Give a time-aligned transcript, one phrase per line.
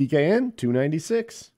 [0.00, 1.50] PKN 296.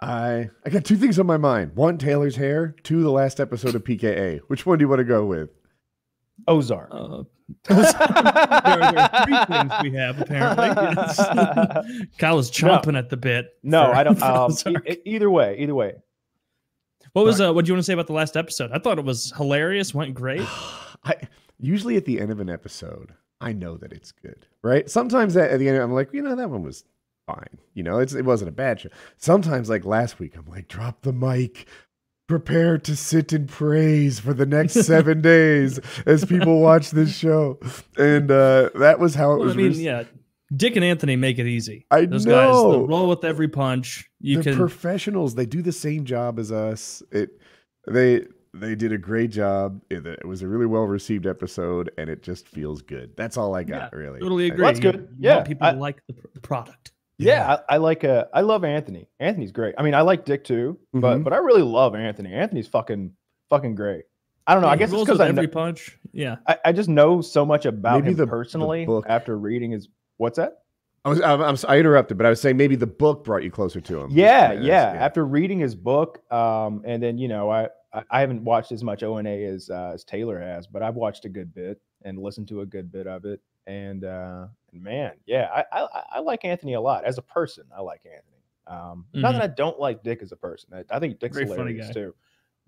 [0.00, 1.74] I I got two things on my mind.
[1.74, 2.74] One, Taylor's hair.
[2.82, 4.40] Two, the last episode of PKA.
[4.48, 5.50] Which one do you want to go with?
[6.48, 6.88] Ozark.
[6.90, 7.22] Uh,
[7.68, 10.66] there, there are three things we have apparently.
[10.66, 11.16] Yes.
[12.18, 13.50] Kyle is chomping at the bit.
[13.62, 14.22] no, for- I don't.
[14.22, 15.94] Um, e- either way, either way.
[17.12, 18.70] what was uh, what do you want to say about the last episode?
[18.72, 20.42] I thought it was hilarious, went great.
[21.04, 21.14] I
[21.58, 24.90] usually at the end of an episode, I know that it's good, right?
[24.90, 26.84] Sometimes at, at the end, I'm like, you know, that one was
[27.26, 27.58] fine.
[27.74, 28.88] You know, it's it wasn't a bad show.
[29.18, 31.66] Sometimes, like last week, I'm like, drop the mic.
[32.28, 37.58] Prepare to sit in praise for the next seven days as people watch this show,
[37.96, 39.54] and uh, that was how it Well, was.
[39.54, 40.02] I mean, rec- yeah,
[40.56, 41.86] Dick and Anthony make it easy.
[41.90, 42.72] I Those guys know.
[42.72, 44.10] they'll roll with every punch.
[44.20, 45.36] You They're can professionals.
[45.36, 47.00] They do the same job as us.
[47.12, 47.30] It
[47.86, 49.80] they they did a great job.
[49.88, 53.12] It, it was a really well received episode, and it just feels good.
[53.16, 54.18] That's all I got, Yeah, really.
[54.18, 54.64] totally I- agree.
[54.66, 54.96] That's good.
[55.16, 56.90] you Yeah, people I- like the, the product.
[57.18, 58.04] Yeah, I, I like.
[58.04, 59.08] Uh, I love Anthony.
[59.20, 59.74] Anthony's great.
[59.78, 61.24] I mean, I like Dick too, but Mhm.
[61.24, 62.32] but I really love Anthony.
[62.34, 63.12] Anthony's fucking
[63.50, 64.04] fucking great.
[64.46, 64.68] I don't know.
[64.68, 65.98] I guess it's because every know, punch.
[66.12, 69.36] Yeah, I I just know so much about Maybe him the- the personally book- after
[69.38, 69.88] reading his.
[70.18, 70.58] What's that?
[71.04, 73.50] I was I'm, I'm, I interrupted, but I was saying maybe the book brought you
[73.50, 74.10] closer to him.
[74.10, 74.82] Yeah, Yes, yeah.
[74.98, 78.82] After reading his book, um, and then you know, I I, I haven't watched as
[78.84, 81.80] much O and A as uh, as Taylor has, but I've watched a good bit
[82.02, 83.40] and listened to a good bit of it.
[83.66, 87.22] And uh, and man, yeah, I, I I- I like Anthony a lot as a
[87.22, 87.64] person.
[87.76, 88.32] I like Anthony.
[88.68, 90.70] Um, not that I don't like Dick as a person.
[90.72, 91.92] I, I think Dick's Very funny hilarious guy.
[91.92, 92.14] too.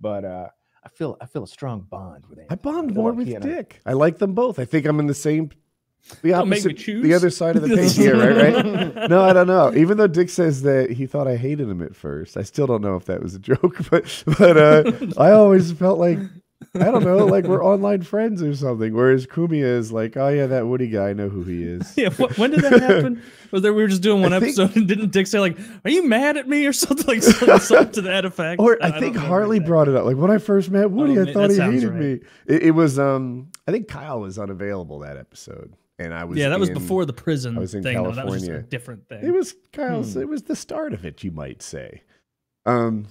[0.01, 0.49] But uh,
[0.85, 2.47] I feel I feel a strong bond with Anthony.
[2.51, 3.81] I bond feel more like with he and I- Dick.
[3.87, 4.59] I like them both.
[4.59, 5.51] I think I'm in the same.
[6.23, 7.03] The Don't make opposite, choose.
[7.03, 7.97] the other side of the page.
[7.97, 9.09] here, right, right.
[9.11, 9.75] No, I don't know.
[9.75, 12.81] Even though Dick says that he thought I hated him at first, I still don't
[12.83, 13.79] know if that was a joke.
[13.91, 16.19] But but uh, I always felt like
[16.83, 18.95] I don't know, like we're online friends or something.
[18.95, 21.95] Whereas Cumia is like, oh yeah, that Woody guy, I know who he is.
[21.97, 22.11] yeah.
[22.11, 23.23] What, when did that happen?
[23.51, 25.59] Was there we were just doing one I think- episode and didn't Dick say like,
[25.85, 28.61] "Are you mad at me" or something like something, something to that effect?
[28.61, 30.05] Or I, don't think Harley brought it up.
[30.05, 32.01] Like when I first met Woody, Oh, I thought he hated right.
[32.01, 32.21] me.
[32.47, 35.75] It, it was um I think Kyle was unavailable that episode.
[36.01, 37.97] And I was Yeah, that was before the prison I was in thing.
[37.97, 38.13] Though.
[38.13, 38.63] That was just a California.
[38.71, 39.25] different thing.
[39.25, 40.21] It was Kyle's Hmm.
[40.21, 42.03] it was the start of it, you might say.
[42.67, 43.07] Um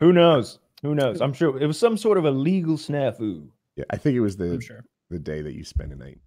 [0.00, 0.58] Who knows?
[0.84, 1.20] Who knows?
[1.20, 3.48] I'm sure it was some sort of a legal snafu.
[3.74, 4.84] yeah, I think it was the sure.
[5.10, 6.18] the day that you spent a night.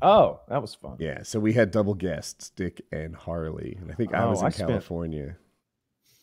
[0.00, 0.96] Oh, that was fun.
[1.00, 4.40] Yeah, so we had double guests, Dick and Harley, and I think I Oh, was
[4.40, 5.36] in I spent- California.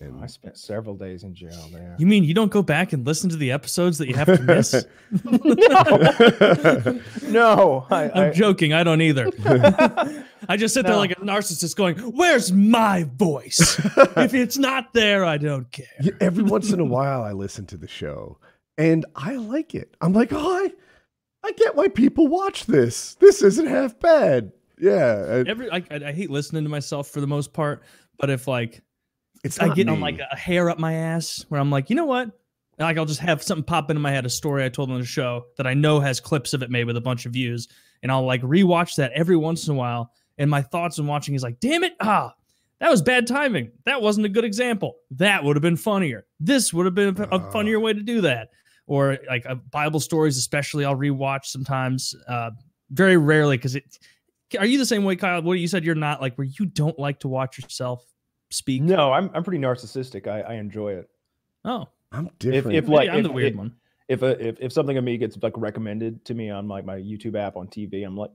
[0.05, 1.95] And I spent several days in jail there.
[1.97, 4.41] You mean you don't go back and listen to the episodes that you have to
[4.41, 4.73] miss?
[7.31, 8.73] no, I, I, I'm joking.
[8.73, 9.29] I don't either.
[10.49, 13.79] I just sit there like a narcissist going, Where's my voice?
[14.17, 15.85] if it's not there, I don't care.
[16.01, 18.37] Yeah, every once in a while I listen to the show
[18.77, 19.95] and I like it.
[20.01, 20.71] I'm like, oh, I,
[21.47, 23.15] I get why people watch this.
[23.15, 24.51] This isn't half bad.
[24.79, 27.83] Yeah, I- Every I, I, I hate listening to myself for the most part,
[28.17, 28.81] but if like
[29.43, 32.05] it's I get on like a hair up my ass where I'm like, you know
[32.05, 32.31] what?
[32.79, 35.05] Like I'll just have something pop into my head, a story I told on the
[35.05, 37.67] show that I know has clips of it made with a bunch of views,
[38.01, 40.11] and I'll like rewatch that every once in a while.
[40.39, 42.33] And my thoughts on watching is like, damn it, ah,
[42.79, 43.71] that was bad timing.
[43.85, 44.95] That wasn't a good example.
[45.11, 46.25] That would have been funnier.
[46.39, 47.51] This would have been a, a Ah.
[47.51, 48.49] funnier way to do that.
[48.87, 52.15] Or like uh, Bible stories, especially, I'll rewatch sometimes.
[52.27, 52.49] Uh,
[52.89, 53.97] very rarely, because it.
[54.59, 55.41] Are you the same way, Kyle?
[55.41, 58.05] What you said you're not like where you don't like to watch yourself
[58.53, 58.81] speak.
[58.81, 60.27] no, I'm I'm pretty narcissistic.
[60.27, 61.09] I, I enjoy it.
[61.65, 62.77] Oh, I'm different.
[62.77, 63.75] if, maybe like, I'm the if- weird if- one.
[64.09, 66.97] If a, if if something of me gets like recommended to me on like my
[66.97, 68.31] YouTube app on TV, I'm like,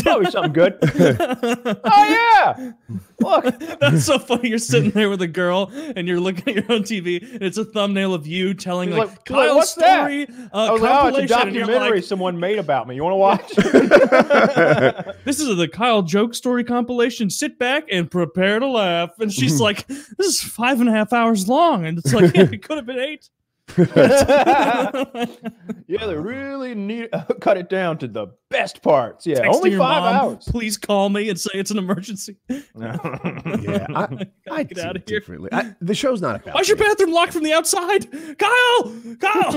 [0.00, 0.78] probably something good.
[0.82, 2.72] oh yeah,
[3.20, 4.50] look, That's so funny.
[4.50, 7.58] You're sitting there with a girl and you're looking at your own TV, and it's
[7.58, 10.26] a thumbnail of you telling He's like, like, "Look, Kyle's what's that?" story.
[10.52, 12.94] Uh, I was like, oh, it's a compilation," documentary like, someone made about me.
[12.94, 13.54] You want to watch?
[15.24, 17.30] this is the Kyle joke story compilation.
[17.30, 19.10] Sit back and prepare to laugh.
[19.18, 22.48] And she's like, this is five and a half hours long, and it's like, yeah,
[22.50, 23.28] it could have been eight.
[25.86, 29.26] yeah, they really need to cut it down to the best parts.
[29.26, 30.44] Yeah, Texting only your five mom, hours.
[30.48, 32.36] Please call me and say it's an emergency.
[32.48, 32.96] yeah,
[33.94, 35.18] I, I Get out of here.
[35.20, 35.50] differently.
[35.52, 36.54] I, the show's not about.
[36.54, 36.86] Why's your me.
[36.86, 38.10] bathroom locked from the outside?
[38.38, 38.92] Kyle!
[39.20, 39.52] Kyle!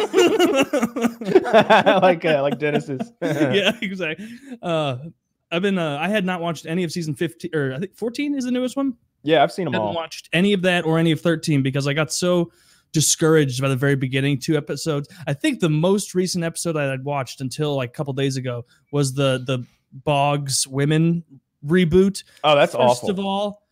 [2.02, 3.12] like uh, like Dennis's.
[3.22, 4.28] yeah, exactly.
[4.62, 4.98] Uh,
[5.52, 5.78] I've been.
[5.78, 8.52] Uh, I had not watched any of season fifteen, or I think fourteen is the
[8.52, 8.94] newest one.
[9.24, 9.96] yeah, I've seen I them haven't all.
[9.96, 12.52] watched any of that or any of thirteen because I got so
[12.96, 15.10] discouraged by the very beginning two episodes.
[15.28, 18.66] I think the most recent episode I had watched until like a couple days ago
[18.92, 21.24] was the the Boggs Women
[21.64, 22.24] reboot.
[22.44, 23.10] Oh, that's First awful.
[23.12, 23.64] of all,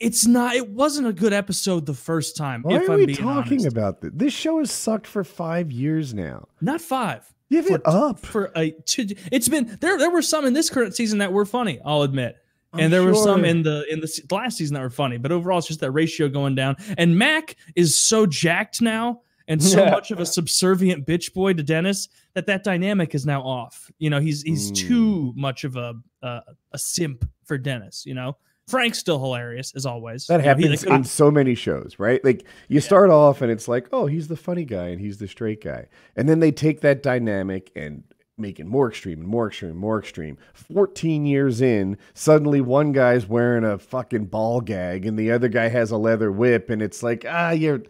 [0.00, 0.56] it's not.
[0.56, 2.62] It wasn't a good episode the first time.
[2.62, 3.66] Why if are I'm we being talking honest.
[3.66, 4.10] about this?
[4.14, 6.48] This show has sucked for five years now.
[6.60, 7.30] Not five.
[7.50, 8.18] Give for, it up.
[8.20, 11.44] for a two, it's been there there were some in this current season that were
[11.44, 12.36] funny i'll admit
[12.74, 15.32] I'm and there were some in the in the last season that were funny, but
[15.32, 16.76] overall it's just that ratio going down.
[16.98, 19.90] And Mac is so jacked now and so Yeah.
[19.90, 23.90] much of a subservient bitch boy to Dennis that that dynamic is now off.
[23.98, 24.76] You know, he's he's Mm.
[24.76, 26.40] too much of a uh,
[26.72, 28.04] a simp for Dennis.
[28.06, 28.36] You know,
[28.66, 30.26] Frank's still hilarious as always.
[30.26, 32.24] That You know, happens like, in so many shows, right?
[32.24, 35.28] Like you start off and it's like, oh, he's the funny guy and he's the
[35.28, 35.86] straight guy.
[36.16, 38.02] And then they take that dynamic and
[38.36, 40.36] make it more extreme and more extreme, and more extreme.
[40.54, 45.68] 14 years in, suddenly one guy's wearing a fucking ball gag and the other guy
[45.68, 47.82] has a leather whip and it's like, ah, you're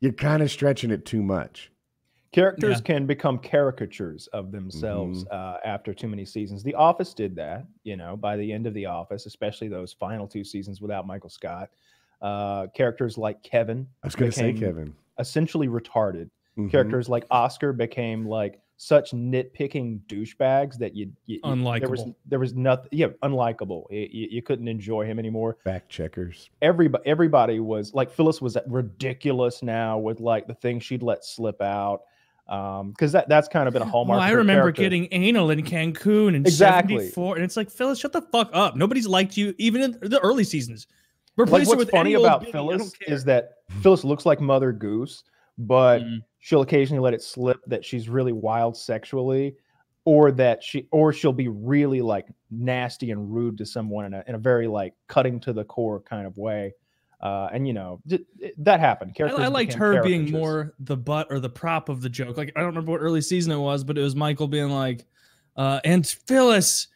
[0.00, 1.70] you're kind of stretching it too much.
[2.32, 2.82] Characters Yeah.
[2.96, 6.64] can become caricatures of themselves uh, after too many seasons.
[6.64, 10.26] The Office did that, you know, by the end of The Office, especially those final
[10.26, 11.70] two seasons without Michael Scott.
[12.20, 14.94] Uh, characters like Kevin, I was going to say Kevin.
[15.20, 16.30] essentially retarded.
[16.58, 16.70] Mhm.
[16.70, 21.40] Characters like Oscar became like such nitpicking douchebags that you, you you-
[21.78, 22.14] There was Unlikable.
[22.26, 22.88] there was nothing.
[22.90, 23.84] Yeah, unlikable.
[23.90, 25.56] Y- You, you couldn't enjoy him anymore.
[25.62, 26.50] Fact checkers.
[26.62, 31.60] Everybody everybody was like Phyllis was ridiculous now with like the things she'd let slip
[31.62, 32.02] out.
[32.48, 34.16] Um, because that that's kind of been a hallmark.
[34.18, 34.82] Well, I of her remember character.
[34.82, 36.96] getting anal in Cancun in Exactly.
[36.96, 38.74] 74, and it's like, Phyllis, shut the fuck up.
[38.74, 40.88] Nobody's liked you, even in the early seasons.
[41.36, 44.72] like Replace her what's with funny about Billy, Phyllis is that Phyllis looks like Mother
[44.72, 45.22] Goose,
[45.56, 46.18] but Mhm.
[46.44, 49.54] She'll occasionally let it slip that she's really wild sexually,
[50.04, 54.24] or that she or she'll be really like nasty and rude to someone in a
[54.26, 56.74] in a very like cutting to the core kind of way.
[57.20, 58.26] Uh, and you know it-
[58.64, 59.14] that happened.
[59.30, 62.36] I, I liked her being more the butt or the prop of the joke.
[62.36, 65.06] Like I don't remember what early season it was, but it was Michael being like,
[65.56, 66.88] uh, and Phyllis,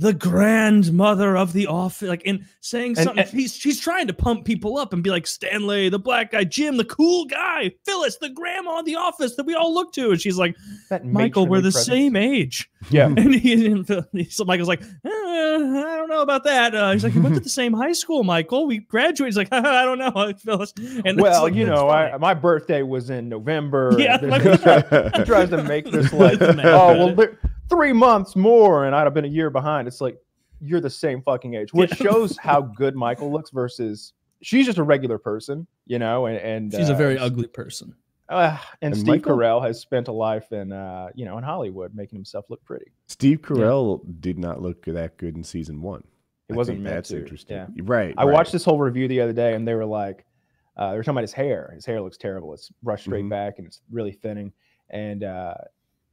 [0.00, 3.18] the grandmother of the office, like in saying And- something.
[3.24, 6.44] and- he's she's trying to pump people up and be like Stanley, the black guy,
[6.44, 10.10] Jim, the cool guy, Phyllis, the grandma of the office that we all look to,
[10.10, 10.56] and she's like,
[10.90, 11.86] That Michael, we're the presence.
[11.86, 12.70] same age.
[12.90, 16.74] Yeah, And he and Phil- so Michael's like, "Uh, I don't know about that.
[16.76, 18.66] Uh, he's like, we went to the same high school, Michael.
[18.66, 19.26] We graduated.
[19.34, 20.72] He's like, I don't know, Phyllis.
[21.04, 21.88] And well, like- you know.
[21.88, 23.88] I, my birthday was in November.
[23.90, 24.42] and Yeah, like-
[25.16, 26.54] he tries to make this like, oh
[26.96, 27.36] well, there-
[27.68, 29.88] three months more, and I'd have been a year behind.
[29.88, 30.18] It's like
[30.60, 32.10] you're the same fucking age, which Yeah.
[32.10, 34.12] shows how good Michael looks versus
[34.42, 36.26] she's just a regular person, you know.
[36.26, 37.94] And, and she's a uh, very ugly person.
[38.28, 39.36] Uh, and, And Steve Michael?
[39.38, 42.92] Carell has spent a life in, uh, you know, in Hollywood, making himself look pretty.
[43.06, 46.02] Steve Carell did not look that good in season one.
[46.48, 47.56] It I wasn't think meant that's to, interesting.
[47.56, 47.66] yeah.
[47.84, 48.14] Right.
[48.18, 48.32] I right.
[48.32, 50.26] watched this whole review the other day, and they were like,
[50.76, 51.72] uh, they were talking about his hair.
[51.74, 52.52] His hair looks terrible.
[52.54, 53.30] It's brushed straight Mhm.
[53.30, 54.52] back, and it's really thinning.
[54.90, 55.54] And uh,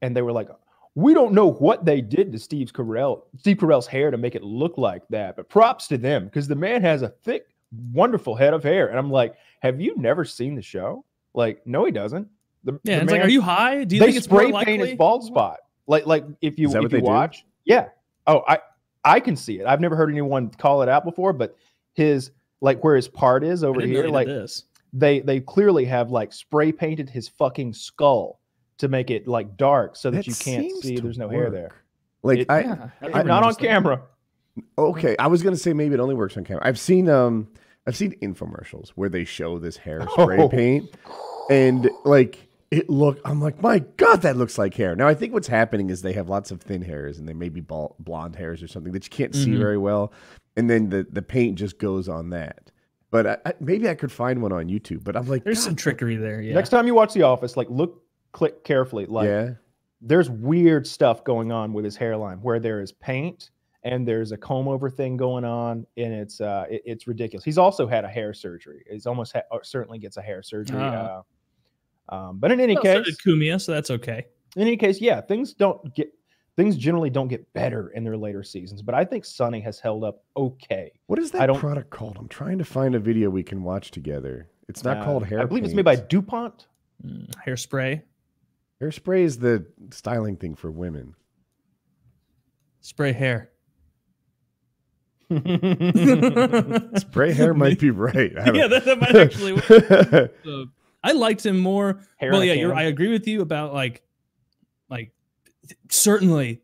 [0.02, 0.50] and they were like,
[0.96, 4.44] we don't know what they did to Steve Carell, Steve Carell's hair to make it
[4.44, 7.48] look like that, but props to them because the man has a thick,
[7.92, 8.88] wonderful head of hair.
[8.88, 11.04] And I'm like, have you never seen the show?
[11.34, 12.28] Like, no, he doesn't.
[12.64, 13.84] The, Yeah, the it's like, are you high?
[13.84, 14.78] Do you they think it's more spray likely?
[14.78, 15.58] paint his bald spot.
[15.88, 17.06] Like like if you Is that if what you they do?
[17.06, 17.90] watch, yeah.
[18.26, 18.60] Oh, I
[19.04, 19.68] I can see it.
[19.68, 21.56] I've never heard anyone call it out before, but
[21.94, 22.32] his
[22.62, 24.64] like where his part is over here, like this.
[24.94, 28.40] they they clearly have like spray painted his fucking skull
[28.80, 31.72] to make it like dark so that, That you can't see there's no hair there.
[32.24, 34.02] Like It- I, Yeah, And never not on camera.
[34.78, 36.62] okay, I was gonna say maybe it only works on camera.
[36.66, 37.48] I've seen um
[37.88, 40.50] I've seen infomercials where they show this hair spray Oh.
[40.50, 40.90] paint
[41.50, 44.96] and like it look I'm like, my God, that looks like hair.
[44.96, 47.50] Now I think what's happening is they have lots of thin hairs and they may
[47.50, 49.60] be bald, blonde hairs or something that you can't see Mhm.
[49.60, 50.12] very well.
[50.58, 52.72] And then the, the paint just goes on that.
[53.12, 55.04] But I, I, maybe I could find one on YouTube.
[55.04, 56.42] But I'm like, There's God, some trickery there.
[56.42, 56.54] Yeah.
[56.56, 58.02] Next time you watch The Office, like look
[58.36, 59.06] click carefully.
[59.06, 59.52] Like yeah.
[60.02, 63.50] there's weird stuff going on with his hairline where there is paint
[63.84, 67.58] and there's a comb over thing going on and it's uh it- it's ridiculous he's
[67.58, 71.22] also had a hair surgery he's almost ha- or certainly gets a hair surgery Ah.
[72.10, 74.26] uh, um, but in any Well, so case did Cumia, so that's okay.
[74.58, 76.10] in any case yeah things don't get
[76.58, 80.04] things generally don't get better in their later seasons but i think sunny has held
[80.04, 82.18] up okay What is I that don't- product called?
[82.20, 84.50] I'm trying to find a video we can watch together.
[84.68, 85.40] It's not Uh, called hair.
[85.42, 86.68] i believe it's made by dupont
[87.06, 88.02] Mm, hairspray,
[88.86, 91.16] hairspray is the styling thing for women.
[92.82, 93.50] spray hair.
[96.98, 98.32] Spray hair might be right.
[98.38, 99.54] I yeah, that, that might actually.
[99.54, 100.32] work.
[100.46, 100.68] So,
[101.04, 102.00] I liked him more.
[102.18, 102.74] Hair well, yeah, you're.
[102.76, 104.04] I agree with you about like,
[104.90, 105.12] like,
[105.90, 106.62] certainly,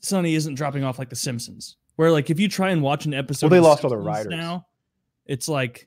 [0.00, 3.12] Sunny isn't dropping off like The Simpsons, where like if you try and watch an
[3.12, 4.28] episode, Well, they of The lost all their writers.
[4.30, 4.66] now.
[5.26, 5.86] It's like,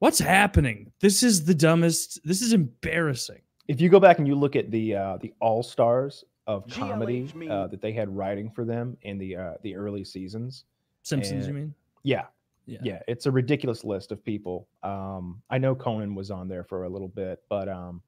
[0.00, 0.90] what's happening?
[1.00, 2.18] This is the dumbest.
[2.24, 3.42] This is embarrassing.
[3.68, 7.26] If you go back and you look at the uh, the all stars of comedy
[7.50, 10.64] uh, that they had writing for them in the uh, the early seasons,
[11.02, 11.74] Simpsons, you mean?
[12.02, 12.26] yeah,
[12.66, 12.80] Yeah.
[12.82, 14.68] yeah, it's a ridiculous list of people.
[14.82, 18.02] Um, I know Conan was on there for a little bit, but um,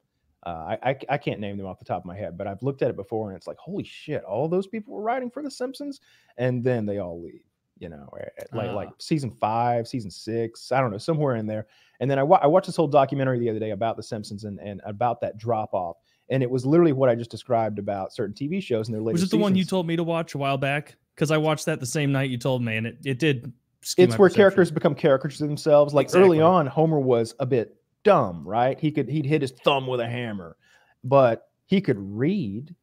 [0.44, 2.36] uh, I, I I can't name them off the top of my head.
[2.36, 5.02] But I've looked at it before, and it's like, holy shit, all those people were
[5.02, 6.00] writing for The Simpsons,
[6.36, 7.42] and then they all leave.
[7.78, 8.08] you know,
[8.38, 8.94] at- like like Ah.
[8.98, 11.66] season five, season six, I don't know, somewhere in there.
[12.00, 14.44] And then I, wa- I watched this whole documentary the other day about The Simpsons
[14.44, 15.96] and, and about that drop off.
[16.28, 19.14] And it was literally what I just described about certain TV shows and their later
[19.14, 20.96] Was it the one you told me to watch a while back?
[21.14, 23.52] Because I watched that the same night you told me, and it, it did.
[23.82, 24.34] it's where perception.
[24.34, 25.94] characters become caricatures of themselves.
[25.94, 28.78] Like early on, Homer was a bit dumb, right?
[28.78, 30.56] He could he'd hit his thumb with a hammer,
[31.04, 32.74] but he could read.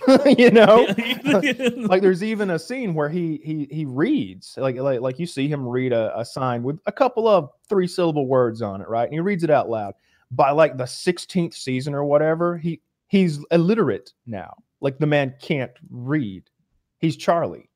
[0.38, 0.86] you know,
[1.76, 5.48] like there's even a scene where he he he reads like like like you see
[5.48, 9.04] him read a, a sign with a couple of three syllable words on it, right?
[9.04, 9.94] And he reads it out loud.
[10.30, 14.54] By like the 16th season or whatever, he he's illiterate now.
[14.80, 16.44] Like the man can't read.
[16.98, 17.68] He's Charlie.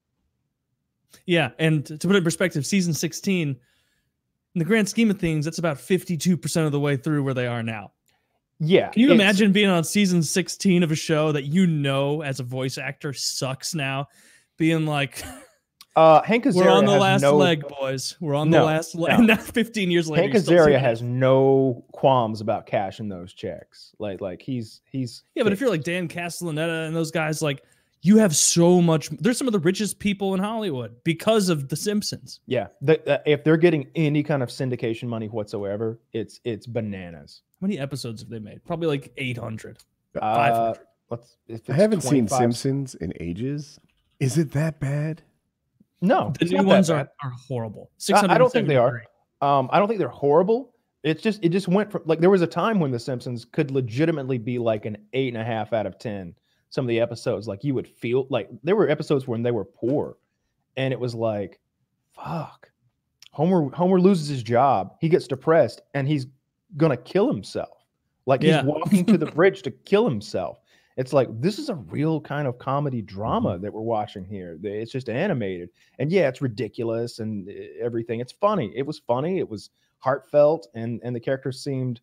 [1.27, 5.45] Yeah, and to put it in perspective, season 16, in the grand scheme of things,
[5.45, 7.93] that's about 52% of the way through where they are now.
[8.59, 8.89] Yeah.
[8.89, 12.43] Can you imagine being on season 16 of a show that you know as a
[12.45, 14.07] voice actor sucks now?
[14.57, 15.23] Being like,
[15.97, 18.17] Uh, Hank Azaria we're on the last no, leg, boys.
[18.21, 19.13] We're on No, the last leg.
[19.13, 19.17] no.
[19.19, 23.95] And now 15 years later, Hank Azaria has no qualms about cashing those checks.
[23.99, 27.63] Like like he's he's Yeah, but if you're like Dan Castellaneta and those guys, like,
[28.07, 29.09] you have so much.
[29.11, 32.41] There's some of the richest people in Hollywood because of The Simpsons.
[32.47, 37.43] yeah, the, uh, if they're getting any kind of syndication money whatsoever, it's it's bananas.
[37.61, 38.65] How many episodes have they made?
[38.65, 39.79] Probably like 800.
[40.15, 40.79] Uh, 500.
[41.11, 41.37] let's.
[41.49, 43.79] If I haven't seen Simpsons in ages.
[44.21, 45.23] Is it that bad?
[46.01, 47.91] No, The new ones are, are horrible.
[48.13, 49.03] I- I don't think they are.
[49.43, 50.73] Um, I don't think they're horrible.
[51.03, 53.71] It's just it just went from like there was a time when The Simpsons could
[53.71, 56.35] legitimately be like an eight and a half out of ten.
[56.71, 59.65] Some of the episodes, like you would feel like there were episodes when they were
[59.65, 60.17] poor,
[60.77, 61.61] and it was like,
[62.13, 62.71] fuck.
[63.33, 64.95] Homer Homer loses his job.
[65.01, 66.27] He gets depressed, and he's
[66.77, 67.85] gonna kill himself.
[68.27, 68.57] Like Yeah.
[68.63, 70.59] he's walking to the bridge to kill himself.
[70.97, 74.59] It's like this is a real kind of comedy drama that we're watching here.
[74.63, 75.69] It's just animated,
[75.99, 78.21] and yeah, it's ridiculous and uh, everything.
[78.21, 78.73] It's funny.
[78.75, 79.39] It was funny.
[79.39, 82.01] It was heartfelt, and and the characters seemed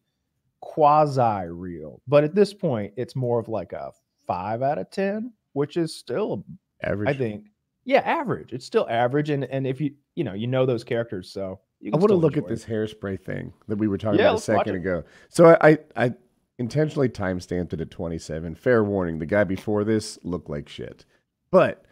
[0.62, 2.02] quasi real.
[2.08, 3.92] But at this point, it's more of like a
[4.28, 6.46] five out of ten, which is still,
[6.82, 7.10] Average.
[7.10, 7.46] I think,
[7.86, 8.54] yeah, average.
[8.54, 11.92] It's still average, and and if you you know you know those characters, so you
[11.94, 12.50] I want to look at it.
[12.50, 15.04] this hairspray thing that we were talking Yeah, about a second ago.
[15.30, 16.14] So I, I, I
[16.60, 18.56] intentionally time stamped it at 27.
[18.56, 21.06] Fair warning: the guy before this looked like shit,
[21.52, 21.86] but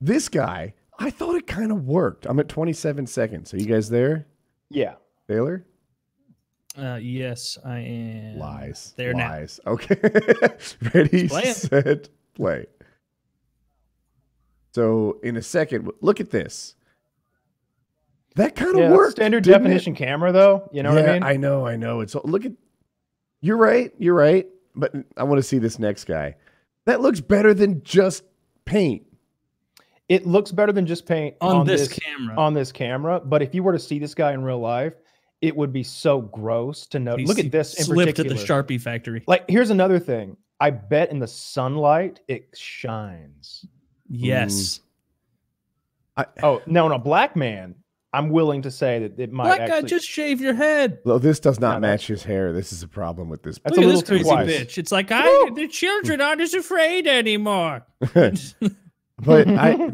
[0.00, 2.26] this guy, I thought it kind of worked.
[2.26, 3.52] I'm at 27 seconds.
[3.54, 4.26] Are you guys there,
[4.70, 4.94] Yeah,
[5.28, 5.64] Taylor?
[6.76, 8.38] Uh, yes, I am.
[8.38, 8.94] Lies.
[8.96, 9.28] There now.
[9.30, 9.60] Lies.
[9.66, 9.96] Okay.
[10.94, 11.56] Ready, Play it.
[11.56, 12.66] set, play.
[14.72, 16.74] So in a second, look at this.
[18.36, 19.12] That kind of yeah, worked.
[19.12, 19.58] standard didn't it?
[19.64, 20.68] definition camera, though.
[20.72, 21.22] You know what I mean?
[21.22, 22.00] I know, I know.
[22.00, 22.52] It's look at.
[23.42, 23.92] You're right.
[23.98, 24.46] You're right.
[24.74, 26.36] But I want to see this next guy.
[26.86, 28.24] That looks better than just
[28.64, 29.02] paint.
[30.08, 32.34] it looks better than just paint On, this, camera.
[32.36, 33.20] on this camera.
[33.20, 34.94] But if you were to see this guy in real life,
[35.42, 37.16] it would be so gross to know.
[37.16, 38.40] He Look at this in slipped particular.
[38.40, 39.22] at the Sharpie factory.
[39.26, 40.36] Like, here's another thing.
[40.60, 43.66] I bet in the sunlight it shines.
[44.08, 44.80] Yes.
[46.16, 47.74] I, Oh no, no, black man.
[48.14, 50.98] I'm willing to say that it might Black guy, just shave your head.
[51.04, 52.52] well, this does not No, match his hair.
[52.52, 53.58] This is a problem with this.
[53.64, 54.48] That's Look a at little this too crazy wide.
[54.48, 54.76] bitch.
[54.76, 57.86] It's like I, the children aren't as afraid anymore.
[58.12, 59.92] but I,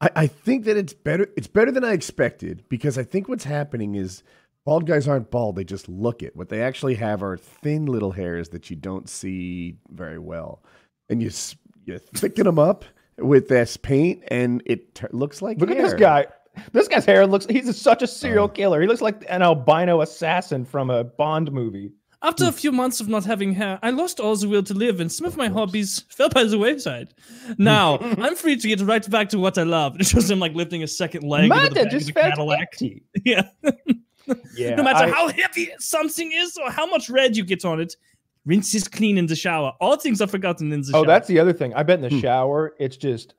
[0.00, 1.28] I, I think that it's better.
[1.36, 4.22] It's better than I expected because I think what's happening is
[4.68, 5.56] bald guys aren't bald.
[5.56, 6.36] They just look it.
[6.36, 10.62] What they actually have are thin little hairs that you don't see very well,
[11.08, 11.56] and you s-
[11.86, 12.84] you thicken them up
[13.16, 16.26] with this paint, and it t- looks like Look at this guy.
[16.72, 17.46] This guy's hair looks.
[17.46, 18.48] He's such a serial Oh.
[18.48, 18.80] killer.
[18.82, 21.92] He looks like an albino assassin from a Bond movie.
[22.20, 24.98] After a few months of not having hair, I lost all the will to live,
[25.00, 27.14] and some of my hobbies fell by the wayside.
[27.58, 29.96] Now I'm free to get right back to what I love.
[30.00, 32.26] It shows him like lifting a second leg into the Mata back of just felt
[32.34, 32.60] Cadillac.
[32.72, 33.02] empty.
[33.24, 33.42] Yeah.
[34.56, 34.74] Yeah.
[34.74, 37.96] no matter I- how heavy something is or how much red you get on it,
[38.44, 39.72] rinse is clean in the shower.
[39.80, 41.02] All things are forgotten in the Oh, shower.
[41.02, 41.74] Oh, that's the other thing.
[41.74, 42.20] I bet in the Hmm.
[42.20, 43.34] shower, it's just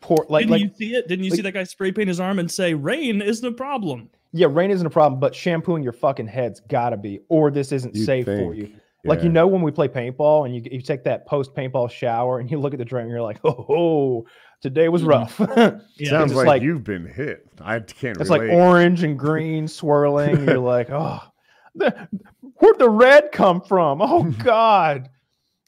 [0.00, 1.08] pour like Didn't like you see it?
[1.08, 3.52] Didn't you like- see that guy spray paint his arm and say, "Rain is the
[3.52, 4.10] problem"?
[4.32, 7.94] yeah, rain isn't a problem, but shampooing your fucking head's gotta be, or this isn't
[7.94, 8.56] You'd safe for think.
[8.56, 8.68] you.
[9.06, 12.38] Like you know when we play paintball and you you take that post paintball shower
[12.40, 14.26] and you look at the drain and you're like, oh, oh
[14.64, 15.38] today was rough.
[15.96, 16.10] Yeah.
[16.10, 17.46] Sounds like, like- you've been hit.
[17.60, 18.48] I can't it's relate.
[18.48, 20.44] like orange and green swirling.
[20.46, 21.20] you're like, oh,
[21.76, 22.08] the,
[22.58, 24.00] where'd the red come from?
[24.02, 25.08] Oh God.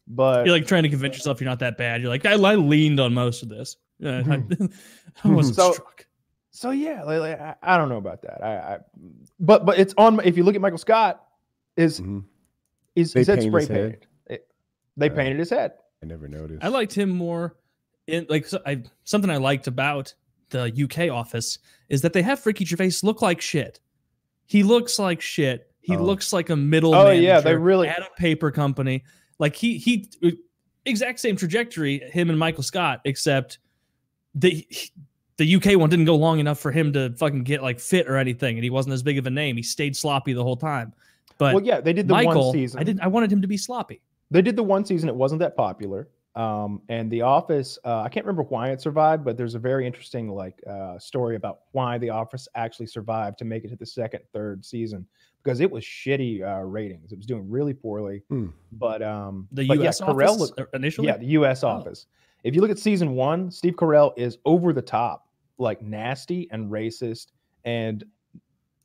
[0.09, 2.00] But You're like trying to convince yourself you're not that bad.
[2.00, 3.76] You're like, I, I leaned on most of this.
[3.99, 4.43] Yeah, I,
[5.25, 6.07] I wasn't So- struck.
[6.50, 8.43] so yeah, like, like, I, I don't know about that.
[8.43, 8.79] I, I
[9.38, 10.21] but but it's on.
[10.25, 11.23] If you look at Michael Scott,
[11.76, 12.25] is Mhm.
[12.95, 14.07] is They his head paint spray painted?
[14.26, 14.47] It-
[14.97, 15.73] they Uh, painted his head.
[16.03, 16.65] I never noticed.
[16.65, 17.57] I liked him more
[18.07, 20.15] in like so I something I liked about
[20.51, 21.59] the UK office
[21.89, 23.81] is that they have Ricky Gervais look like shit.
[24.47, 25.71] He looks like shit.
[25.81, 26.03] He Oh.
[26.03, 26.95] looks like a middle.
[26.95, 29.05] Oh, yeah, they really- at a paper company.
[29.39, 30.09] Like he he
[30.85, 31.99] exact same trajectory.
[32.11, 33.59] Him and Michael Scott, except
[34.35, 34.67] the
[35.37, 38.17] the UK one didn't go long enough for him to fucking get like fit or
[38.17, 39.57] anything, and he wasn't as big of a name.
[39.57, 40.93] He stayed sloppy the whole time.
[41.39, 42.81] But well, yeah, they did the Michael, one season.
[42.81, 43.03] I didn't.
[43.03, 44.01] I wanted him to be sloppy.
[44.31, 45.09] They did the one season.
[45.09, 46.09] It wasn't that popular.
[46.37, 49.87] Um, and The Office, uh, I can't remember why it survived, but there's a very
[49.87, 53.87] interesting like uh, story about why The Office actually survived to make it to the
[53.87, 55.07] second, third season
[55.43, 57.11] because it was shitty uh, ratings.
[57.12, 58.23] It was doing really poorly.
[58.28, 58.49] Hmm.
[58.73, 61.07] But um, The but US yeah, Carell office looked- uh, initially.
[61.09, 61.64] yeah, the U.S.
[61.64, 61.69] Oh.
[61.69, 62.07] office.
[62.45, 65.28] If you look at season one, Steve Carell is over the top,
[65.59, 67.28] like nasty and racist,
[67.64, 68.05] and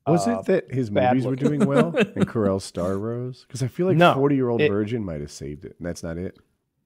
[0.08, 3.44] Was uh, it that his bad movies were doing well and Carell's star rose?
[3.46, 5.76] Because I feel like No, 40 year old it- virgin might have saved it.
[5.80, 6.38] And that's not it.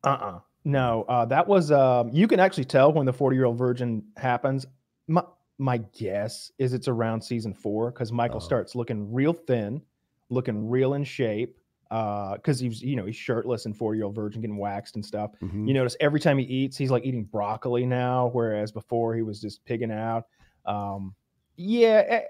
[0.04, 0.40] Uh-uh.
[0.66, 4.66] No, uh, that was um, you can actually tell when the 40-year-old virgin happens.
[5.08, 5.24] My
[5.58, 8.46] my guess is it's around season four because Michael Oh.
[8.46, 9.82] starts looking real thin,
[10.30, 11.58] looking real in shape.
[11.92, 15.32] Uh, because he's you know he's shirtless and 40-year-old virgin getting waxed and stuff.
[15.44, 15.68] Mhm.
[15.68, 19.40] You notice every time he eats, he's like eating broccoli now, whereas before he was
[19.40, 20.24] just pigging out.
[20.66, 21.14] Um,
[21.58, 22.22] yeah, eh,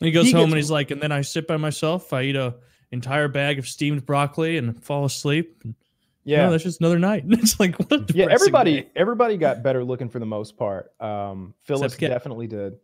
[0.00, 2.12] he goes He home gets- and he's like, and then I sit by myself.
[2.12, 2.56] I eat a
[2.90, 5.62] entire bag of steamed broccoli and fall asleep.
[5.64, 5.74] And,
[6.24, 6.44] yeah.
[6.46, 7.24] no, that's just another night.
[7.28, 8.88] it's like what a yeah everybody day.
[8.96, 12.10] everybody got better looking for the most part um phyllis Kit.
[12.10, 12.74] definitely did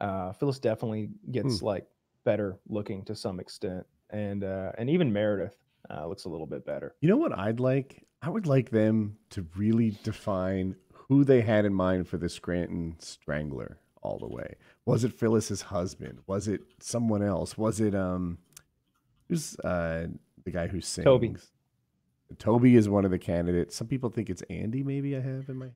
[0.00, 1.66] uh phyllis definitely gets Hmm.
[1.66, 1.86] like
[2.24, 5.56] better looking to some extent and uh and even meredith
[5.90, 8.02] uh looks a little bit better You know what I'd like?
[8.22, 12.96] I would like them to really define who they had in mind for the Scranton
[12.98, 14.54] Strangler all the way.
[14.86, 16.18] Was it Phyllis's husband?
[16.26, 17.56] Was it someone else?
[17.56, 18.38] Was it um
[19.28, 20.08] who's uh
[20.44, 21.04] the guy who sings?
[21.04, 21.36] Toby.
[22.38, 23.76] Toby is one of the candidates.
[23.76, 25.68] Some people think it's Andy, maybe I have in my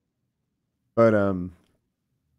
[0.94, 1.52] But um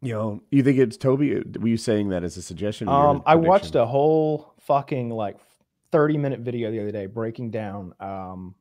[0.04, 1.36] you know, you think it's Toby?
[1.36, 2.88] Uh, Were you saying that as a suggestion?
[2.88, 5.36] um i watched a whole fucking like
[5.92, 8.54] 30 minute video the other day breaking down um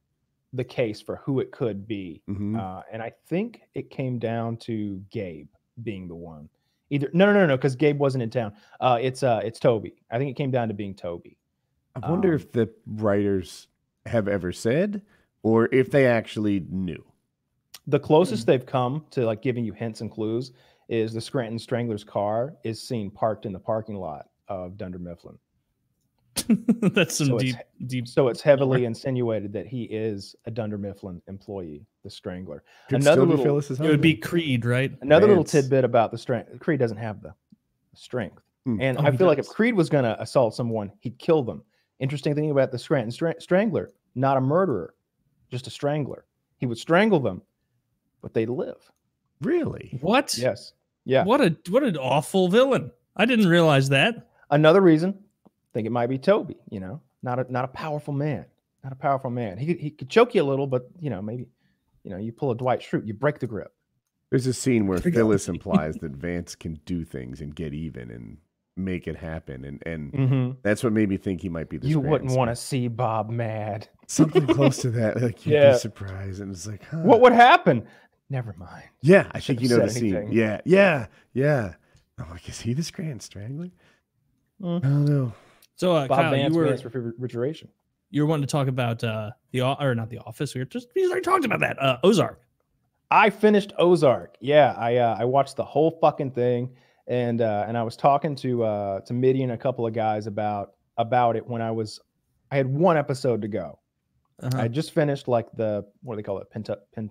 [0.53, 2.59] the case for who it could be Mhm.
[2.59, 5.47] uh and i think it came down to gabe
[5.83, 6.49] being the one
[6.89, 9.95] either no no no no because gabe wasn't in town uh it's uh it's toby
[10.11, 11.37] i think it came down to being toby
[11.95, 13.67] I wonder Um, if the writers
[14.05, 15.01] have ever said
[15.43, 17.03] or if they actually knew.
[17.87, 20.51] The closest they've come to like giving you hints and clues
[20.89, 25.37] is the Scranton Strangler's car is seen parked in the parking lot of Dunder Mifflin.
[26.47, 27.55] that's some So it's deep,
[27.87, 28.07] deep.
[28.07, 32.63] So it's heavily insinuated that he is a Dunder Mifflin employee, the Strangler.
[32.89, 34.15] Could Another little- Phyllis's It would be.
[34.15, 34.91] Creed, right?
[35.01, 37.33] Another little tidbit about the strength Creed doesn't have the
[37.95, 38.41] strength.
[38.65, 38.79] Hmm.
[38.81, 39.47] And Oh, I he feel like if.
[39.49, 41.63] Creed was going to assault someone, he'd kill them.
[41.99, 44.93] Interesting thing about the Scranton Stra- Strangler, not a murderer,
[45.51, 46.25] just a strangler.
[46.57, 47.41] He would strangle them,
[48.21, 48.91] but they'd live.
[49.41, 49.97] really.
[50.01, 50.37] What?
[50.37, 50.73] Yes.
[51.05, 51.23] Yeah.
[51.23, 52.91] What a what an awful villain.
[53.15, 54.29] I didn't realize that.
[54.49, 56.57] Another reason, I think it might be Toby.
[56.69, 58.45] You know, not a not a powerful man,
[58.83, 59.57] not a powerful man.
[59.57, 61.47] He could, he could choke you a little, but you know maybe,
[62.03, 63.73] you know, you pull a Dwight Schrute, you break the grip.
[64.29, 68.37] There's a scene where Phyllis implies that Vance can do things and get even and
[68.77, 70.51] make it happen, and and Mm-hmm.
[70.63, 71.87] that's what made me think he might be the.
[71.87, 73.87] You wouldn't want to see Bob mad.
[74.07, 75.21] something close to that.
[75.21, 75.71] Like you'd Yeah.
[75.73, 76.97] be surprised, and it's like, huh.
[76.99, 77.85] What would happen?
[78.29, 78.83] Never mind.
[79.01, 80.15] Yeah, I think you know the said scene.
[80.15, 80.33] anything.
[80.33, 81.73] Yeah, yeah, yeah.
[82.17, 83.69] I'm like, is he the Scranton Strangler?
[84.61, 84.77] Mm.
[84.77, 85.33] I don't know.
[85.75, 87.69] So uh, Bob Kyle, Vance, you were Vance refrigeration.
[88.11, 90.53] you were wanting to talk about uh the or not the office.
[90.53, 91.81] We were just we already talked about that.
[91.81, 92.39] Uh Ozark.
[93.09, 94.35] I finished Ozark.
[94.39, 96.69] Yeah, I uh, I watched the whole fucking thing,
[97.11, 100.27] and uh, and I was talking to uh, to Mitty and a couple of guys
[100.27, 101.99] about about it when I was
[102.49, 103.79] I had one episode to go.
[104.41, 104.61] Uh-huh.
[104.61, 106.49] I just finished like the what do they call it?
[106.49, 107.09] Pent, pen,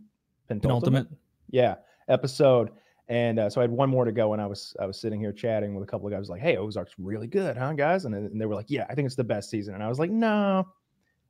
[0.48, 0.62] penultimate?
[0.62, 1.08] Penultimate.
[1.50, 1.74] Yeah,
[2.08, 2.70] episode.
[3.08, 5.20] And uh, so I had one more to go, and I was I was sitting
[5.20, 8.14] here chatting with a couple of guys, like, "Hey, Ozark's really good, huh, guys?" And,
[8.14, 10.10] and they were like, "Yeah, I think it's the best season." And I was like,
[10.10, 10.66] "No,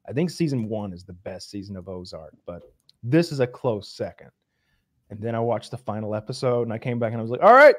[0.09, 2.63] I think season one is the best season of Ozark, but
[3.03, 4.31] this is a close second.
[5.09, 7.43] And then I watched the final episode, and I came back and I was like,
[7.43, 7.75] "All right,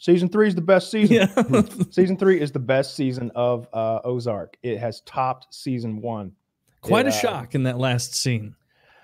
[0.00, 1.16] season three is the best season.
[1.16, 1.62] Yeah.
[1.90, 4.56] season three is the best season of uh, Ozark.
[4.62, 6.32] It has topped season one.
[6.80, 8.56] Quite a It, uh, shock in that last scene.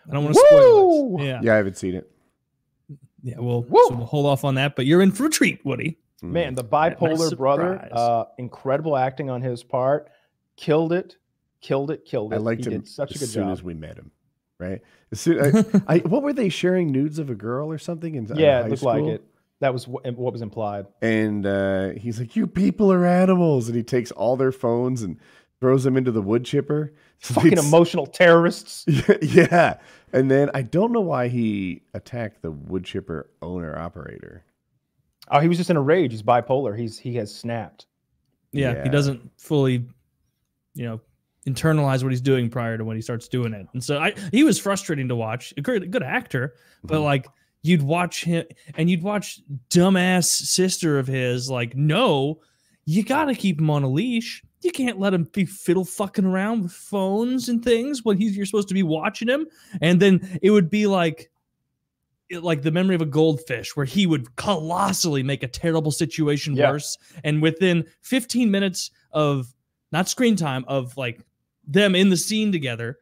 [0.09, 1.25] I don't want to spoil it.
[1.25, 1.41] Yeah.
[1.43, 2.11] Yeah, I haven't seen it.
[3.23, 5.99] Yeah, we'll, so we'll hold off on that, but you're in for a treat, Woody.
[6.23, 6.31] Mm.
[6.31, 10.09] Man, the nice bipolar brother, uh, incredible acting on his part,
[10.57, 11.17] killed it,
[11.61, 12.37] killed it, killed it.
[12.37, 13.53] I liked he him did such a good soon job.
[13.53, 14.13] as we met him.
[14.59, 14.81] Right?
[15.11, 18.15] As soon, I, I, what were they sharing nudes of a girl or something?
[18.15, 19.25] In, in yeah, high it looked like it.
[19.61, 20.87] That was wh- what was implied.
[21.01, 25.19] And uh, he's like, "You people are animals," and he takes all their phones and
[25.61, 26.93] throws them into the wood chipper.
[27.19, 28.85] So Fucking it's- emotional terrorists.
[29.23, 29.79] yeah.
[30.13, 34.45] And then I don't know why he attacked the wood chipper owner operator.
[35.31, 36.13] Oh, he was just in a rage.
[36.13, 36.79] He's bipolar.
[36.79, 37.87] He's he has snapped.
[38.53, 38.83] Yeah, Yeah.
[38.85, 39.87] he doesn't fully,
[40.75, 41.01] you know,
[41.49, 43.67] internalize what he's doing prior to when he starts doing it.
[43.73, 45.55] And so I he was frustrating to watch.
[45.57, 47.05] A good good actor, but Mhm.
[47.05, 47.29] like
[47.67, 48.45] you'd watch him
[48.77, 52.41] and you'd watch dumbass sister of his like no,
[52.85, 54.43] you got to keep him on a leash.
[54.63, 58.47] You can't let him be fiddle fucking around with phones and things when he's you're
[58.47, 59.47] supposed to be watching him.
[59.81, 61.31] And then it would be like
[62.29, 66.57] it- like the memory of a goldfish where he would colossally make a terrible situation
[66.57, 66.71] Yeah.
[66.73, 69.55] worse and within 15 minutes of
[69.93, 71.21] not screen time of like
[71.67, 72.99] them in the scene together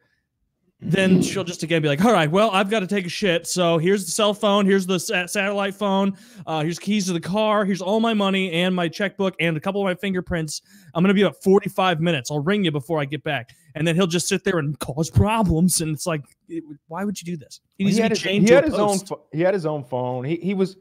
[0.85, 3.47] then she'll just again be like all right well i've got to take a shit.
[3.47, 7.19] So here's the cell phone here's the sa- satellite phone uh, here's keys to the
[7.19, 10.61] car here's all my money and my checkbook and a couple of my fingerprints.
[10.93, 12.31] I'm gonna be about 45 minutes.
[12.31, 13.55] I'll ring you before i get back.
[13.73, 17.21] And then he'll just sit there and cause problems and it's like it, why would
[17.21, 17.61] you do this?
[17.77, 18.99] He he had his, he had his own
[19.31, 20.23] he had his own phone.
[20.23, 20.77] He he was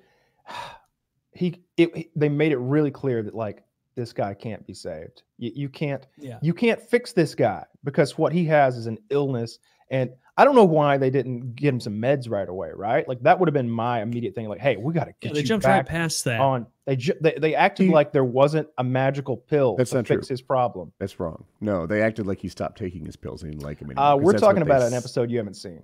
[1.33, 3.65] he, it, he- they made it really clear that like
[3.95, 5.23] this guy can't be saved.
[5.39, 6.39] You, you can't yeah.
[6.43, 9.59] you can't fix this guy because what he has is an illness
[9.95, 13.07] and I don't know why they didn't get him some meds right away, right?
[13.07, 15.29] Like that would have been my immediate thing like hey, we got to get Yeah,
[15.29, 18.13] get they you jumped right past that on they, ju- they they acted He- like
[18.13, 20.33] there wasn't a magical pill That's to not fix true.
[20.35, 20.93] his problem.
[20.99, 21.45] That's wrong.
[21.61, 24.05] No, they acted like he stopped taking his pills and didn't like him anymore.
[24.05, 25.83] Uh, 'cause we're talking what they about an episode you haven't seen.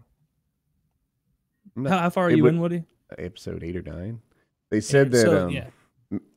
[1.86, 2.84] how, how far are you would- in woody
[3.18, 4.20] episode eight or nine.
[4.70, 5.20] They said And that.
[5.22, 5.68] so, um, yeah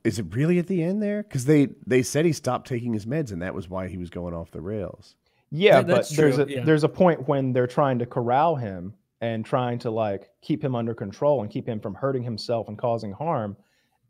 [0.04, 1.24] Is it really at the end there?
[1.24, 4.10] Because they they said he stopped taking his meds and that was why he was
[4.12, 5.16] going off the rails.
[5.56, 6.64] Yeah, That- but that's there's true, a yeah.
[6.66, 10.74] there's a point when they're trying to corral him and trying to like keep him
[10.76, 13.56] under control and keep him from hurting himself and causing harm,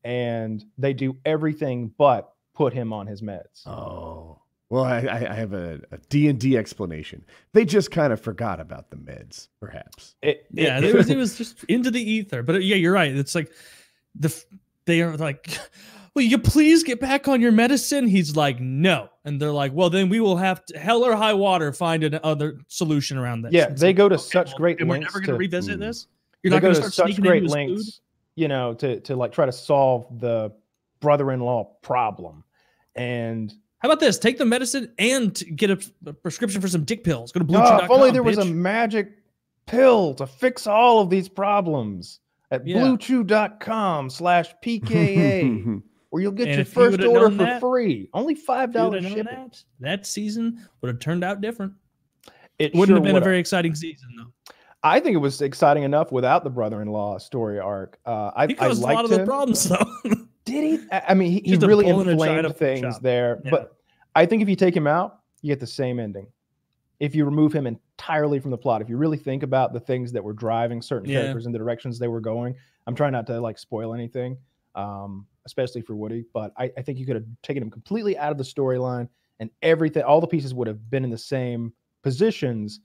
[0.04, 3.68] and they do everything but put him on his meds.
[3.68, 4.40] Oh.
[4.70, 7.24] Well, I, I I have a, a D&D explanation.
[7.52, 10.16] They just kind of forgot about the meds, perhaps.
[10.24, 12.42] It- yeah, it- it was it was just into the ether.
[12.42, 13.16] But uh, yeah, you're right.
[13.16, 13.52] It's like
[14.16, 14.34] the
[14.86, 15.60] they are like,
[16.16, 18.08] will you please get back on your medicine?
[18.08, 21.34] He's like, no, and they're like, well, then we will have to hell or high
[21.34, 23.54] water find another solution around this.
[23.54, 25.28] Yeah, It's they like, go to okay, such well, great and we're lengths never going
[25.28, 25.82] to to- revisit Mm.
[25.82, 26.08] this.
[26.44, 27.70] You're they not going to to start such sneaking great into his food?
[27.72, 28.02] lengths,
[28.36, 30.52] you know, to to like try to solve the
[31.00, 32.44] brother-in-law problem,
[32.96, 34.18] and How about this?
[34.20, 37.32] Take the medicine and get a, a prescription for some dick pills.
[37.32, 37.86] Go to Oh, bluechew.com.
[37.86, 39.12] if only there was a magic
[39.66, 42.20] pill to fix all of these problems
[42.52, 42.78] at Yeah.
[42.82, 45.82] bluechew.com slash PKA,
[46.14, 48.08] where you'll get And your you first would've order for that, free.
[48.14, 49.26] Only $5 If you'd have known shipping.
[49.26, 51.74] that, that season would have turned out different.
[52.60, 53.24] It Wouldn't sure have been would've.
[53.24, 54.54] a very exciting season though.
[54.84, 57.98] I think it was exciting enough without the brother-in-law story arc.
[58.06, 59.20] Uh, I, He I caused a lot of him.
[59.22, 59.84] the problems though.
[60.46, 60.88] Did he?
[60.92, 63.02] I mean, he, he really bull in a inflamed things shop.
[63.02, 63.42] there.
[63.44, 63.50] Yeah.
[63.52, 63.76] But
[64.14, 66.28] I think if you take him out, you get the same ending.
[67.00, 70.12] If you remove him entirely from the plot, if you really think about the things
[70.12, 71.22] that were driving certain Yeah.
[71.22, 72.54] characters in the directions they were going,
[72.86, 74.38] I'm trying not to like spoil anything,
[74.76, 76.26] um, especially for Woody.
[76.34, 79.08] But I, I think you could have taken him completely out of the storyline,
[79.40, 82.80] and everything, all the pieces would have been in the same positions.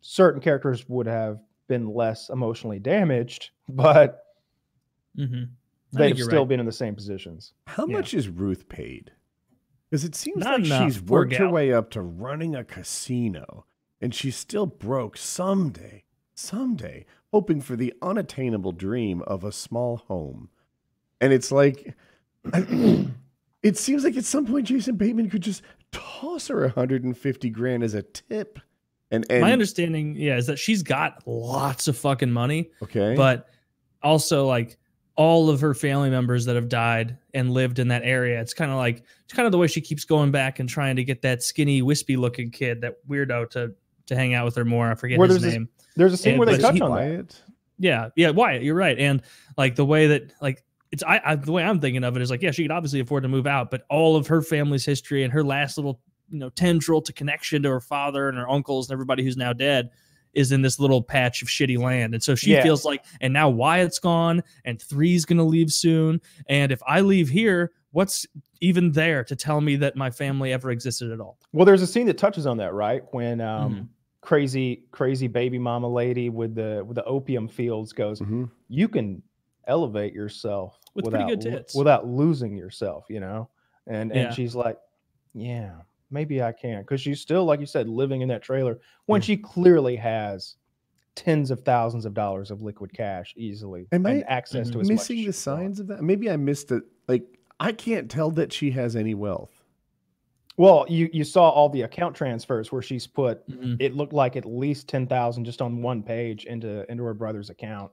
[0.00, 4.24] Certain characters would have been less emotionally damaged, but
[5.18, 5.44] mm-hmm.
[5.92, 7.54] they've still been in the same positions.
[7.66, 7.96] How Yeah.
[7.96, 9.12] much is Ruth paid?
[9.90, 12.64] Because it seems Not like enough, she's poor worked her way up to running a
[12.64, 13.64] casino
[14.00, 20.50] and she's still broke someday, someday, hoping for the unattainable dream of a small home.
[21.24, 21.94] And it's like,
[22.52, 23.08] I-
[23.62, 27.94] it seems like at some point Jason Bateman could just toss her 150 grand as
[27.94, 28.58] a tip.
[29.10, 33.48] And, and My understanding, yeah, is that she's got lots of fucking money, okay, but
[34.02, 34.76] also like
[35.16, 38.40] all of her family members that have died and lived in that area.
[38.40, 40.96] It's kind of like it's kind of the way she keeps going back and trying
[40.96, 43.72] to get that skinny, wispy looking kid, that weirdo, to
[44.06, 44.90] to hang out with her more.
[44.90, 45.68] I forget Where his there's name.
[45.96, 46.96] There's a scene And- where they touch he- on that.
[46.96, 47.40] Wyatt.
[47.78, 48.98] Yeah, yeah, Wyatt, you're right.
[48.98, 49.22] And
[49.56, 52.30] like the way that like it's I, I the way I'm thinking of it is
[52.30, 55.24] like, yeah, she could obviously afford to move out, but all of her family's history
[55.24, 58.88] and her last little, you know, tendril to connection to her father and her uncles
[58.88, 59.90] and everybody who's now dead
[60.34, 62.14] is in this little patch of shitty land.
[62.14, 62.62] And so she Yeah.
[62.62, 66.20] feels like, and now Wyatt's gone and three's gonna leave soon.
[66.48, 68.24] And if I leave here, what's
[68.60, 71.38] even there to tell me that my family ever existed at all?
[71.52, 73.02] Well, there's a scene that touches on that, right?
[73.10, 73.88] When um, Mhm.
[74.20, 78.48] crazy, crazy baby mama lady with the with the opium fields goes, Mhm.
[78.68, 79.22] you can
[79.66, 81.74] elevate yourself With pretty without good lo- tits.
[81.74, 83.48] without losing yourself, you know.
[83.86, 84.26] And Yeah.
[84.26, 84.78] and she's like,
[85.34, 85.72] yeah,
[86.10, 89.24] maybe I can, because she's still, like you said, living in that trailer when Yeah.
[89.26, 90.56] she clearly has
[91.16, 94.88] tens of thousands of dollars of liquid cash easily Am and I access to as
[94.88, 96.02] much missing as the signs of that?
[96.02, 96.82] Maybe I missed it.
[97.08, 97.24] Like
[97.60, 99.62] I can't tell that she has any wealth.
[100.56, 103.76] Well, you you saw all the account transfers where she's put Mhm.
[103.80, 107.50] it looked like at least ten thousand just on one page into into her brother's
[107.50, 107.90] account.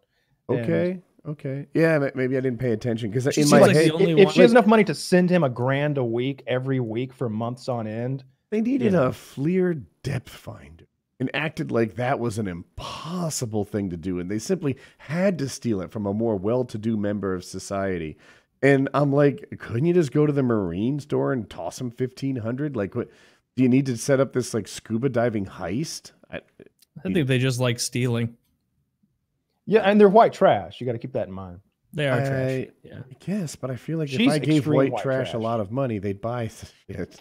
[0.50, 1.50] And Okay.
[1.50, 1.68] Okay.
[1.74, 4.34] Yeah, maybe I didn't pay attention because in my like head the only if one-
[4.34, 7.70] she has enough money to send him a grand a week every week for months
[7.70, 9.08] on end, they needed Yeah.
[9.08, 10.86] a FLIR depth finder
[11.20, 15.48] and acted like that was an impossible thing to do, and they simply had to
[15.48, 18.18] steal it from a more well-to-do member of society.
[18.64, 22.38] And I'm like, couldn't you just go to the marine store and toss him fifteen
[22.38, 22.76] hundred?
[22.76, 23.10] Like, what?
[23.56, 26.12] Do you need to set up this like scuba diving heist?
[26.32, 26.38] I,
[26.98, 28.38] I think they just like stealing.
[29.66, 30.80] Yeah, and they're white trash.
[30.80, 31.60] You got to keep that in mind.
[31.94, 32.68] They are I- trash.
[32.84, 33.00] Yeah.
[33.10, 35.72] I guess, but I feel like if I gave white, white trash, a lot of
[35.72, 36.50] money, they'd buy
[36.88, 37.20] shit.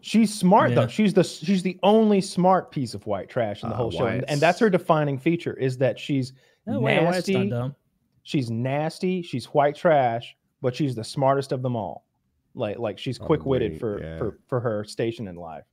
[0.00, 0.76] She's smart Yeah.
[0.76, 0.86] though.
[0.86, 4.06] She's the she's the only smart piece of white trash in the Uh, whole show,
[4.06, 6.32] and, and that's her defining feature is that she's
[6.66, 7.48] No, wait, not nasty.
[7.50, 7.74] dumb.
[8.22, 9.22] She's nasty.
[9.22, 12.06] She's white trash, but she's the smartest of them all.
[12.54, 14.18] Like like she's quick witted Probably, for, yeah.
[14.18, 15.64] for for her station in life.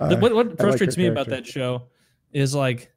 [0.00, 1.84] The- Uh, what what frustrates her me about that show
[2.32, 2.90] is like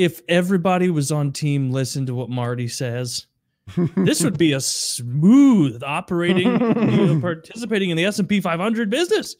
[0.00, 3.26] if everybody was on team listen to what Marty says,
[3.96, 8.88] this would be a smooth operating, you know, participating in the S and P 500
[8.88, 9.36] business.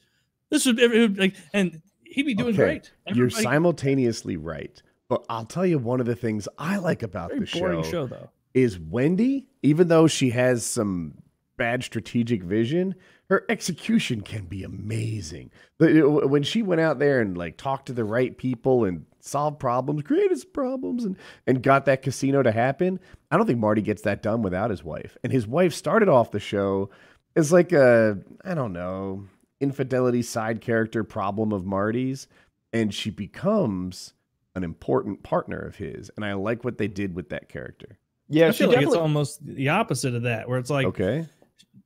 [0.50, 2.92] This would, would like, and he'd be doing Okay, great.
[3.06, 4.82] You're simultaneously right.
[5.08, 8.28] But I'll tell you one of the things I like about the show, show though.
[8.52, 11.14] is Wendy, even though she has some
[11.56, 12.94] bad strategic vision,
[13.30, 15.52] her execution can be amazing.
[15.78, 20.02] When she went out there and like talked to the right people and solved problems,
[20.02, 22.98] created some problems, and and got that casino to happen,
[23.30, 25.16] I don't think Marty gets that done without his wife.
[25.22, 26.90] And his wife started off the show
[27.36, 29.24] as like a I don't know
[29.60, 32.26] infidelity side character problem of Marty's,
[32.72, 34.14] and she becomes
[34.54, 36.10] an important partner of his.
[36.16, 37.98] And I like what they did with that character.
[38.28, 41.26] Yeah, I she feel like it's almost the opposite of that, where it's like okay.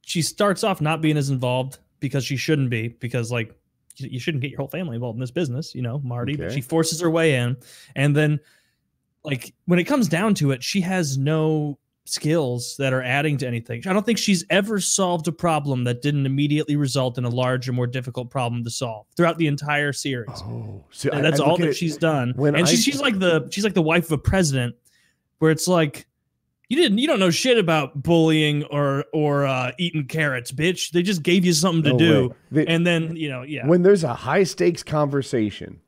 [0.03, 3.55] she starts off not being as involved because she shouldn't be, because like
[3.97, 6.37] you shouldn't get your whole family involved in this business, you know, Marty.
[6.37, 7.57] But she forces her way in,
[7.97, 8.41] and then
[9.25, 13.47] like when it comes down to it, she has no skills that are adding to
[13.47, 13.83] anything.
[13.87, 17.73] I don't think she's ever solved a problem that didn't immediately result in a larger,
[17.73, 20.29] more difficult problem to solve throughout the entire series.
[20.45, 22.35] Oh, so I- that's all that it- she's done.
[22.37, 24.75] and I- she's she's like the she's like the wife of a president,
[25.39, 26.07] where it's like
[26.69, 30.91] you didn't you don't know shit about bullying or or uh, eating carrots, bitch.
[30.91, 32.35] They just gave you something to No do.
[32.51, 33.67] The- and then you know yeah.
[33.67, 35.81] When there's a high stakes conversation,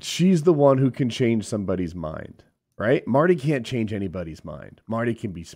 [0.00, 2.44] she's the one who can change somebody's mind,
[2.78, 3.06] right?
[3.06, 4.80] Marty can't change anybody's mind.
[4.86, 5.46] Marty can be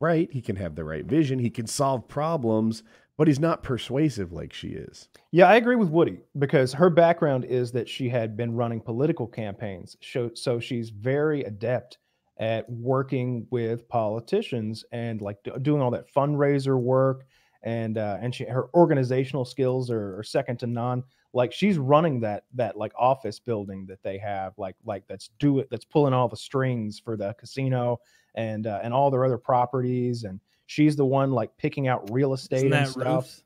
[0.00, 0.30] right.
[0.32, 1.38] He can have the right vision.
[1.38, 2.82] He can solve problems,
[3.16, 5.08] but he's not persuasive like she is.
[5.30, 9.26] Yeah, I agree with Woody because her background is that she had been running political
[9.26, 9.96] campaigns.
[10.02, 11.98] So, so she's very adept
[12.38, 17.24] at working with politicians and like do- doing all that fundraiser work.
[17.62, 21.02] And uh, and she her organizational skills are, are second to none.
[21.32, 25.58] Like she's running that that like office building that they have, like like that's do
[25.58, 27.98] it that's pulling all the strings for the casino
[28.36, 30.24] and uh, and all their other properties.
[30.24, 33.24] And she's the one like picking out real estate Isn't and stuff.
[33.24, 33.42] Ruth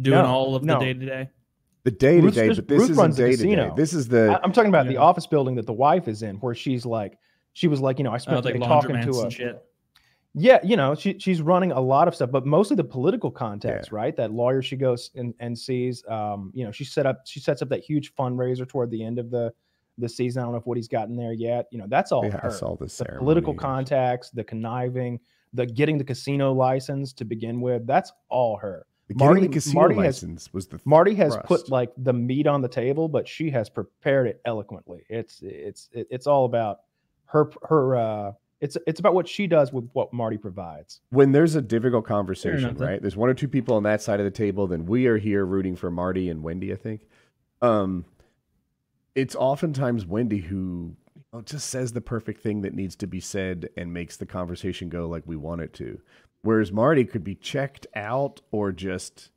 [0.00, 0.78] doing No, all of no.
[0.78, 1.28] the day to day?
[1.84, 3.42] The day to day, just- but this Ruth isn't runs the day to day.
[3.42, 3.74] casino.
[3.76, 6.36] This is the I, am talking about the office building that the wife is in,
[6.36, 7.18] where she's like,
[7.52, 9.62] she was like, you know, I Oh, spent like talking to a, shit.
[10.34, 13.92] yeah, you know, she she's running a lot of stuff, but mostly the political context,
[13.92, 14.16] right?
[14.16, 17.60] That lawyer she goes and, and sees, um, you know, she set up, she sets
[17.62, 19.52] up that huge fundraiser toward the end of the
[19.98, 20.40] the season.
[20.40, 21.66] I don't know if Woody's gotten there yet.
[21.70, 22.50] You know, that's all yeah, I her.
[22.50, 25.20] saw the The political contacts, the conniving,
[25.52, 27.86] the getting the casino license to begin with.
[27.86, 28.86] That's all her.
[29.08, 31.46] The getting Marty- the casino Marty has- license was the Marty has thrust.
[31.46, 35.04] put like the meat on the table, but she has prepared it eloquently.
[35.10, 36.78] It's it's it's all about
[37.32, 41.00] her her uh it's it's about what she does with what Marty provides.
[41.10, 43.00] when there's a difficult conversation, enough, right?
[43.00, 45.44] There's one or two people on that side of the table, then we are here
[45.44, 47.02] rooting for Marty and Wendy, I think.
[47.60, 48.04] Um
[49.14, 53.20] it's oftentimes Wendy who you know, just says the perfect thing that needs to be
[53.20, 56.00] said and makes the conversation go like we want it to.
[56.42, 59.30] Whereas Marty could be checked out or just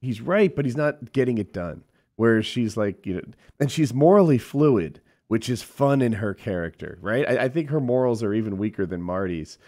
[0.00, 1.82] he's right, but he's not getting it done.
[2.16, 3.22] Whereas she's like, you know,
[3.60, 7.28] and she's morally fluid, which is fun in her character, right?
[7.28, 9.58] I, I think her morals are even weaker than Marty's.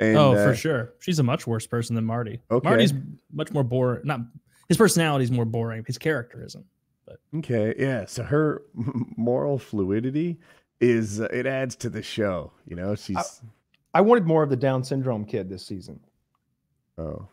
[0.00, 0.94] And, oh, uh, for sure.
[1.00, 2.40] She's a much worse person than Marty.
[2.50, 2.68] Okay.
[2.68, 2.92] Marty's
[3.32, 4.02] much more boring.
[4.04, 4.20] Not
[4.68, 5.84] his personality is more boring.
[5.86, 6.64] His character isn't.
[7.36, 8.04] Okay, yeah.
[8.06, 8.62] So her
[9.16, 10.38] moral fluidity
[10.80, 12.52] is uh, it adds to the show.
[12.66, 13.42] You know, she's
[13.94, 15.98] I wanted more of the Down syndrome kid this season.
[16.98, 17.26] oh,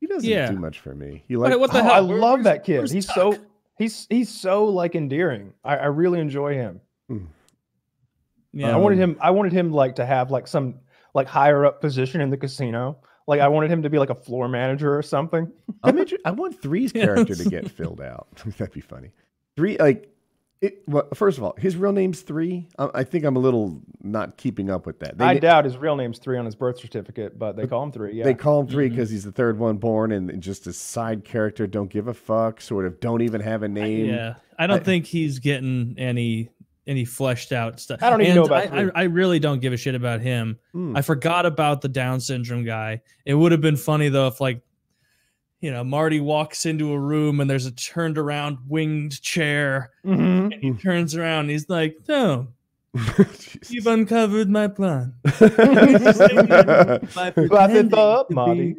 [0.00, 0.50] he doesn't Yeah.
[0.50, 1.22] do much for me.
[1.28, 1.92] He like what the Oh, hell?
[1.92, 2.90] I Where- love that kid.
[2.90, 3.14] He's Tuck?
[3.14, 3.38] so
[3.78, 5.52] he's he's so like endearing.
[5.64, 6.80] I, I really enjoy him.
[8.52, 10.76] Yeah, I wanted him I wanted him like to have like some
[11.14, 12.98] like higher up position in the casino.
[13.26, 15.52] Like I wanted him to be like a floor manager or something.
[15.84, 17.04] I'm inter- I want three's Yeah.
[17.06, 18.28] character to get filled out.
[18.58, 19.10] That'd be funny.
[19.56, 20.08] Three like
[20.60, 22.68] It, well, first of all, his real name's three.
[22.76, 25.16] I, I think I'm a little not keeping up with that.
[25.16, 27.92] They, I doubt his real name's three on his birth certificate, but they call him
[27.92, 28.14] three.
[28.14, 28.24] Yeah.
[28.24, 28.90] They call him 3 Mhm.
[28.90, 31.66] because he's the third one born and just a side character.
[31.68, 32.60] Don't give a fuck.
[32.60, 34.06] Sort of don't even have a name.
[34.06, 36.50] Yeah, I don't I- think he's getting any
[36.90, 38.02] any fleshed out stuff.
[38.02, 38.90] I don't even And know about I, I.
[38.94, 40.58] I really don't give a shit about him.
[40.72, 40.96] Hmm.
[40.96, 43.02] I forgot about the Down syndrome guy.
[43.24, 44.60] It would have been funny though if like,
[45.60, 50.52] you know, Marty walks into a room and there's a turned around winged chair, Mhm.
[50.52, 51.40] and he turns around.
[51.42, 52.48] And he's like, "No,
[53.68, 57.02] you've uncovered my plan." It
[57.94, 58.74] up, Marty.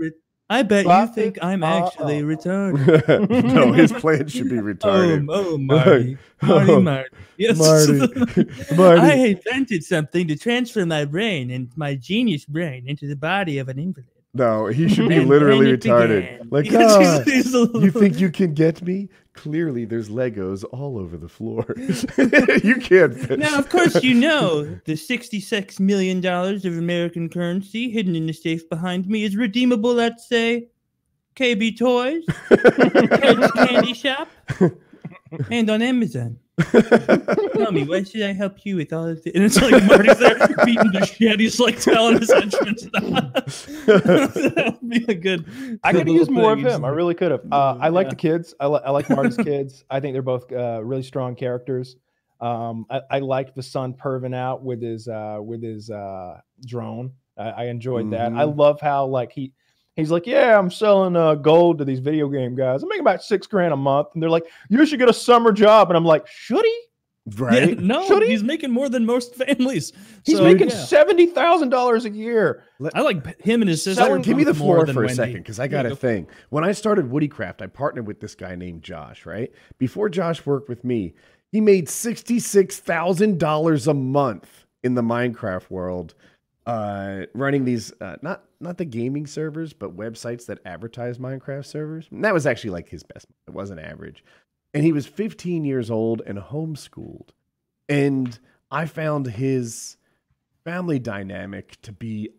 [0.52, 2.26] Re- I bet Clap you think I'm actually up.
[2.26, 3.44] retarded.
[3.54, 5.26] no, his plan should be Oh, retarded.
[5.30, 7.10] oh, oh Marty, Marty, Oh, Marty.
[7.38, 7.58] Yes.
[7.58, 9.02] Marty, Marty.
[9.02, 13.70] I invented something to transfer my brain and my genius brain into the body of
[13.70, 14.08] an invalid.
[14.34, 16.22] No, he should be And literally retarded.
[16.22, 16.48] began.
[16.52, 19.10] Like, Yes, he's- he's a- you think you can get me?
[19.34, 21.66] Clearly, there's Legos all over the floor.
[22.64, 23.30] you can't.
[23.40, 28.70] Now, of course, you know the $66 million of American currency hidden in the safe
[28.70, 30.68] behind me is redeemable at, say,
[31.36, 32.24] KB Toys,
[33.56, 34.28] Candy Shop,
[35.50, 36.38] and on Amazon.
[36.62, 39.34] Tell me, what should I help you with all of this?
[39.34, 41.40] And it's like Marty's there beating the shit.
[41.40, 42.76] He's like telling his henchmen
[43.86, 45.80] that would be a good.
[45.84, 46.86] I could use little more of him.
[46.86, 47.42] I really could have.
[47.52, 48.10] Uh, I like Yeah.
[48.12, 48.54] the kids.
[48.60, 49.84] I, li- I like Marty's kids.
[49.90, 51.96] I think they're both uh, really strong characters.
[52.40, 57.14] Um, I, I like the son perving out with his uh, with his uh, drone.
[57.38, 58.34] I, I enjoyed that.
[58.34, 58.58] I Mhm.
[58.58, 59.54] love how like he
[59.96, 62.82] he's like, yeah, I'm selling uh, gold to these video game guys.
[62.84, 65.52] I'm making about six grand a month, and they're like, you should get a summer
[65.52, 66.82] job, and I'm like, should he?
[67.38, 67.80] Yeah, right?
[67.80, 68.30] no, Should he?
[68.30, 69.94] he's making more than most families.
[70.26, 70.84] He's So, making yeah.
[70.86, 72.64] seventy thousand dollars a year.
[72.96, 74.02] I like him and his sister.
[74.02, 75.14] Someone give me the floor for a Wendy.
[75.14, 76.26] second because I Yeah, got a go- thing.
[76.50, 79.52] When I started Woodycraft, I partnered with this guy named Josh, right?
[79.78, 81.14] Before Josh worked with me,
[81.52, 86.16] he made $66,000 a month in the Minecraft world
[86.66, 92.08] uh, running these, uh, not, not the gaming servers, but websites that advertise Minecraft servers.
[92.12, 93.28] And that was actually like his best.
[93.48, 94.24] It wasn't average.
[94.74, 97.30] And he was 15 years old and homeschooled.
[97.90, 98.38] And
[98.70, 99.98] I found his
[100.64, 102.30] family dynamic to be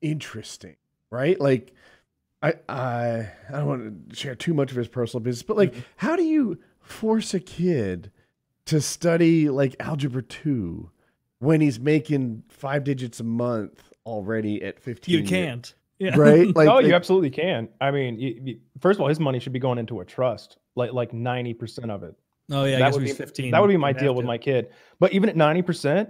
[0.00, 0.76] interesting,
[1.10, 1.40] right?
[1.40, 1.72] Like,
[2.42, 5.74] I I I don't want to share too much of his personal business, but like,
[5.96, 8.10] how do you force a kid
[8.66, 10.90] to study like algebra two
[11.40, 15.20] when he's making five digits a month already at fifteen?
[15.22, 15.74] You can't.
[15.98, 16.16] Yeah.
[16.16, 16.46] right?
[16.54, 17.68] Like, oh, you absolutely can.
[17.80, 20.58] I mean, you, you- first of all, his money should be going into a trust,
[20.76, 22.14] like like ninety percent of it.
[22.50, 23.50] Oh yeah, that would be 15.
[23.50, 24.26] that would be my deal with to.
[24.28, 24.68] my kid.
[25.00, 26.08] But even at ninety percent,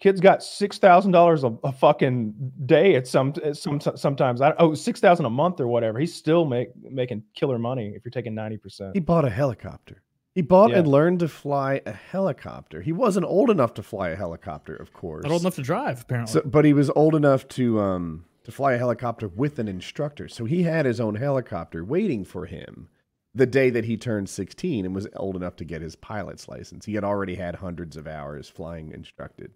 [0.00, 2.32] kids got six thousand dollars a a fucking
[2.64, 4.40] day at some at some sometimes.
[4.40, 5.98] I oh six thousand a month or whatever.
[5.98, 8.92] He's still make making killer money if you're taking ninety percent.
[8.94, 10.02] he bought a helicopter.
[10.38, 10.78] He bought Yeah.
[10.78, 12.80] and learned to fly a helicopter.
[12.80, 15.24] He wasn't old enough to fly a helicopter, of course.
[15.24, 16.32] Not old enough to drive, apparently.
[16.32, 20.28] So, but he was old enough to um to fly a helicopter with an instructor.
[20.28, 22.88] So he had his own helicopter waiting for him
[23.34, 26.84] the day that he turned 16 and was old enough to get his pilot's license.
[26.84, 29.50] He had already had hundreds of hours flying instructed.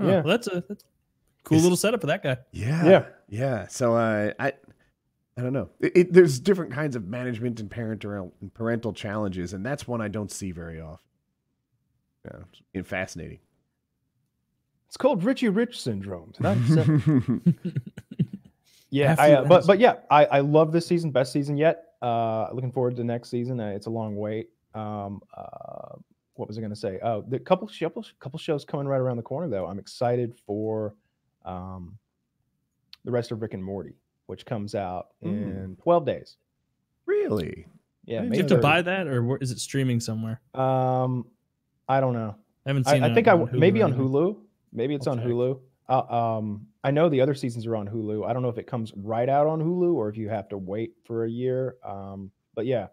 [0.00, 0.12] Huh, yeah.
[0.20, 0.84] well, that's a that's
[1.42, 2.36] cool Is- little setup for that guy.
[2.52, 2.84] Yeah.
[2.88, 3.04] Yeah.
[3.28, 3.66] Yeah.
[3.66, 4.52] So uh, I
[5.38, 5.68] I don't know.
[5.80, 10.00] It, it, there's different kinds of management and parental and parental challenges, and that's one
[10.00, 10.98] I don't see very often.
[12.24, 12.38] Yeah,
[12.72, 13.38] it's fascinating.
[14.88, 16.32] It's called Richie Rich syndrome.
[16.40, 17.42] 97.
[18.90, 21.84] Yeah, After I, uh, but but yeah, I, I love this season, best season yet.
[22.00, 23.60] Uh, looking forward to next season.
[23.60, 24.50] Uh, it's a long wait.
[24.74, 25.96] Um, uh,
[26.34, 26.98] what was I going to say?
[27.02, 29.66] Oh, the couple couple couple shows coming right around the corner though.
[29.66, 30.94] I'm excited for
[31.44, 31.98] um,
[33.04, 33.94] the rest of Rick and Morty,
[34.26, 35.64] which comes out Mm.
[35.64, 36.36] in 12 days.
[37.06, 37.66] really?
[38.04, 40.40] Yeah, Do Do you have to buy that, or is it streaming somewhere?
[40.54, 41.26] Um,
[41.88, 42.36] I don't know.
[42.64, 43.02] I haven't I, seen.
[43.02, 43.92] I it think I on maybe on.
[43.92, 44.36] Hulu.
[44.72, 45.26] Maybe it's I'll on check.
[45.26, 45.60] Hulu.
[45.88, 48.24] Uh, um, I know the other seasons are on Hulu.
[48.28, 50.58] I don't know if it comes right out on Hulu or if you have to
[50.58, 51.76] wait for a year.
[51.84, 52.88] Um, but yeah,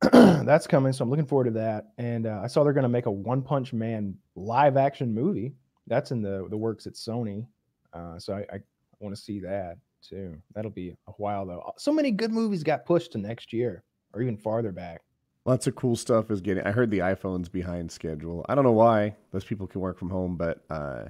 [0.12, 0.92] that's coming.
[0.92, 1.88] So I'm looking forward to that.
[1.98, 5.54] And uh, I saw they're going to make a One Punch Man live action movie.
[5.86, 7.46] That's in the the works at Sony.
[7.92, 8.60] Uh, so I, I
[9.00, 10.36] want to see that too.
[10.54, 11.72] That'll be a while though.
[11.78, 13.82] So many good movies got pushed to next year
[14.12, 15.02] or even farther back.
[15.44, 16.64] Lots of cool stuff is getting.
[16.64, 18.44] I heard the iPhone's behind schedule.
[18.48, 19.16] I don't know why.
[19.32, 21.04] Those people can work from home, but uh,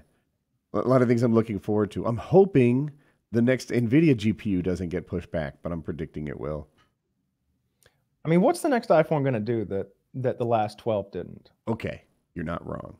[0.74, 2.06] a lot of things I'm looking forward to.
[2.06, 2.92] I'm hoping
[3.32, 6.68] the next NVIDIA GPU doesn't get pushed back, but I'm predicting it will.
[8.24, 11.50] I mean, what's the next iPhone going to do that that the last 12 didn't?
[11.66, 12.02] Okay,
[12.34, 12.96] you're not wrong.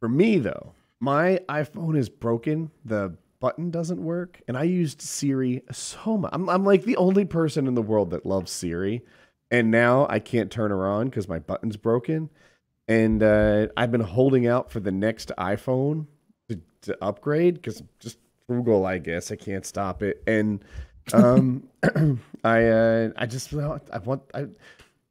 [0.00, 2.70] For me though, my iPhone is broken.
[2.84, 6.30] The button doesn't work, and I used Siri so much.
[6.32, 9.02] I'm, I'm like the only person in the world that loves Siri.
[9.50, 12.30] and now I can't turn her on because my button's broken.
[12.86, 16.06] And uh, I've been holding out for the next iPhone
[16.48, 19.30] to, to upgrade because just frugal, I guess.
[19.30, 20.22] I can't stop it.
[20.26, 20.64] And
[21.12, 21.68] um,
[22.44, 24.46] I uh, I just I want I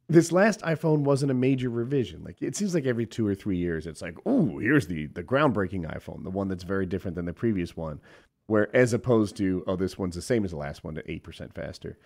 [0.09, 2.23] this last iPhone wasn't a major revision.
[2.23, 5.23] Like it seems like every two or three years, it's like, oh, here's the the
[5.23, 7.99] groundbreaking iPhone, the one that's very different than the previous one.
[8.47, 11.23] Where as opposed to, oh, this one's the same as the last one at eight
[11.23, 11.97] percent faster.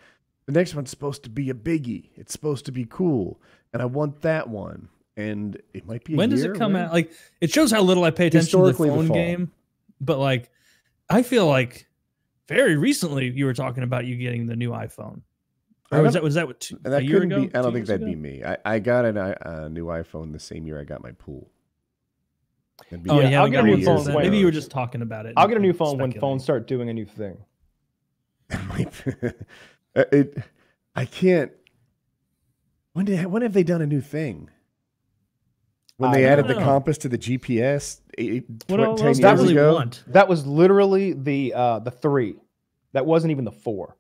[0.48, 2.10] The next one's supposed to be a biggie.
[2.16, 3.40] It's supposed to be cool,
[3.74, 4.90] and I want that one.
[5.16, 6.16] And it might be.
[6.16, 6.86] when does it come right?
[6.86, 6.94] out?
[6.94, 9.52] Like it shows how little I pay attention to the Historically, the phone game,
[10.00, 10.50] but like
[11.08, 11.86] I feel like
[12.48, 15.22] very recently you were talking about you getting the new iPhone.
[15.92, 17.42] I Or was that was that what two, And that a year couldn't ago?
[17.48, 17.56] be.
[17.56, 18.12] I don't Two think that'd ago?
[18.12, 18.44] be me.
[18.44, 21.52] I, I got an, i- a new iPhone the same year I got my pool.
[22.90, 24.14] That'd be Oh Yeah, yeah, I'll get a new phone then.
[24.16, 25.34] when- Maybe you were just talking about it.
[25.38, 27.38] I'll get a new phone when phones start doing a new thing.
[29.94, 30.38] Uh, it,
[30.96, 31.52] I can't.
[32.94, 34.50] When did when have they done a new thing?
[35.98, 36.64] When they don't added the know.
[36.66, 39.74] compass to the GPS eight, What, tw- what 10 years you really ago.
[39.74, 40.04] want?
[40.08, 42.36] That was literally the uh the three.
[42.94, 43.98] That wasn't even the four.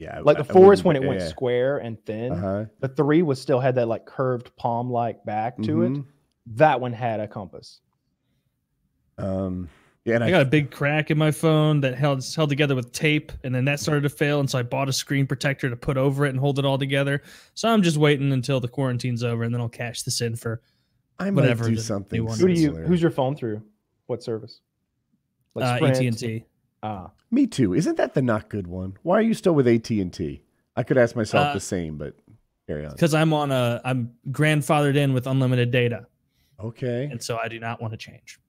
[0.00, 1.28] Yeah, I- Like I the four is when it went yeah.
[1.28, 2.32] square and thin.
[2.32, 2.64] Uh-huh.
[2.80, 5.92] The three was still had that like curved palm like back to it.
[5.92, 6.06] Mhm.
[6.46, 7.80] That one had a compass.
[9.18, 9.68] Um,
[10.06, 12.74] yeah, and I I, got a big crack in my phone that held held together
[12.74, 15.68] with tape, and then that started to fail, and so I bought a screen protector
[15.68, 17.22] to put over it and hold it all together.
[17.52, 20.62] So I'm just waiting until the quarantine's over, and then I'll cash this in for
[21.18, 22.18] I might whatever do the something.
[22.20, 23.62] new one Who do you who's your phone through?
[24.06, 24.62] What service?
[25.54, 25.96] uh, Sprint?
[25.98, 26.44] AT and T.
[26.82, 27.10] Ah.
[27.30, 27.74] Me too.
[27.74, 28.96] Isn't that the not good one?
[29.02, 30.42] Why are you still with AT and T?
[30.76, 32.14] I could ask myself Uh, the same, but
[32.66, 32.92] carry on.
[32.92, 36.06] Because I'm on a I'm grandfathered in with unlimited data,
[36.58, 37.04] Okay.
[37.10, 38.40] and so I do not want to change.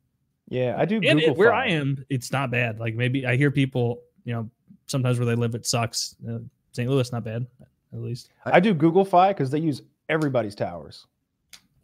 [0.50, 2.80] Yeah, I do And Google it, where I am, it's not bad.
[2.80, 4.50] Like maybe I hear people, you know,
[4.88, 6.16] sometimes where they live, it sucks.
[6.28, 6.40] Uh,
[6.74, 6.90] St.
[6.90, 7.46] Louis, not bad,
[7.94, 8.30] at least.
[8.46, 11.06] I do Google Fi because they use everybody's towers.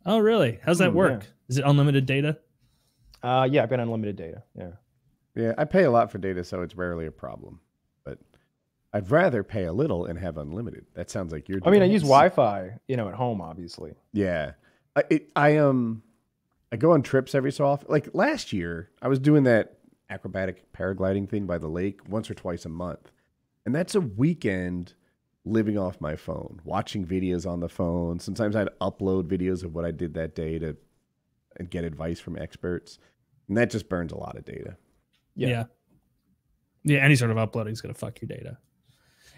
[0.05, 0.59] Oh, really?
[0.63, 1.23] How's that Hmm, work?
[1.23, 1.29] yeah.
[1.49, 2.37] Is it unlimited data?
[3.23, 4.43] Uh yeah, I've got unlimited data.
[4.57, 4.71] Yeah.
[5.37, 7.59] Yeah, I pay a lot for data, so it's rarely a problem.
[8.03, 8.17] But
[8.91, 10.87] I'd rather pay a little and have unlimited.
[10.95, 11.59] That sounds like you're.
[11.63, 12.01] I mean, I use.
[12.01, 13.93] Wi-Fi, you know, at home, obviously.
[14.13, 14.53] Yeah,
[14.95, 16.01] I, it, I um,
[16.71, 17.87] I go on trips every so often.
[17.87, 19.77] Like last year, I was doing that
[20.09, 23.11] acrobatic paragliding thing by the lake once or twice a month,
[23.63, 24.95] and that's a weekend
[25.45, 28.19] living off my phone, watching videos on the phone.
[28.19, 30.75] Sometimes I'd upload videos of what I did that day to
[31.57, 32.97] and get advice from experts,
[33.47, 34.77] and that just burns a lot of data.
[35.37, 35.47] Yeah.
[35.47, 35.63] yeah.
[36.83, 38.57] Yeah, any sort of uploading is gonna fuck your data.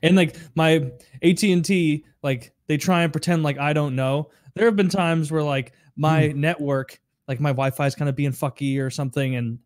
[0.04, 0.92] And like my
[1.24, 4.30] AT and T, like they try and pretend like I don't know.
[4.56, 6.40] There have been times where like my Hmm.
[6.42, 9.60] network, like my Wi-Fi is kind of being fucky or something, and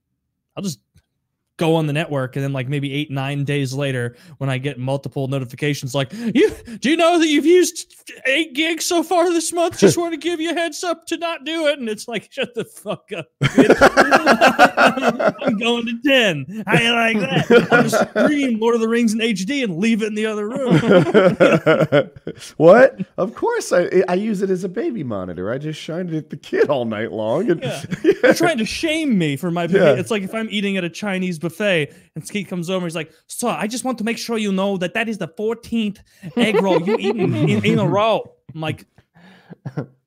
[0.56, 0.80] I'll just
[1.58, 4.80] go on the network, and then like maybe eight nine days later, when I get
[4.80, 7.96] multiple notifications, like you, do you know that you've used
[8.26, 9.80] eight gigs so far this month?
[9.80, 12.32] Just want to give you a heads up to not do it, and it's like
[12.32, 13.28] shut the fuck up.
[15.44, 16.64] I'm going to 10.
[16.68, 17.68] i like that?
[17.72, 20.50] I'll just stream Lord of the Rings in HD and leave it in the other
[20.50, 20.80] room.
[22.58, 23.00] what?
[23.18, 25.52] Of course, I I use it as a baby monitor.
[25.52, 27.50] I just shined it at the kid all night long.
[27.52, 27.84] And Yeah.
[28.22, 29.94] They're trying to shame me for my Yeah.
[29.94, 33.12] It's like if I'm eating at a Chinese buffet and Skeet comes over, he's like,
[33.28, 36.00] So I just want to make sure you know that that is the 14th
[36.36, 38.34] egg roll you eaten in, in a row.
[38.56, 38.86] I'm like,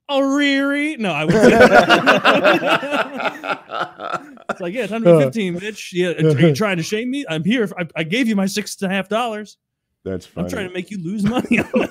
[0.09, 0.99] Oh, Riri?
[0.99, 1.35] No, I would
[4.51, 5.93] It's like, yeah, it's 115, bitch.
[5.93, 7.25] Yeah, are you trying to shame me?
[7.29, 7.69] I'm here.
[7.77, 9.59] I, I gave you my six and a half dollars.
[10.05, 10.45] That's funny.
[10.45, 11.67] I'm trying to make you lose money on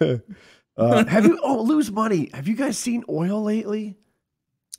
[0.00, 0.20] this.
[0.78, 1.38] uh, have you?
[1.42, 2.30] Oh, lose money.
[2.32, 3.98] Have you guys seen oil lately?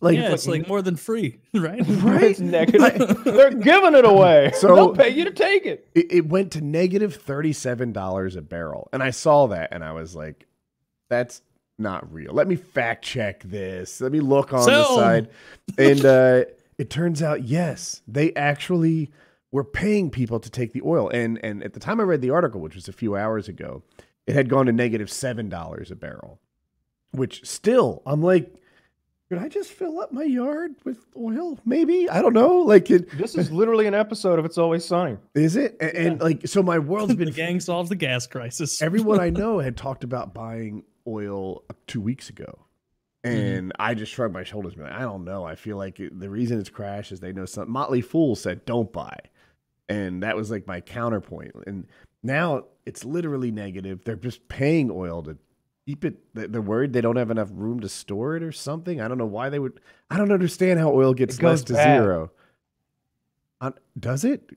[0.02, 1.82] Like, yeah, it's like more than free, right?
[1.88, 2.24] right?
[2.24, 3.24] It's negative.
[3.24, 4.52] They're giving it away.
[4.56, 5.88] So- they'll pay you to take it.
[5.96, 9.94] it, it went to negative thirty-seven dollars a barrel, and I saw that, and I
[9.94, 10.48] was like,
[11.10, 11.42] "That's
[11.78, 14.02] not real." Let me fact check this.
[14.02, 15.30] Let me look on the side,
[15.78, 16.44] and uh,
[16.78, 19.12] it turns out, yes, they actually
[19.52, 22.32] were paying people to take the oil, and and at the time I read the
[22.32, 23.82] article, which was a few hours ago,
[24.28, 26.40] it had gone to negative seven dollars a barrel,
[27.12, 28.54] which still, I'm like.
[29.30, 31.58] Could I just fill up my yard with oil?
[31.66, 32.60] Maybe I don't know.
[32.60, 35.18] Like it This is literally an episode of It's Always Sunny.
[35.34, 38.82] is it, and, and like so, my world's been gang solves the gas crisis.
[38.82, 42.60] everyone I know had talked about buying oil two weeks ago.
[43.26, 43.38] Mm-hmm.
[43.38, 45.44] And I just shrugged my shoulders and like, I don't know.
[45.44, 47.74] I feel like it, the reason it's crashed is they know something.
[47.74, 49.18] Motley Fool said, don't buy.
[49.90, 51.54] And that was like my counterpoint.
[51.66, 51.88] And
[52.22, 54.04] now it's literally negative.
[54.04, 55.38] They're just paying oil to
[55.86, 56.16] keep it.
[56.34, 59.00] they- They're worried they don't have enough room to store it or something.
[59.02, 59.80] I don't know why they would.
[60.10, 62.02] I don't understand how oil gets goes less to bad.
[62.02, 62.32] zero.
[63.62, 64.50] Uh, does it?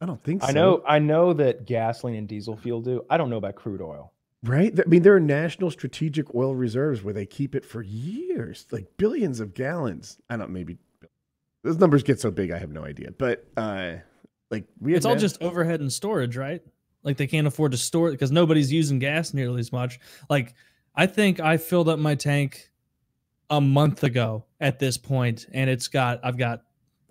[0.00, 0.48] I don't think so.
[0.48, 3.04] I know I know that gasoline and diesel fuel do.
[3.10, 4.12] I don't know about crude oil.
[4.42, 4.72] Right?
[4.80, 8.86] I mean, there are national strategic oil reserves where they keep it for years, like
[8.96, 10.18] billions of gallons.
[10.30, 10.78] I don't maybe
[11.62, 13.10] those numbers get so big I have no idea.
[13.10, 13.96] But uh
[14.50, 16.62] like we It's all na- just overhead and storage, right?
[17.02, 19.98] Like they can't afford to store it because nobody's using gas nearly as much.
[20.28, 20.54] Like
[20.94, 22.70] I think I filled up my tank
[23.48, 26.62] a month ago at this point, and it's got I've got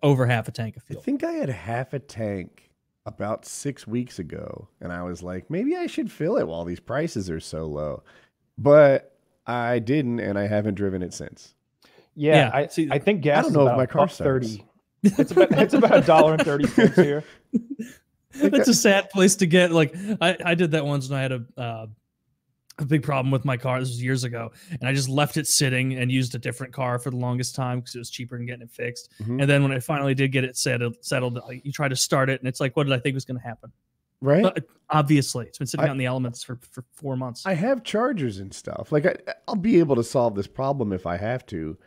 [0.04, 1.00] over half a tank of fuel.
[1.00, 2.70] I think I had half a tank
[3.06, 6.80] about six weeks ago, and I was like, maybe I should fill it while these
[6.80, 8.04] prices are so low.
[8.58, 9.18] But
[9.48, 11.56] I didn't, and I haven't driven it since.
[12.16, 14.08] Yeah, Yeah, I, see, I think gas I don't is know if my a car
[14.10, 14.48] starts.
[14.52, 14.66] thirty.
[15.02, 17.24] It's about it's about a dollar and thirty cents here.
[18.34, 19.72] That's a sad place to get.
[19.72, 21.88] Like I, I did that once and I had a uh,
[22.78, 23.80] a big problem with my car.
[23.80, 26.98] This was years ago, and I just left it sitting and used a different car
[26.98, 29.12] for the longest time because it was cheaper than getting it fixed.
[29.22, 29.42] Mhm.
[29.42, 32.30] And then when I finally did get it settled, settled, like, you try to start
[32.30, 33.72] it, and it's like, what did I think was going to happen?
[34.22, 34.46] Right?
[34.46, 34.52] Uh,
[34.90, 37.46] obviously, it's been sitting I- out in the elements for, for four months.
[37.46, 38.94] I have chargers and stuff.
[38.94, 39.16] Like I,
[39.48, 41.78] I'll be able to solve this problem if I have to.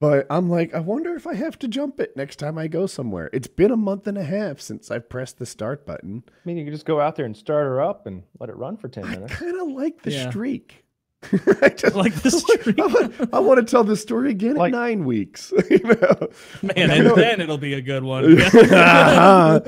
[0.00, 2.86] But I'm like, I wonder if I have to jump it next time I go
[2.86, 3.30] somewhere.
[3.32, 6.22] It's been a month and a half since I've pressed the start button.
[6.28, 8.56] I mean, you can just go out there and start her up and let it
[8.56, 9.32] run for ten minutes.
[9.32, 10.30] I kind of like the Yeah.
[10.30, 10.84] streak.
[11.62, 12.30] I just Like the
[12.62, 12.78] streak.
[12.78, 15.52] I want, I want to tell the story again Like- in nine weeks.
[15.70, 16.28] you know?
[16.62, 18.36] Man, and then it'll be a good one.
[18.36, 19.62] Time,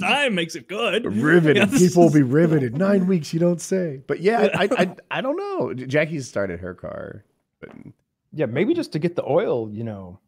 [0.00, 1.04] time makes it good.
[1.06, 1.56] riveted.
[1.70, 1.78] Yeah.
[1.78, 2.76] People will be riveted.
[2.76, 4.00] Nine weeks, you don't say.
[4.08, 5.72] But yeah, I, I, I, I don't know.
[5.72, 7.24] Jackie started her car,
[7.60, 7.70] but
[8.38, 10.20] Yeah, maybe just to get the oil, you know,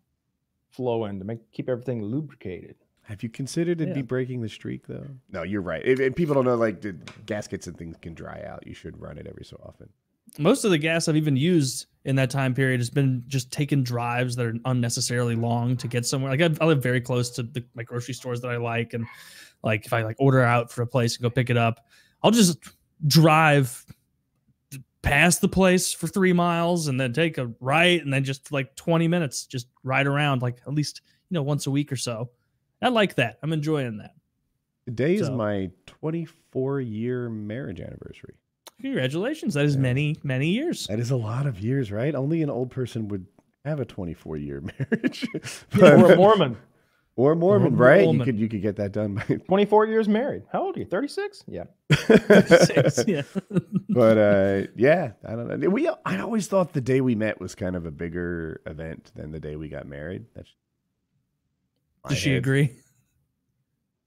[0.70, 2.74] flowing to make keep everything lubricated.
[3.02, 3.92] have you considered Yeah.
[3.92, 5.06] be breaking the streak though?
[5.32, 5.84] No, you're right.
[5.84, 6.92] If, if people don't know, like the
[7.26, 8.66] gaskets and things can dry out.
[8.66, 9.88] You should run it every so often.
[10.38, 13.82] most of the gas I've even used in that time period has been just taking
[13.82, 16.30] drives that are unnecessarily long to get somewhere.
[16.36, 19.06] Like I, I live very close to the, my grocery stores that I like, and
[19.64, 21.84] like if I like order out for a place and go pick it up,
[22.22, 22.58] I'll just
[23.06, 23.84] drive
[25.02, 28.74] past the place for three miles and then take a right and then just like
[28.76, 32.28] 20 minutes just ride around like at least you know once a week or so
[32.82, 34.12] i like that i'm enjoying that
[34.86, 38.34] Today is my 24 year marriage anniversary.
[38.80, 39.80] congratulations that is Yeah.
[39.82, 42.14] many many years That is a lot of years, right?
[42.14, 43.26] Only an old person would
[43.64, 45.26] have a 24 year marriage.
[45.80, 46.56] or a But- Mormon,
[47.16, 48.08] or Mormon, Or right?
[48.08, 50.42] You could you could get that done by twenty four years married.
[50.52, 50.86] How old are you?
[50.86, 51.44] Thirty six?
[51.46, 51.64] Yeah.
[51.90, 53.22] Six, yeah
[53.88, 57.56] but uh yeah i don't know we i always thought the day we met was
[57.56, 60.54] kind of a bigger event than the day we got married that's
[62.08, 62.38] does she head.
[62.38, 62.70] agree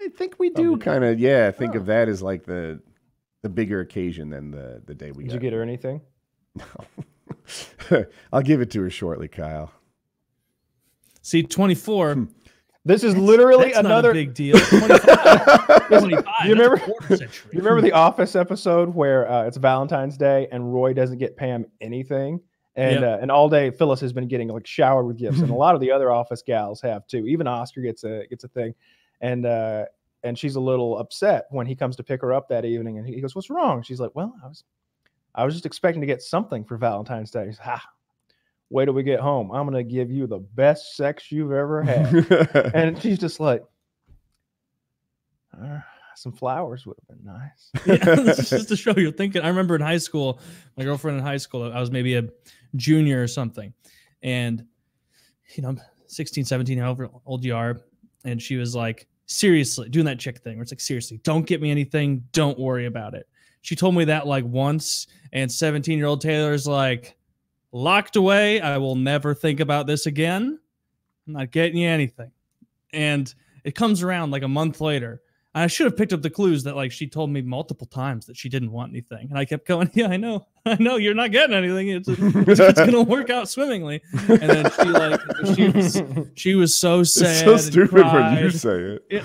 [0.02, 1.80] i think we do kind of yeah think Oh.
[1.80, 2.82] of that as like the
[3.42, 6.00] the bigger occasion than the the day we Did got you get her anything?
[7.90, 9.72] her i'll give it to her shortly kyle
[11.22, 12.24] see 24 Hmm.
[12.86, 14.14] This is literally that's not a another.
[14.14, 20.18] big deal 25, 25 You remember- You remember the Office episode where uh, it's Valentine's
[20.18, 22.42] Day and Roy doesn't get Pam anything,
[22.76, 23.04] and Yep.
[23.04, 25.76] uh, and all day Phyllis has been getting like showered with gifts, and a lot
[25.76, 27.26] of the other Office gals have too.
[27.28, 28.74] Even Oscar gets a gets a thing,
[29.22, 29.86] and uh,
[30.24, 33.08] and she's a little upset when he comes to pick her up that evening, and
[33.08, 34.64] he goes, "What's wrong?" She's like, "Well, I was
[35.36, 37.82] I was just expecting to get something for Valentine's Day." He's, ha.
[38.74, 39.52] Wait till we get home.
[39.52, 42.72] I'm gonna give you the best sex you've ever had.
[42.74, 43.64] and she's just like,
[45.56, 45.80] "Uh,
[46.16, 47.72] some flowers would have been nice.
[47.86, 49.44] yeah, this is just to show you're thinking.
[49.44, 50.40] I remember in high school,
[50.76, 52.24] my girlfriend in high school, I was maybe a
[52.76, 53.74] junior or something.
[54.24, 54.66] And,
[55.56, 57.80] you know, I'm 16, 17, however old you are.
[58.26, 61.62] And she was like, seriously, doing that chick thing where it's like, seriously, don't get
[61.62, 62.24] me anything.
[62.32, 63.28] Don't worry about it.
[63.62, 65.08] She told me that like once.
[65.32, 67.16] And 17 year old Taylor's like,
[67.74, 68.62] locked away.
[68.62, 70.60] I will never think about this again.
[71.28, 72.32] I'm not getting you anything.
[72.94, 73.34] And
[73.66, 75.22] it comes around like a month later.
[75.56, 78.36] I should have picked up the clues that like she told me multiple times that
[78.36, 81.32] she didn't want anything, and I kept going, "Yeah, I know, I know, you're not
[81.32, 81.90] getting anything.
[81.90, 85.22] It's it's, it's gonna work out swimmingly." And then she like
[85.56, 86.02] she was
[86.34, 87.46] she was so it's sad.
[87.46, 89.24] so and stupid when you say it.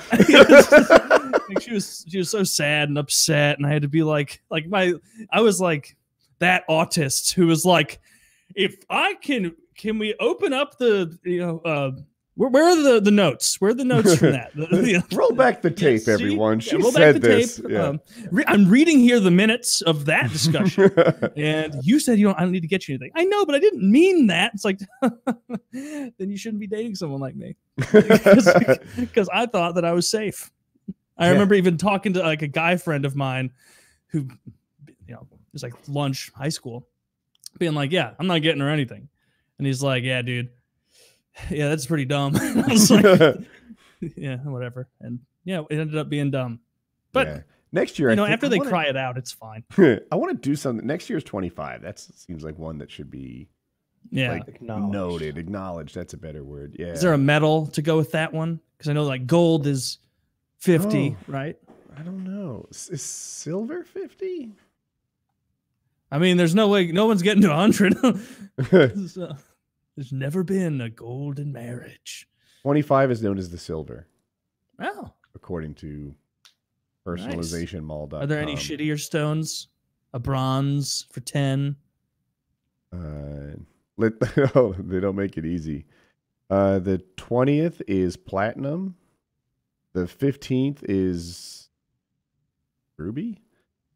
[1.48, 4.42] Like, she was she was so sad and upset, and I had to be like
[4.50, 4.92] like my
[5.32, 5.96] I was like
[6.40, 8.00] that autist who was like,
[8.54, 11.90] if I can can we open up the you know uh
[12.34, 13.60] where, where are the the notes?
[13.60, 14.54] Where are the notes from that?
[14.54, 16.12] The- the- roll back the tape see?
[16.12, 17.66] everyone Yeah, she roll back the this tape.
[17.68, 20.90] yeah Um, re- I'm reading here the minutes of that discussion.
[21.36, 23.10] and you said you don't I don't need to get you anything.
[23.16, 24.52] I know, but I didn't mean that.
[24.54, 24.78] It's like
[25.72, 27.56] then you shouldn't be dating someone like me.
[27.76, 30.50] Because I thought that I was safe.
[31.16, 31.32] I Yeah.
[31.32, 33.50] remember even talking to like a guy friend of mine
[34.08, 34.28] who
[35.06, 36.86] you know, it was like lunch, high school,
[37.58, 39.08] being like, Yeah, I'm not getting her anything.
[39.58, 40.50] And he's like, Yeah, dude.
[41.50, 42.34] Yeah, that's pretty dumb.
[42.40, 43.36] I was like,
[44.16, 44.88] yeah, whatever.
[45.00, 46.60] And yeah, it ended up being dumb.
[47.12, 47.40] But Yeah.
[47.70, 49.62] Next year, You I know, think after I they wanna- cry it out, it's fine.
[49.78, 50.86] I want to do something.
[50.86, 51.82] Next year's 25.
[51.82, 53.48] That seems like one that should be
[54.10, 54.32] Yeah.
[54.32, 54.92] Like, Acknowledged.
[54.92, 55.94] noted, acknowledged.
[55.94, 56.76] That's a better word.
[56.78, 56.86] Yeah.
[56.86, 58.58] Is there a medal to go with that one?
[58.76, 59.98] Because I know like gold is
[60.60, 61.32] 50, Oh.
[61.32, 61.56] right?
[61.96, 62.66] I don't know.
[62.70, 64.52] Is silver 50?
[66.10, 67.96] I mean, there's no way no one's getting to 100.
[69.08, 69.36] So,
[69.96, 72.26] there's never been a golden marriage.
[72.62, 74.06] 25 is known as the silver,
[74.80, 76.14] Oh, according to
[77.06, 77.24] Nice.
[77.24, 78.20] personalizationmall.com.
[78.22, 79.68] are there any shittier stones?
[80.12, 81.76] A bronze for 10.
[82.92, 83.56] Uh,
[83.96, 84.12] let,
[84.56, 85.84] oh, they don't make it easy.
[86.50, 88.96] Uh, the 20th is platinum.
[89.92, 91.68] The 15th is
[92.96, 93.38] ruby.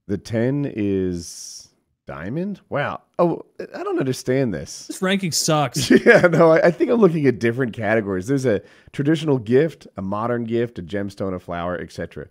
[0.06, 1.68] The 10 is
[2.06, 2.60] diamond.
[2.68, 3.02] Wow.
[3.18, 4.86] Oh, I don't understand this.
[4.86, 5.90] This ranking sucks.
[6.04, 8.26] Yeah, no, I, I think I'm looking at different categories.
[8.26, 12.26] There's a traditional gift, a modern gift, a gemstone, a flower, etc.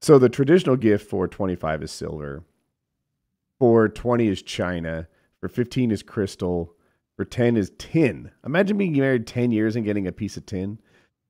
[0.00, 2.42] So the traditional gift for 25 is silver.
[3.58, 5.06] For 20 is china.
[5.40, 6.74] For 15 is crystal.
[7.16, 8.30] For 10 is tin.
[8.44, 10.78] Imagine being married 10 years and getting a piece of tin.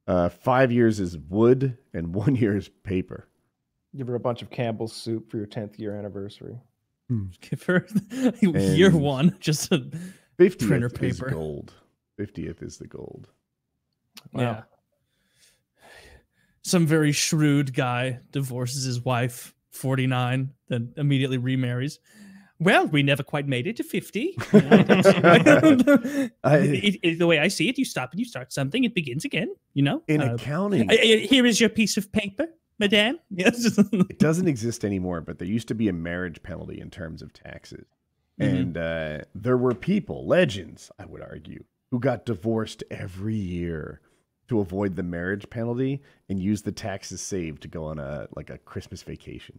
[0.06, 3.28] Uh, five years is wood, and one year is paper.
[3.94, 6.58] Give her a bunch of Campbell's soup for your 10th year anniversary.
[7.40, 7.86] Give her
[8.40, 9.36] year one.
[9.40, 9.78] Just a,
[10.38, 11.30] 50th Printer is paper.
[11.30, 11.72] gold.
[12.18, 13.28] 50th is the gold.
[14.34, 14.62] yeah.
[16.62, 21.98] Some very shrewd guy divorces his wife, 49, then immediately remarries.
[22.60, 24.36] Well, we never quite made it to 50.
[24.52, 28.94] I- It- it- the way I see it, you stop and you start something, it
[28.94, 30.02] begins again, you know?
[30.06, 32.46] In Uh, accounting, here is your piece of paper,
[32.82, 33.18] madame.
[33.30, 33.78] Yes.
[33.92, 37.32] it doesn't exist anymore, but there used to be a marriage penalty in terms of
[37.32, 37.86] taxes.
[38.40, 38.48] Mhm.
[38.60, 44.00] And uh, there were people, legends, I would argue, who got divorced every year
[44.48, 48.50] to avoid the marriage penalty and use the taxes saved to go on a like
[48.50, 49.58] a Christmas vacation.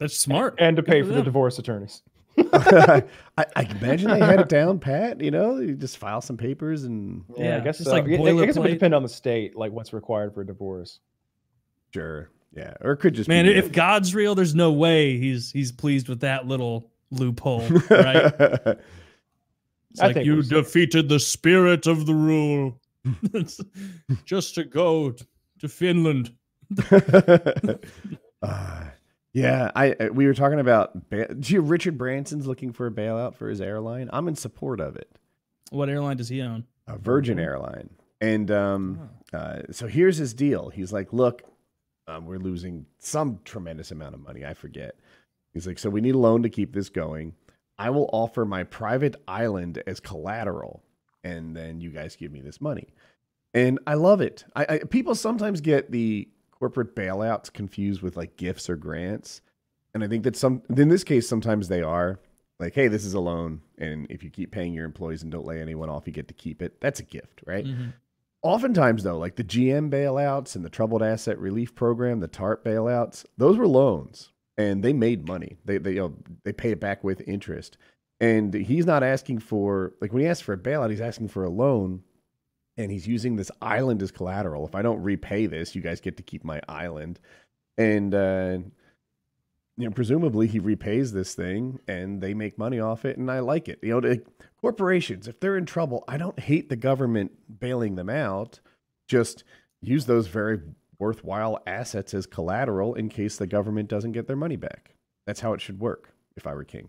[0.00, 0.54] That's smart.
[0.58, 2.02] And to pay for for the divorce attorneys.
[2.38, 3.02] I,
[3.38, 5.20] I imagine they had it down pat.
[5.20, 7.92] You know, you just file some papers and Yeah, Yeah, I guess just so.
[7.96, 10.46] like I- I guess it would depend on the state, like what's required for a
[10.46, 11.00] divorce.
[11.94, 15.50] sure, yeah, or it could just Man, be if God's real, there's no way he's
[15.50, 18.32] he's pleased with that little loophole, right?
[19.90, 22.80] It's I like think you defeated the spirit of the rule.
[24.24, 25.26] Just to go t-
[25.58, 26.32] to Finland.
[28.42, 28.84] uh,
[29.32, 33.34] yeah, I I- we were talking about ba- gee, Richard Branson's looking for a bailout
[33.34, 34.08] for his airline.
[34.12, 35.10] I'm in support of it.
[35.70, 36.64] What airline does he own?
[36.86, 37.38] a Virgin.
[37.38, 37.90] Airline.
[38.20, 40.68] And um, uh, so here's his deal.
[40.70, 41.42] He's like, look,
[42.08, 44.44] um, we're losing some tremendous amount of money.
[44.44, 44.96] I forget.
[45.52, 47.34] He's like, so we need a loan to keep this going.
[47.78, 50.82] I will offer my private island as collateral,
[51.24, 52.88] and then you guys give me this money.
[53.54, 54.44] And I love it.
[54.56, 59.40] I, I people sometimes get the corporate bailouts confused with like gifts or grants,
[59.94, 62.18] and I think that some in this case sometimes they are
[62.58, 65.44] like, hey, this is a loan, and if you keep paying your employees and don't
[65.46, 66.80] lay anyone off, you get to keep it.
[66.80, 67.64] That's a gift, right?
[67.64, 67.92] Mhm.
[68.42, 73.24] Oftentimes, though, like the GM bailouts and the Troubled Asset Relief Program, the TARP bailouts,
[73.38, 75.58] those were loans, and they made money.
[75.64, 76.14] They they you know,
[76.44, 77.76] they pay it back with interest,
[78.20, 81.44] and he's not asking for like when he asks for a bailout, he's asking for
[81.44, 82.02] a loan,
[82.76, 84.66] and he's using this island as collateral.
[84.66, 87.20] If I don't repay this, you guys get to keep my island,
[87.78, 88.58] and uh,
[89.76, 93.40] you know presumably he repays this thing, and they make money off it, and I
[93.40, 93.78] like it.
[93.82, 94.26] You know, like,
[94.60, 98.60] corporations if they're in trouble, I don't hate the government bailing them out.
[99.08, 99.44] Just
[99.80, 100.60] use those very
[100.98, 104.94] worthwhile assets as collateral in case the government doesn't get their money back.
[105.26, 106.14] That's how it should work.
[106.36, 106.88] If I were king,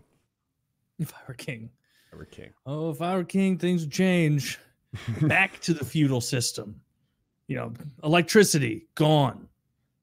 [0.98, 1.70] If I were king.
[2.06, 2.50] if I were king.
[2.64, 4.58] Oh, if I were king, things would change.
[5.22, 6.80] Back to the feudal system.
[7.48, 7.72] You know,
[8.04, 9.48] electricity gone.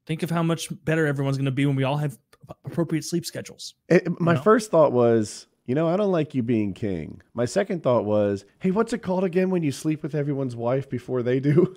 [0.06, 2.18] Think of how much better everyone's going to be when we all have
[2.64, 3.74] appropriate sleep schedules.
[3.88, 4.40] It- my know?
[4.42, 7.22] first thought was, you know, I don't like you being king.
[7.34, 10.90] My second thought was, hey, what's it called again when you sleep with everyone's wife
[10.90, 11.66] before they do?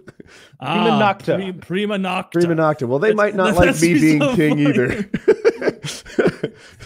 [0.60, 1.36] Prima Ah, nocta.
[1.36, 2.32] Pre- prima nocta.
[2.32, 2.88] Prima nocta.
[2.88, 4.66] Well, they That's- might not like me being so king funny.
[4.70, 5.10] either.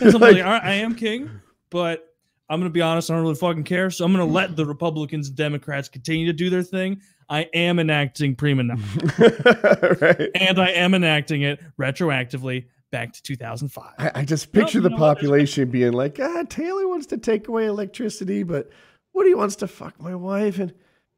[0.02, 1.30] Like- like, "All right, I am king,
[1.70, 2.06] but
[2.50, 3.90] I'm gonna be honest, I don't really fucking care.
[3.92, 7.02] So I'm gonna let the Republicans and Democrats continue to do their thing.
[7.30, 10.30] I am enacting prima nocta, right.
[10.36, 13.94] and I am enacting it retroactively back to 2005.
[13.98, 15.16] I, I just picture you the know what?
[15.16, 18.70] Population being like, ah, Taylor wants to take away electricity, but
[19.14, 20.74] Woody wants to fuck my wife, and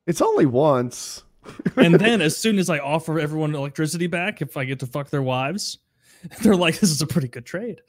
[0.07, 1.23] it's only once.
[1.75, 5.09] and then as soon as I offer everyone electricity back, if I get to fuck
[5.09, 5.79] their wives,
[6.41, 7.81] they're like, "This is a pretty good trade."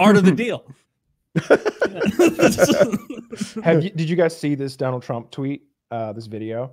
[0.00, 0.64] Art of the deal.
[3.64, 5.62] Have you, did you guys see this Donald Trump tweet?
[5.90, 6.72] Uh, this video.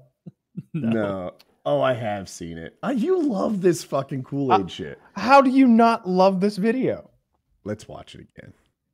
[0.74, 1.34] no.
[1.66, 2.78] Oh, I have seen it.
[2.84, 5.00] Uh, you love this fucking Kool Aid Uh, shit.
[5.16, 7.10] How do you not love this video?
[7.64, 8.54] Let's watch it again.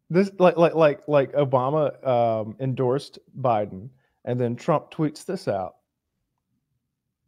[0.10, 3.90] This like like like like Obama um, endorsed Biden,
[4.26, 5.76] and then Trump tweets this out.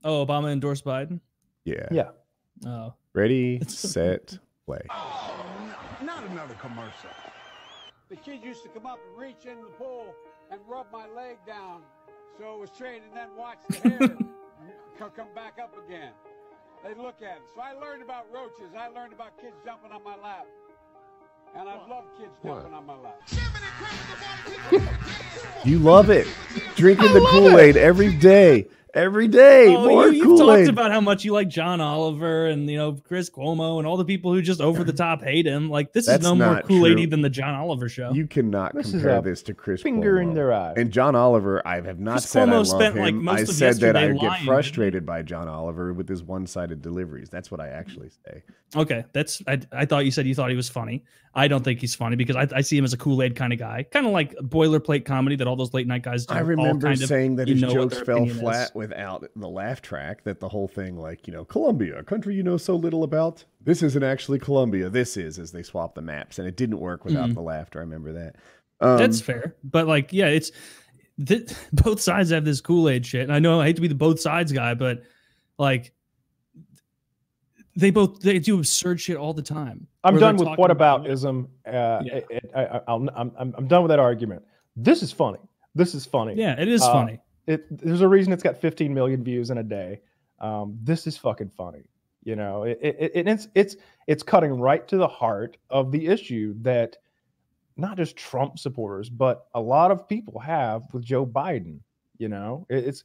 [0.04, 1.20] Oh, Obama endorsed Biden.
[1.66, 1.88] Yeah.
[1.92, 2.10] Yeah.
[2.66, 4.82] Oh, Ready, set, play.
[4.90, 5.46] Oh,
[6.00, 7.10] n- not another commercial.
[8.10, 10.06] The kid used to come up and reach in the pool
[10.52, 11.82] and rub my leg down
[12.38, 14.00] so it was straight and then watch the hair
[15.16, 16.12] come back up again.
[16.84, 17.44] They look at it.
[17.56, 18.74] So I learned about roaches.
[18.78, 20.46] I learned about kids jumping on my lap.
[21.56, 23.22] And I love kids jumping on my lap.
[25.66, 26.28] You love it.
[26.76, 28.68] Drinking the Kool Aid every day.
[28.94, 29.76] Every day.
[29.76, 32.94] oh More you, you've talked about how much you like John Oliver and you know
[32.94, 35.70] Chris Cuomo and all the people who just over the top hate him.
[35.70, 38.14] Like this That's is no more Kool Aid than the John Oliver show.
[38.14, 40.74] You cannot This compare this to Chris Finger in their eye.
[40.78, 43.02] And John Oliver, I have not Chris said I Cuomo love spent, him.
[43.04, 46.22] like, most I of said that I lying, get frustrated by John Oliver with his
[46.22, 47.30] one-sided deliveries.
[47.30, 48.44] That's what I actually say.
[48.76, 51.04] Okay, that's I, I thought you said you thought he was funny.
[51.36, 53.52] I don't think he's funny because I, I see him as a Kool Aid kind
[53.54, 56.34] of guy, kind of like boilerplate comedy that all those late night guys do.
[56.36, 58.42] I all remember kind of- saying that his jokes fell opinion is.
[58.42, 60.24] flat without the laugh track.
[60.26, 63.44] That the whole thing, like you know, Colombia, a country you know so little about.
[63.62, 64.90] This isn't actually Colombia.
[64.90, 67.34] This is, as they swap the maps, and it didn't work without Mhm.
[67.36, 67.80] the laughter.
[67.80, 68.36] I remember that.
[68.82, 70.52] Um, That's fair, but like, yeah, it's
[71.26, 73.22] th- both sides have this Kool Aid shit.
[73.24, 75.02] And I know I hate to be the both sides guy, but
[75.58, 75.94] like,
[77.76, 79.88] they both they do absurd shit all the time.
[80.04, 81.48] I'm done with what about- whataboutism.
[81.66, 82.20] Uh, Yeah.
[82.56, 84.44] I, I'll, I'm, I'm I'm done with that argument.
[84.76, 85.40] This is funny.
[85.76, 86.36] This is funny.
[86.36, 87.20] Yeah, it is Uh, funny.
[87.48, 90.02] It, there's a reason it's got 15 million views in a day.
[90.40, 91.84] Um, this is fucking funny.
[92.24, 93.76] You know, it, it, it- it's it's
[94.08, 96.96] it's cutting right to the heart of the issue that
[97.76, 101.80] not just Trump supporters, but a lot of people have with Joe Biden.
[102.20, 103.04] You know, It- it's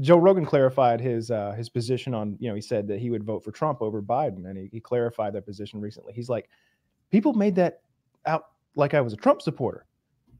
[0.00, 2.36] Joe Rogan clarified his uh, his position on.
[2.38, 4.80] You know, he said that he would vote for Trump over Biden, and he, he
[4.80, 6.12] clarified that position recently.
[6.12, 6.48] He's like,
[7.10, 7.82] people made that
[8.26, 8.44] out
[8.74, 9.86] like I was a Trump supporter.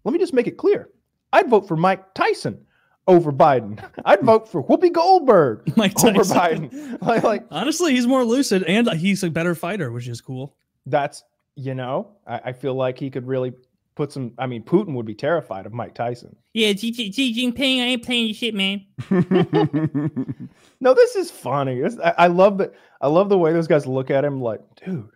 [0.05, 0.91] Let me just make it clear.
[1.33, 2.65] I'd vote for Mike Tyson
[3.07, 3.83] over Biden.
[4.05, 6.99] I'd vote for Whoopi Goldberg Mike over Biden.
[7.03, 10.57] Like, like Honestly, he's more lucid and he's a better fighter, which is cool.
[10.87, 11.25] that's
[11.57, 13.53] you know, I, I feel like he could really
[14.01, 14.33] put some.
[14.39, 16.35] I mean, Putin would be terrified of Mike Tyson.
[16.55, 18.87] Yeah, Xi, Xi Jinping, I ain't playing your shit, man.
[20.83, 21.79] No, this is funny.
[21.79, 22.73] This, I, I love that.
[23.03, 24.41] I love the way those guys look at him.
[24.41, 25.11] Like, dude,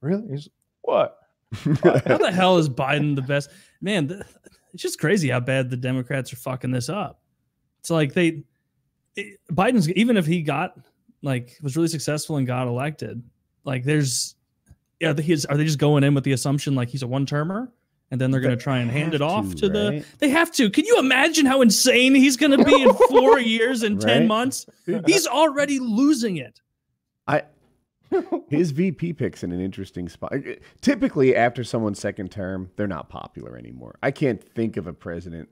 [0.00, 0.26] really?
[0.30, 0.48] He's
[0.82, 1.16] what?
[1.54, 3.50] How the hell is Biden the best?
[3.80, 4.22] Man, th-
[4.74, 7.20] it's just crazy how bad the Democrats are fucking this up.
[7.78, 8.42] It's like they,
[9.14, 10.76] it- Biden's, even if he got,
[11.22, 13.22] like, was really successful and got elected,
[13.62, 14.34] like, there's,
[14.98, 17.26] yeah, the- he's, are they just going in with the assumption like he's a one
[17.26, 17.72] termer?
[18.10, 19.90] And then they're going to try and hand it off to, to the.
[19.90, 20.04] right?
[20.18, 20.70] They have to.
[20.70, 24.26] Can you imagine how insane he's going to be in four years and 10 Right?
[24.28, 24.66] months?
[25.06, 26.60] He's already losing it.
[27.26, 27.42] I
[28.48, 30.32] his VP picks in an interesting spot.
[30.80, 33.96] Typically, after someone's second term, they're not popular anymore.
[34.00, 35.48] I can't think of a president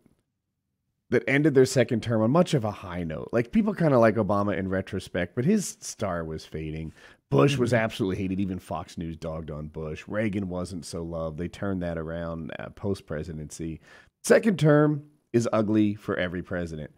[1.11, 3.29] that ended their second term on much of a high note.
[3.33, 6.93] Like people kind of like Obama in retrospect, but his star was fading.
[7.35, 8.41] Bush was absolutely hated.
[8.41, 10.05] Even Fox News dogged on Bush.
[10.09, 11.39] Reagan wasn't so loved.
[11.39, 13.81] They turned that around uh, post presidency.
[14.23, 16.91] Second term is ugly for every president.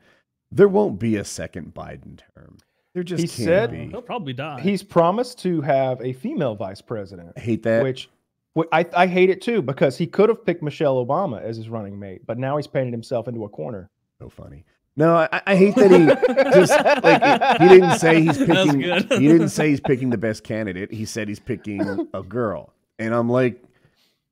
[0.53, 2.59] There won't be a second Biden term.
[2.95, 3.89] There just He can't said- be.
[3.89, 4.61] He'll probably die.
[4.61, 7.83] He's promised to have a female vice president, I hate that.
[7.83, 8.09] which.
[8.57, 11.69] wh- I, I hate it too because he could have picked Michelle Obama as his
[11.69, 13.91] running mate, but now he's painted himself into a corner.
[14.21, 14.65] so funny.
[14.97, 16.07] No, I, I hate that he
[16.59, 16.71] just
[17.05, 18.81] like he didn't say he's picking.
[18.81, 20.93] he didn't say he's picking the best candidate.
[20.93, 23.63] He said he's picking a girl, and I'm like,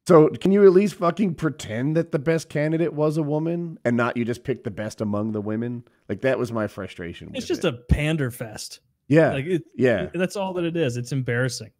[0.06, 3.96] so can you at least fucking pretend that the best candidate was a woman and
[3.96, 5.84] not you just pick the best among the women?
[6.08, 7.30] Like that was my frustration.
[7.34, 7.74] it's just it.
[7.74, 8.80] a pander fest.
[9.08, 10.96] yeah, Like it, yeah, that's all that it is.
[10.96, 11.72] It's embarrassing.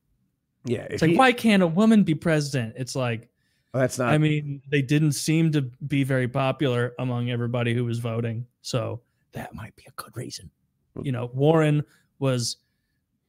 [0.65, 0.87] yeah.
[0.91, 2.75] It's like, he- why can't a woman be president?
[2.77, 3.29] It's like,
[3.73, 4.13] well, that's not.
[4.13, 8.47] I mean, they didn't seem to be very popular among everybody who was voting.
[8.65, 9.03] So
[9.33, 10.51] that might be a good reason.
[11.03, 11.85] You know, Warren
[12.19, 12.57] was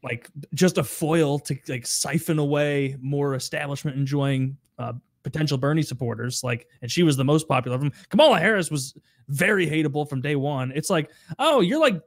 [0.02, 6.42] like just a foil to like siphon away more establishment enjoying uh, potential Bernie supporters.
[6.42, 7.92] Like, and she was the most popular of them.
[8.10, 8.96] Kamala Harris was
[9.28, 10.72] very hateable from day one.
[10.74, 12.02] It's like, oh, you're like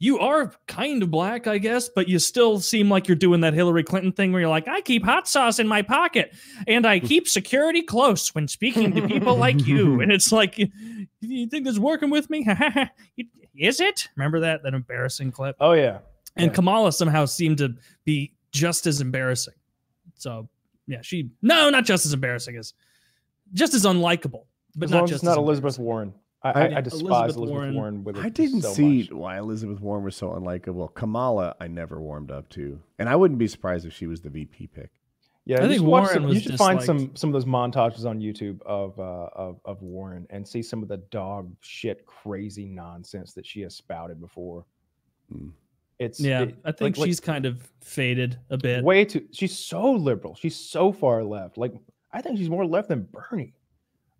[0.00, 3.52] you are kind of black, I guess, but you still seem like you're doing that
[3.52, 6.34] Hillary Clinton thing where you're like, I keep hot sauce in my pocket
[6.68, 10.00] and I keep security close when speaking to people like you.
[10.00, 10.68] And it's like, you,
[11.20, 12.46] you think this working with me?
[13.58, 14.08] is it?
[14.16, 15.56] Remember that that embarrassing clip?
[15.58, 15.98] Oh yeah,
[16.36, 16.54] And Yeah.
[16.54, 17.74] Kamala somehow seemed to
[18.04, 19.54] be just as embarrassing.
[20.14, 20.48] So
[20.86, 22.72] yeah, she no, not just as embarrassing as
[23.52, 24.44] just as unlikable,
[24.76, 25.78] but as not just it's not Elizabeth.
[25.78, 26.14] Warren.
[26.42, 27.74] I, I- I, I despise Elizabeth Elizabeth, Warren.
[27.74, 28.04] Warren.
[28.04, 29.10] with I didn't so see much.
[29.12, 30.94] why Elizabeth Warren was so unlikable.
[30.94, 34.30] Kamala, I never warmed up to, and I wouldn't be surprised if she was the
[34.30, 34.90] VP pick.
[35.46, 37.00] Yeah, I you think should Warren some, you should find disliked.
[37.00, 40.82] some some of those montages on YouTube of uh of, of Warren and see some
[40.82, 44.64] of the dog shit crazy nonsense that she has spouted before.
[45.32, 45.48] Hmm.
[45.98, 48.84] It's Yeah, it- I think like- like she's kind of faded a bit.
[48.84, 50.34] way too she's so liberal.
[50.36, 51.56] She's so far left.
[51.58, 51.72] Like
[52.12, 53.54] I think she's more left than Bernie.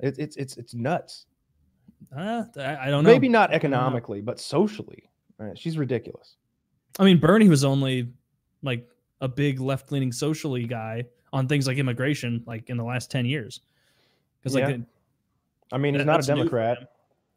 [0.00, 1.26] It's it's it's it's nuts.
[2.16, 3.10] Uh, I, I don't know.
[3.10, 5.08] Maybe not economically, but socially.
[5.38, 5.56] Right?
[5.58, 6.36] She's ridiculous.
[6.98, 8.08] I mean, Bernie was only
[8.62, 8.88] like
[9.20, 13.26] a big left leaning socially guy on things like immigration, like in the last 10
[13.26, 13.60] years.
[14.40, 14.74] Because, like, Yeah.
[14.76, 14.82] it-
[15.70, 16.92] I mean, he's that- not a that's new for Democrat.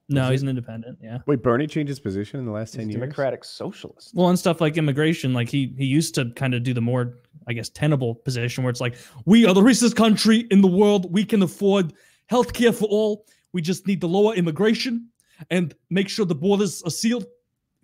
[0.08, 1.00] no, he's an independent.
[1.02, 1.20] Yeah.
[1.26, 2.96] Wait, Bernie changed his position in the last ten a years.
[2.96, 4.14] Democratic socialist.
[4.16, 7.18] Well, and stuff like immigration, like he he used to kind of do the more,
[7.48, 8.96] I guess, tenable position where it's like,
[9.26, 11.12] we are the richest country in the world.
[11.14, 11.94] We can afford
[12.32, 13.26] healthcare for all.
[13.54, 15.10] We just need to lower immigration
[15.50, 17.26] and make sure the borders are sealed.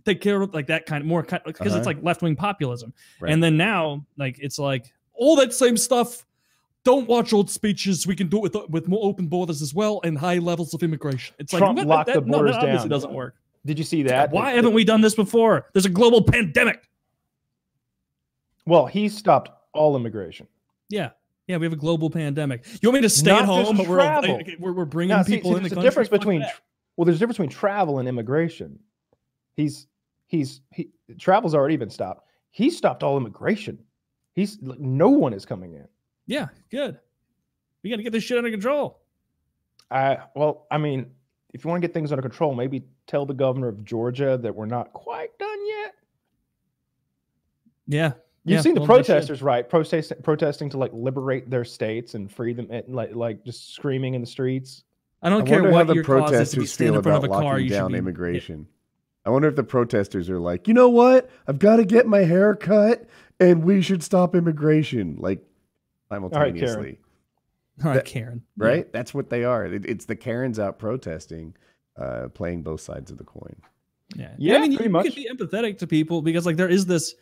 [0.05, 1.77] Take care of like that kind of more because Uh-huh.
[1.77, 2.93] it's like left wing populism.
[3.19, 3.31] Right.
[3.33, 6.25] And then now, like it's like all that same stuff.
[6.85, 8.07] Don't watch old speeches.
[8.07, 10.81] We can do it with with more open borders as well and high levels of
[10.83, 11.35] immigration.
[11.39, 12.89] It's Trump like locked the no, that borders obviously down.
[12.89, 13.35] doesn't work.
[13.65, 14.31] Did you see that?
[14.31, 15.67] Why That- haven't we done this before?
[15.73, 16.87] There's a global pandemic.
[18.65, 20.47] Well, he stopped all immigration.
[20.89, 21.09] Yeah.
[21.47, 22.65] Yeah, we have a global pandemic.
[22.81, 25.51] You want me to stay Not at home, but we're, we're we're bringing Now, people
[25.51, 25.89] see, in the there's a country?
[25.89, 26.53] difference between that.
[26.55, 26.61] tr-
[26.97, 28.79] well, there's a difference between travel and immigration.
[29.55, 29.87] He's
[30.27, 32.27] he's he travel's already been stopped.
[32.51, 33.79] He stopped all immigration.
[34.33, 35.87] He's like, no one is coming in.
[36.25, 36.99] Yeah, good.
[37.81, 38.99] We got to get this shit under control.
[39.89, 41.11] I well, I mean,
[41.53, 44.53] if you want to get things under control, maybe tell the governor of Georgia that
[44.53, 45.93] we're not quite done yet.
[47.87, 48.11] Yeah.
[48.47, 49.67] You've yeah, seen the well, protesters, right?
[49.67, 54.13] Protest, protesting to like liberate their states and free them, and, like like just screaming
[54.13, 54.85] in the streets.
[55.21, 57.03] I don't I care what the your cause is to be protesters standing feel in
[57.03, 57.53] front about of a car.
[57.55, 58.67] locking You down be immigration.
[59.25, 61.29] I wonder if the protesters are like, you know what?
[61.45, 63.05] I've got to get my hair cut,
[63.37, 65.39] and we should stop immigration, like
[66.09, 66.29] Karen.
[66.29, 66.99] simultaneously.
[67.83, 68.43] All right, that- Karen.
[68.55, 68.89] right?
[68.93, 69.65] That's what they are.
[69.65, 71.53] It, it's the Karens out protesting,
[71.97, 73.57] uh, playing both sides of the coin.
[74.15, 74.29] Yeah.
[74.37, 75.05] Yeah, I mean, you, pretty you much.
[75.07, 77.13] can be empathetic to people because like there is this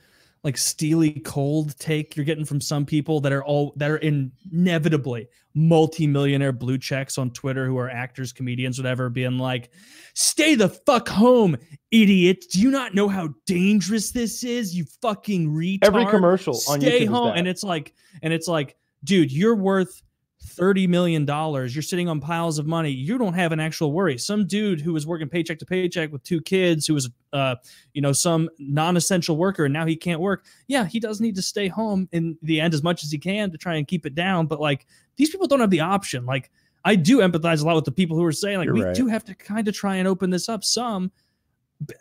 [0.45, 5.27] like steely cold take you're getting from some people that are all that are inevitably
[5.55, 9.71] multimillionaire blue checks on Twitter who are actors, comedians, whatever, being like,
[10.13, 11.57] stay the fuck home,
[11.91, 12.45] idiot.
[12.51, 14.75] Do you not know how dangerous this is?
[14.75, 15.79] You fucking retard.
[15.83, 17.33] Every commercial on stay YouTube is home.
[17.35, 20.03] And it's like, and it's like, dude, you're worth
[20.45, 21.25] $30 million.
[21.27, 22.91] You're sitting on piles of money.
[22.91, 24.17] You don't have an actual worry.
[24.17, 27.55] Some dude who was working paycheck to paycheck with two kids, who was, uh,
[27.93, 30.45] you know, some non essential worker, and now he can't work.
[30.67, 33.51] Yeah, he does need to stay home in the end as much as he can
[33.51, 34.47] to try and keep it down.
[34.47, 34.85] But like,
[35.17, 36.25] these people don't have the option.
[36.25, 36.51] Like,
[36.83, 38.95] I do empathize a lot with the people who are saying, like, You're we right.
[38.95, 41.11] do have to kind of try and open this up some.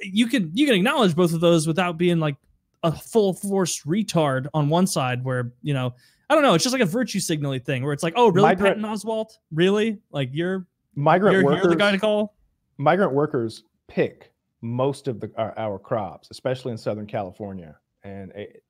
[0.00, 2.36] You can you can acknowledge both of those without being like
[2.84, 5.94] a full force retard on one side where you know
[6.34, 8.48] I don't know it's just like a virtue signaling thing where it's like oh really
[8.48, 10.66] Migrant- Patton Oswalt really like you're
[10.96, 12.34] Migrant you're, workers, you're the guy to call
[12.76, 17.76] migrant workers pick most of the our, our crops, especially in Southern California.
[18.02, 18.62] And it,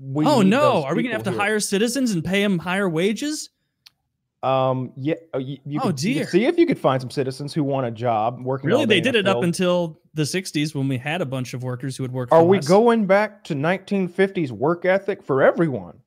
[0.00, 1.38] we oh no are we gonna have to here.
[1.40, 3.50] hire citizens and pay them higher wages
[4.42, 6.26] Um, yeah, uh, you, you Oh, could, dear.
[6.26, 8.68] see if you could find some citizens who want a job working.
[8.68, 11.96] really they did it up until the 60s when we had a bunch of workers
[11.96, 12.66] who would work Are we less.
[12.68, 15.98] going back to 1950s work ethic for everyone?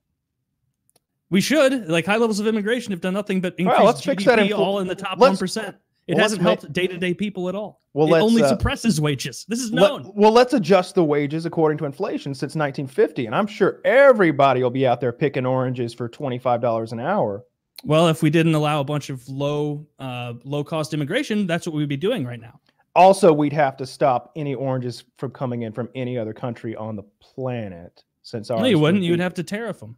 [1.34, 4.06] We should like high levels of immigration have done nothing but increase Well, let's GDP
[4.06, 5.76] fix that infl- all in the top 1%
[6.06, 9.60] it well, hasn't helped day-to-day people at all Well, it only uh, suppresses wages this
[9.60, 13.48] is Let- known well, let's adjust the wages according to inflation since 1950, and I'm
[13.48, 17.44] sure everybody will be out there picking oranges for $25 an hour.
[17.84, 21.76] Well, if we didn't allow a bunch of low, uh, low cost immigration, that's what
[21.76, 22.62] we'd be doing right now.
[22.96, 26.96] Also, we'd have to stop any oranges from coming in from any other country on
[26.96, 29.04] the planet since ours No, you would wouldn't.
[29.04, 29.98] You would have to tariff them.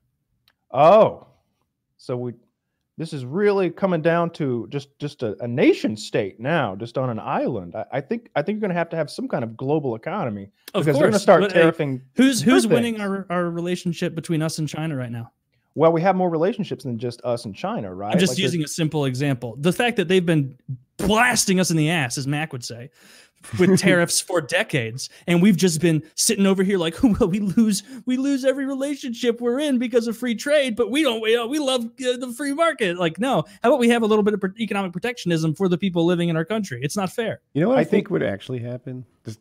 [0.75, 1.27] Oh,
[1.97, 2.33] so we.
[2.97, 7.09] This is really coming down to just just a, a nation state now, just on
[7.09, 7.75] an island.
[7.75, 9.95] I, I think I think you're going to have to have some kind of global
[9.95, 12.01] economy Of because they're going to start but, tariffing.
[12.15, 15.29] who's good who's winning our, our relationship between us and China right now?
[15.75, 18.13] Well, we have more relationships than just us and China, right?
[18.13, 19.57] I'm just Like, using a simple example.
[19.59, 20.57] The fact that they've been
[20.95, 22.91] blasting us in the ass, as Mac would say,
[23.59, 27.83] with tariffs for decades, and we've just been sitting over here like, well, we lose
[28.05, 31.21] we lose every relationship we're in because of free trade, but we don't.
[31.21, 32.97] We, uh, we love uh, the free market.
[32.97, 33.45] Like, no.
[33.63, 36.37] How about we have a little bit of economic protectionism for the people living in
[36.37, 36.79] our country?
[36.81, 37.41] It's not fair.
[37.53, 39.05] You know what I, I think, think- would actually happen?
[39.23, 39.39] Just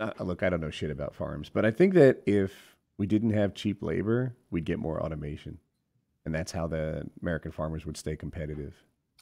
[0.00, 2.52] uh, look, I don't know shit about farms, but I think that if
[2.96, 5.58] we didn't have cheap labor, we'd get more automation,
[6.24, 8.74] and that's how the American farmers would stay competitive.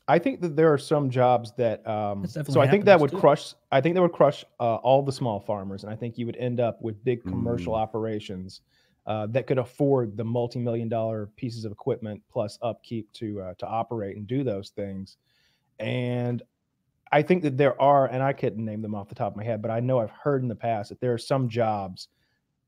[0.08, 1.86] I think that there are some jobs that.
[1.86, 3.18] Um, so I think that would too.
[3.18, 3.54] crush.
[3.70, 6.36] I think that would crush uh, all the small farmers, and I think you would
[6.36, 7.78] end up with big commercial Mm.
[7.78, 8.62] operations
[9.06, 13.66] uh, that could afford the multi-million dollar pieces of equipment plus upkeep to uh, to
[13.66, 15.18] operate and do those things.
[15.78, 16.42] And
[17.12, 19.44] I think that there are, and I couldn't name them off the top of my
[19.44, 22.08] head, but I know I've heard in the past that there are some jobs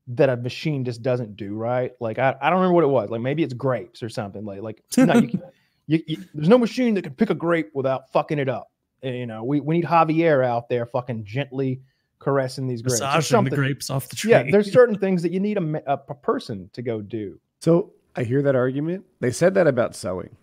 [0.07, 1.91] that a machine just doesn't do right.
[1.99, 3.09] Like I, I don't remember what it was.
[3.11, 4.43] Like maybe it's grapes or something.
[4.45, 5.43] Like like no, you, can-
[5.87, 8.71] you, you, there's no machine that can pick a grape without fucking it up.
[9.03, 11.81] And, you know, we, we need Javier out there fucking gently
[12.19, 13.01] caressing these grapes.
[13.01, 14.31] or Massaging the grapes off the tree.
[14.31, 17.39] Yeah, there's certain things that you need a, a, a person to go do.
[17.61, 19.05] So I hear that argument.
[19.19, 20.35] They said that about sewing.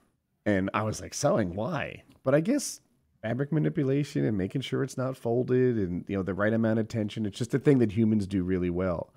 [0.45, 2.03] And I was like, sewing, why?
[2.25, 2.81] But I guess
[3.23, 6.89] fabric manipulation and making sure it's not folded and you know the right amount of
[6.89, 7.27] tension.
[7.27, 9.13] It's just a thing that humans do really well.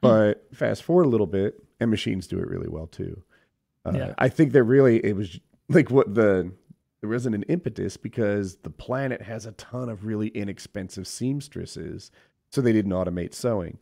[0.00, 3.22] But fast forward a little bit, and machines do it really well too.
[3.84, 4.14] Uh, Yeah.
[4.18, 5.38] I think that really it was
[5.70, 6.52] like what the
[7.00, 12.10] there wasn't an impetus because the planet has a ton of really inexpensive seamstresses,
[12.50, 13.78] so they didn't automate sewing.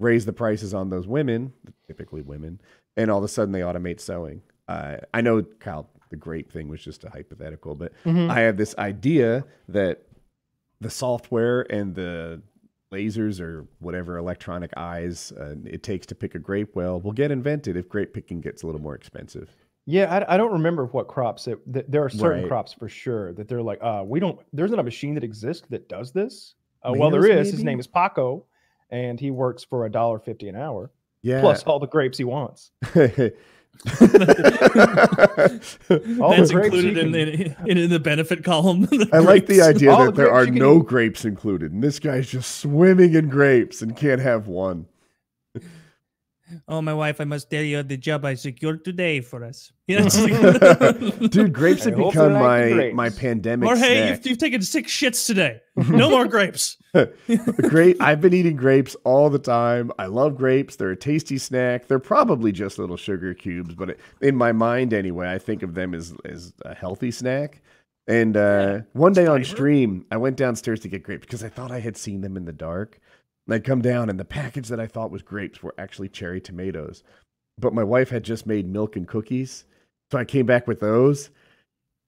[0.00, 1.52] Raise the prices on those women,
[1.86, 2.60] typically women,
[2.96, 4.42] and all of a sudden they automate sewing.
[4.66, 7.92] Uh, I know, Kyle, the grape thing was just a hypothetical, but
[8.30, 10.02] I have this idea that
[10.80, 12.42] the software and the
[12.92, 17.30] lasers or whatever electronic eyes uh, it takes to pick a grape well will get
[17.30, 19.54] invented if grape picking gets a little more expensive.
[19.90, 21.48] Yeah, I, I don't remember what crops.
[21.48, 22.48] It, th- there are certain Right.
[22.48, 24.38] crops for sure that they're like, uh, we don't.
[24.52, 26.54] There's not a machine that exists that does this.
[26.82, 27.52] Uh, well, there Tomatoes, is.
[27.54, 27.70] His maybe?
[27.72, 28.44] name is Paco,
[28.90, 30.90] and he works for a dollar fifty an hour
[31.22, 31.40] Yeah.
[31.40, 32.70] plus all the grapes he wants.
[32.94, 33.32] I
[36.20, 38.82] All That's the grapes included you in, can- in, in the benefit column.
[38.90, 39.66] The like the grapes.
[39.76, 40.86] idea All that the there are you can no eat.
[40.86, 44.86] grapes included, and this guy's just swimming in grapes and can't have one.
[46.66, 49.72] Oh, my wife, I must tell you the job I secured today for us.
[49.88, 52.94] Yeah, it's like- Dude, grapes have hope become you like the my grapes.
[52.96, 54.10] my pandemic Jorge, snack.
[54.18, 55.60] you've, you've taken six shits today.
[55.88, 56.76] No more grapes.
[57.68, 57.96] Grape.
[58.00, 59.90] I've been eating grapes all the time.
[59.98, 60.76] I love grapes.
[60.76, 61.86] They're a tasty snack.
[61.86, 65.74] They're probably just little sugar cubes, but it, in my mind anyway, I think of
[65.74, 67.62] them as as a healthy snack.
[68.06, 71.70] And uh, one day on stream, I went downstairs to get grapes because I thought
[71.70, 72.98] I had seen them in the dark.
[73.48, 76.38] And I come down, and the package that I thought was grapes were actually cherry
[76.38, 77.02] tomatoes.
[77.58, 79.64] But my wife had just made milk and cookies,
[80.12, 81.30] so I came back with those.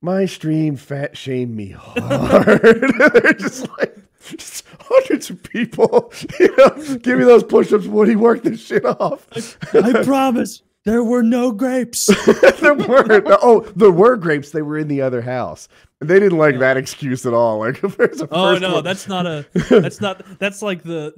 [0.02, 2.60] My stream fat shamed me hard.
[3.22, 3.96] They're just like
[4.36, 6.12] just hundreds of people.
[6.38, 8.16] You know, give me those push-ups, Woody.
[8.16, 9.26] Work this shit off.
[9.74, 12.06] I promise there were no grapes.
[12.60, 13.26] there weren't.
[13.42, 14.50] Oh, there were grapes.
[14.50, 15.68] They were in the other house.
[16.02, 17.58] They didn't like that excuse at all.
[17.58, 19.44] Like, if there's a Oh first no, one- that's not a.
[19.68, 20.22] That's not.
[20.38, 21.12] That's like the.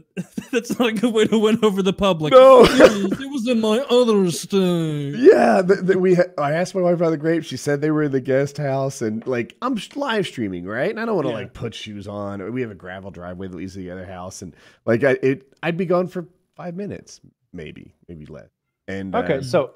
[0.50, 2.32] That's not a good way to win over the public.
[2.32, 2.62] No.
[2.64, 5.14] Yes, it was in my other state.
[5.14, 6.14] Yeah, th- th- we.
[6.14, 7.46] Ha- I asked my wife about the grapes.
[7.46, 10.90] She said they were in the guest house, and like I'm live streaming, right?
[10.90, 11.38] And I don't want to Yeah.
[11.38, 12.52] like put shoes on.
[12.52, 15.52] We have a gravel driveway that leads to the other house, and like I, it,
[15.62, 17.20] I'd be gone for five minutes,
[17.52, 18.48] maybe, maybe less.
[18.88, 19.74] And Okay, uh, so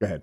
[0.00, 0.22] go ahead.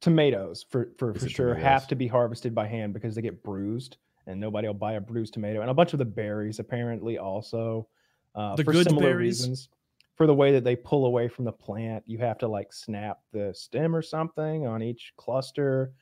[0.00, 1.64] tomatoes for for, for sure tomatoes?
[1.64, 3.96] have to be harvested by hand because they get bruised,
[4.26, 5.60] and nobody will buy a bruised tomato.
[5.60, 7.88] And a bunch of the berries apparently also
[8.34, 9.40] uh, The for good similar berries?
[9.40, 9.68] reasons.
[10.16, 13.18] For the way that they pull away from the plant, you have to like snap
[13.32, 15.92] the stem or something on each cluster.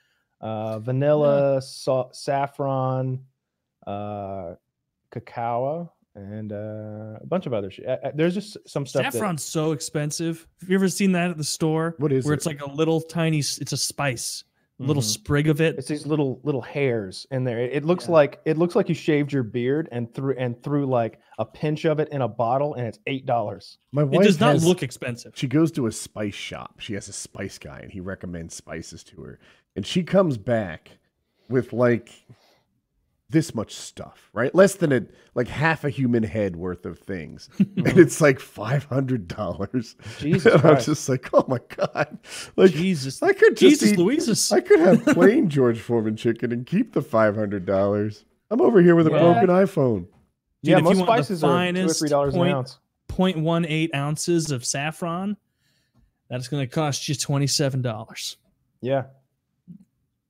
[0.43, 3.25] Uh, vanilla, sa- saffron,
[3.87, 4.55] uh,
[5.11, 7.87] cacao, and uh, a bunch of other shit.
[8.15, 9.03] There's just some stuff.
[9.05, 10.47] that- Saffron's so expensive.
[10.61, 11.95] Have you ever seen that at the store?
[11.99, 12.39] What is where it?
[12.39, 13.39] it's like a little tiny.
[13.39, 14.45] It's a spice,
[14.79, 15.07] a little Mhm.
[15.07, 15.77] sprig of it.
[15.79, 17.61] It's these little little hairs in there.
[17.61, 18.13] It, it looks Yeah.
[18.13, 21.87] like it looks like you shaved your beard and threw and threw like a pinch
[21.87, 23.79] of it in a bottle, and it's eight dollars.
[23.93, 25.33] My It wife does not has- look expensive.
[25.35, 26.81] She goes to a spice shop.
[26.81, 29.39] She has a spice guy, and he recommends spices to her.
[29.77, 30.91] And she comes back
[31.49, 32.11] with like
[33.33, 34.55] this much stuff, right?
[34.55, 35.03] Less than a
[35.35, 39.97] like half a human head worth of things, and it's like five hundred dollars.
[40.19, 40.87] Jesus I'm Christ.
[40.87, 42.19] just like, oh my god!
[42.57, 44.53] Like Jesus, I could just Jesus, eat, Louises.
[44.53, 48.25] I could have plain George Foreman chicken and keep the five hundred dollars.
[48.51, 49.19] I'm over here with a Yeah.
[49.19, 50.07] broken iPhone.
[50.63, 52.79] yeah, if you most spices are two or three dollars an ounce.
[53.09, 55.37] 0.18 ounces of saffron.
[56.31, 58.37] That's going to cost you twenty-seven dollars,
[58.81, 59.05] Yeah,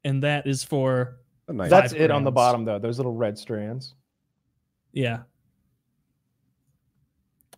[0.04, 2.78] and that is for A nice that's Five it on the bottom though.
[2.78, 3.94] Those little red strands.
[4.92, 5.18] yeah.
[5.18, 5.22] Hmm.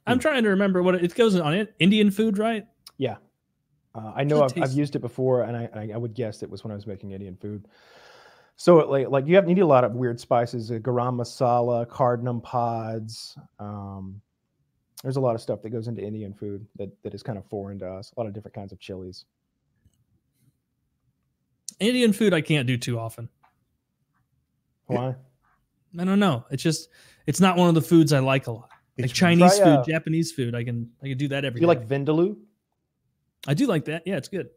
[0.06, 1.74] I'm trying to remember what it, it goes on it.
[1.78, 2.66] Indian food, right?
[2.98, 3.16] Yeah,
[3.94, 6.50] uh, I know I've, I've used it before, and I, I I would guess it
[6.50, 7.66] was when I was making Indian food.
[8.56, 11.16] So it, like like you have you need a lot of weird spices, uh, garam
[11.16, 13.36] masala, cardamom pods.
[13.58, 14.20] Um,
[15.02, 17.44] there's a lot of stuff that goes into Indian food that, that is kind of
[17.46, 18.12] foreign to us.
[18.16, 19.26] A lot of different kinds of chilies.
[21.78, 23.28] Indian food I can't do too often.
[24.86, 25.14] Why?
[25.98, 26.44] I don't know.
[26.50, 26.88] It's just
[27.26, 28.70] it's not one of the foods I like a lot.
[28.98, 31.60] Like It's- Chinese Try, uh, food, Japanese food, I can I can do that every
[31.60, 31.68] you day.
[31.68, 32.36] like vindaloo?
[33.46, 34.02] I do like that.
[34.06, 34.48] Yeah, it's good.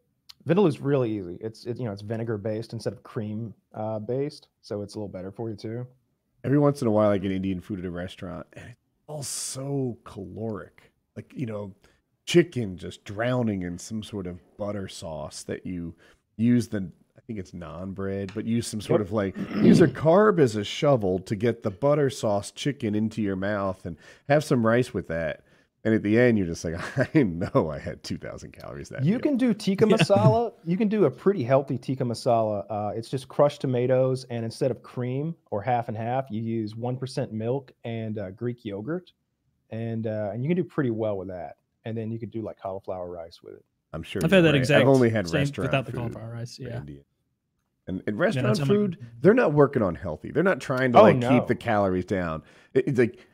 [0.48, 1.38] Vindaloo is really easy.
[1.42, 4.98] It's it, you know it's vinegar based instead of cream uh, based, so it's a
[5.00, 5.86] little better for you too.
[6.44, 9.24] Every once in a while, I get Indian food at a restaurant, and it's all
[9.24, 10.92] so caloric.
[11.16, 11.74] Like you know,
[12.26, 15.96] chicken just drowning in some sort of butter sauce that you
[16.38, 16.90] use the I
[17.28, 19.08] think it's naan bread, but use some sort Yep.
[19.08, 23.22] of like use a carb as a shovel to get the butter sauce chicken into
[23.22, 23.98] your mouth and
[24.30, 25.44] have some rice with that.
[25.84, 26.76] And at the end, you're just like,
[27.16, 30.54] I know I had 2,000 calories that You meal." can do tikka masala.
[30.66, 32.66] You can do a pretty healthy tikka masala.
[32.70, 36.76] Uh, it's just crushed tomatoes, and instead of cream or half and half, you use
[36.76, 39.12] one percent milk and uh, Greek yogurt,
[39.70, 41.58] and uh, and you can do pretty well with that.
[41.86, 43.66] And then you could do like cauliflower rice with it.
[43.94, 44.22] I'm sure.
[44.24, 44.58] I've you're had that right.
[44.60, 44.82] exact.
[44.82, 46.58] I've only had same restaurant without the food cauliflower rice.
[46.60, 46.78] Yeah.
[46.78, 47.04] Indian.
[47.88, 50.32] And, and restaurant food, they're not working on healthy.
[50.32, 51.30] They're not trying to Oh, like no.
[51.30, 52.44] keep the calories down.
[52.74, 53.26] It- it's like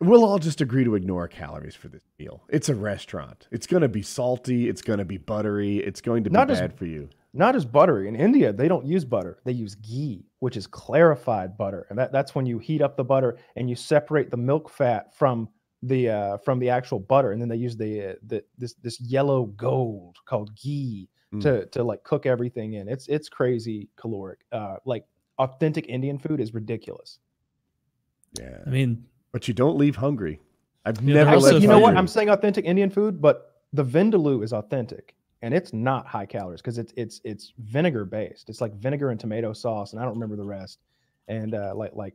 [0.00, 2.42] we'll all just agree to ignore calories for this meal.
[2.48, 3.48] It's a restaurant.
[3.50, 4.68] It's going to be salty.
[4.68, 5.76] It's going to be buttery.
[5.78, 7.10] It's going to be Not bad for you.
[7.32, 8.08] Not as buttery.
[8.08, 9.38] In India, they don't use butter.
[9.44, 13.04] They use ghee, which is clarified butter, and that, that's when you heat up the
[13.04, 15.48] butter and you separate the milk fat from
[15.82, 19.00] the uh, from the actual butter, and then they use the, uh, the this this
[19.00, 21.42] yellow gold called ghee Mm.
[21.42, 22.88] to to like cook everything in.
[22.88, 24.40] It's it's crazy caloric.
[24.50, 25.04] Uh, like
[25.38, 27.20] authentic Indian food is ridiculous.
[28.38, 30.40] Yeah, I mean, but you don't leave hungry.
[30.84, 31.96] I've Yeah, never also left you know what?
[31.96, 36.60] I'm saying authentic Indian food, but the vindaloo is authentic, and it's not high calories
[36.60, 38.48] because it's it's it's vinegar based.
[38.48, 40.80] It's like vinegar and tomato sauce, and I don't remember the rest.
[41.28, 42.14] And uh, like like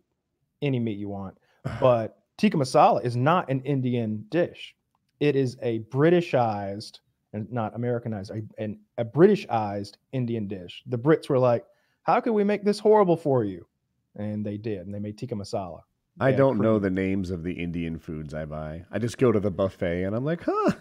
[0.62, 1.38] any meat you want,
[1.80, 4.76] but tikka masala is not an Indian dish.
[5.22, 7.00] It is a Britishized
[7.36, 10.84] and not Americanized, a, an, a Britishized Indian dish.
[10.88, 11.66] The Brits were like,
[12.04, 13.68] "How can we make this horrible for you?"
[14.16, 15.82] And they did, and they made tikka masala.
[16.20, 18.86] I don't know the names of the Indian foods I buy.
[18.90, 20.72] I just go to the buffet and I'm like, huh,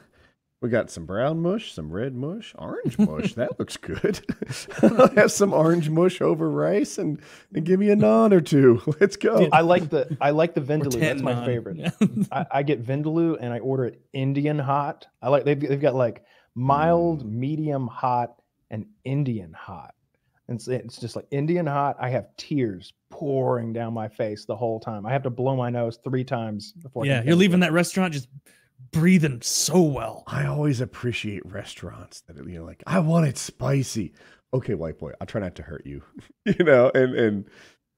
[0.60, 3.34] we got some brown mush, some red mush, orange mush.
[3.34, 4.20] that looks good.
[4.82, 7.20] I'll have some orange mush over rice and,
[7.52, 8.80] and give me a naan or two.
[9.00, 9.48] Let's go.
[9.52, 11.00] I like the I like the vindaloo.
[11.00, 11.46] That's my Tannan.
[11.46, 12.28] favorite.
[12.30, 15.08] I, I get vindaloo and I order it Indian hot.
[15.20, 16.24] I like they've, they've got like
[16.54, 17.32] mild, Mm.
[17.32, 18.40] medium hot,
[18.70, 19.94] and Indian hot.
[20.48, 21.96] And it's, it's just like Indian hot.
[21.98, 25.06] I have tears pouring down my face the whole time.
[25.06, 27.06] I have to blow my nose three times before.
[27.06, 27.66] Yeah, you're leaving it.
[27.66, 28.28] that restaurant just
[28.92, 30.22] breathing so well.
[30.26, 34.12] I always appreciate restaurants that you know, like I want it spicy.
[34.52, 36.02] Okay, white boy, I'll try not to hurt you.
[36.44, 37.44] you know, and and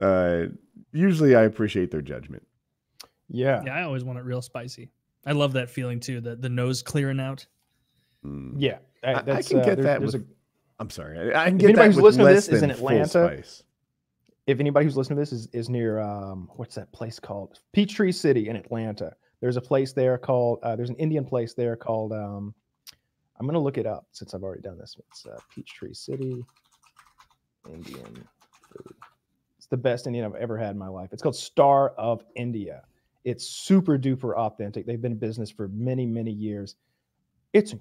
[0.01, 0.55] uh,
[0.93, 2.47] usually I appreciate their judgment.
[3.29, 3.63] Yeah.
[3.67, 4.91] Yeah, I always want it real spicy.
[5.27, 6.21] I love that feeling too.
[6.21, 7.45] The the nose clearing out.
[8.25, 8.55] Mm.
[8.59, 8.79] Yeah.
[9.05, 10.15] I, I can uh, get there- that with.
[10.17, 10.25] a-
[10.79, 13.43] I'm sorry, I, I can get that anybody who's listening to this is in Atlanta,
[14.47, 17.61] if anybody who's listening to this is, is near um what's that place called?
[17.73, 19.13] Peachtree city in atlanta.
[19.41, 22.55] There's a place there called uh, there's an indian place there called um
[23.41, 24.97] i'm gonna look it up since i've already done this.
[25.09, 26.45] It's uh, peachtree city
[27.73, 28.25] indian
[28.71, 28.95] food.
[29.57, 31.09] It's the best indian i've ever had in my life.
[31.13, 32.83] It's called star of india.
[33.25, 34.85] It's super duper authentic.
[34.87, 36.77] They've been in business for many many years.
[37.55, 37.75] It's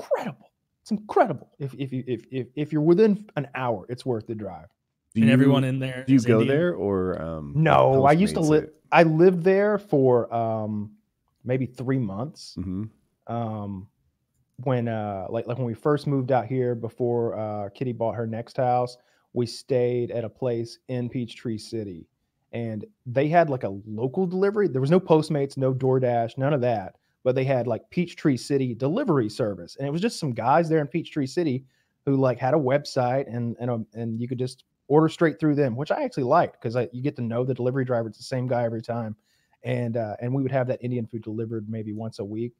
[0.00, 0.50] incredible
[0.82, 4.34] it's incredible if if you if if, if you're within an hour it's worth the
[4.34, 4.66] drive
[5.14, 6.04] Do and you, everyone in there.
[6.06, 6.56] do you go Indian.
[6.58, 7.52] there or um?
[7.54, 8.70] No, I used to live.
[8.92, 10.92] I lived there for um,
[11.44, 12.56] maybe three months.
[12.58, 12.88] Mhm.
[13.26, 13.88] Um,
[14.64, 18.26] when uh, like like when we first moved out here before uh, Kitty bought her
[18.26, 18.96] next house,
[19.32, 22.06] we stayed at a place in Peachtree City,
[22.52, 24.68] and they had like a local delivery.
[24.68, 26.96] There was no Postmates, no DoorDash, none of that.
[27.22, 30.80] But they had like Peachtree City delivery service, and it was just some guys there
[30.80, 31.64] in Peachtree City
[32.06, 35.54] who like had a website and and a, and you could just order straight through
[35.54, 38.08] them, which I actually liked because you get to know the delivery driver.
[38.08, 39.16] It's the same guy every time,
[39.62, 42.52] and uh, and we would have that Indian food delivered maybe once a week.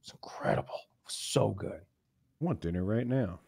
[0.00, 1.80] It's incredible, so good.
[1.80, 3.40] I want dinner right now.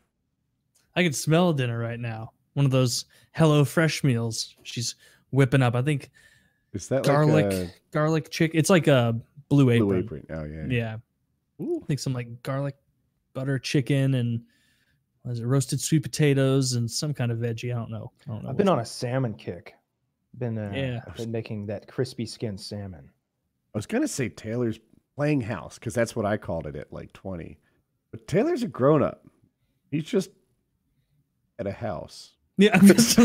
[0.95, 2.33] I can smell dinner right now.
[2.55, 4.57] One of those Hello Fresh meals.
[4.62, 4.95] She's
[5.31, 5.74] whipping up.
[5.74, 6.11] I think
[6.73, 8.59] Is that garlic, like a garlic chicken.
[8.59, 9.89] It's like a blue apron.
[9.89, 10.27] blue apron?
[10.31, 10.66] Oh yeah.
[10.68, 10.97] Yeah,
[11.64, 11.81] Ooh.
[11.82, 12.77] I think some like garlic
[13.35, 14.43] butter chicken and
[15.24, 17.73] was it roasted sweet potatoes and some kind of veggie.
[17.73, 18.12] I don't know.
[18.27, 18.51] I don't know.
[18.51, 19.74] I've been which on a salmon kick.
[20.39, 21.01] Been uh, Yeah.
[21.16, 23.10] been making that crispy skin salmon.
[23.74, 24.78] I was gonna say Taylor's
[25.16, 27.59] playing house because that's what I called it at like 20.
[28.12, 29.27] But Taylor's a grown up.
[29.90, 30.31] He's just
[31.59, 32.36] at a house.
[32.59, 33.23] Yeah, I'm just, I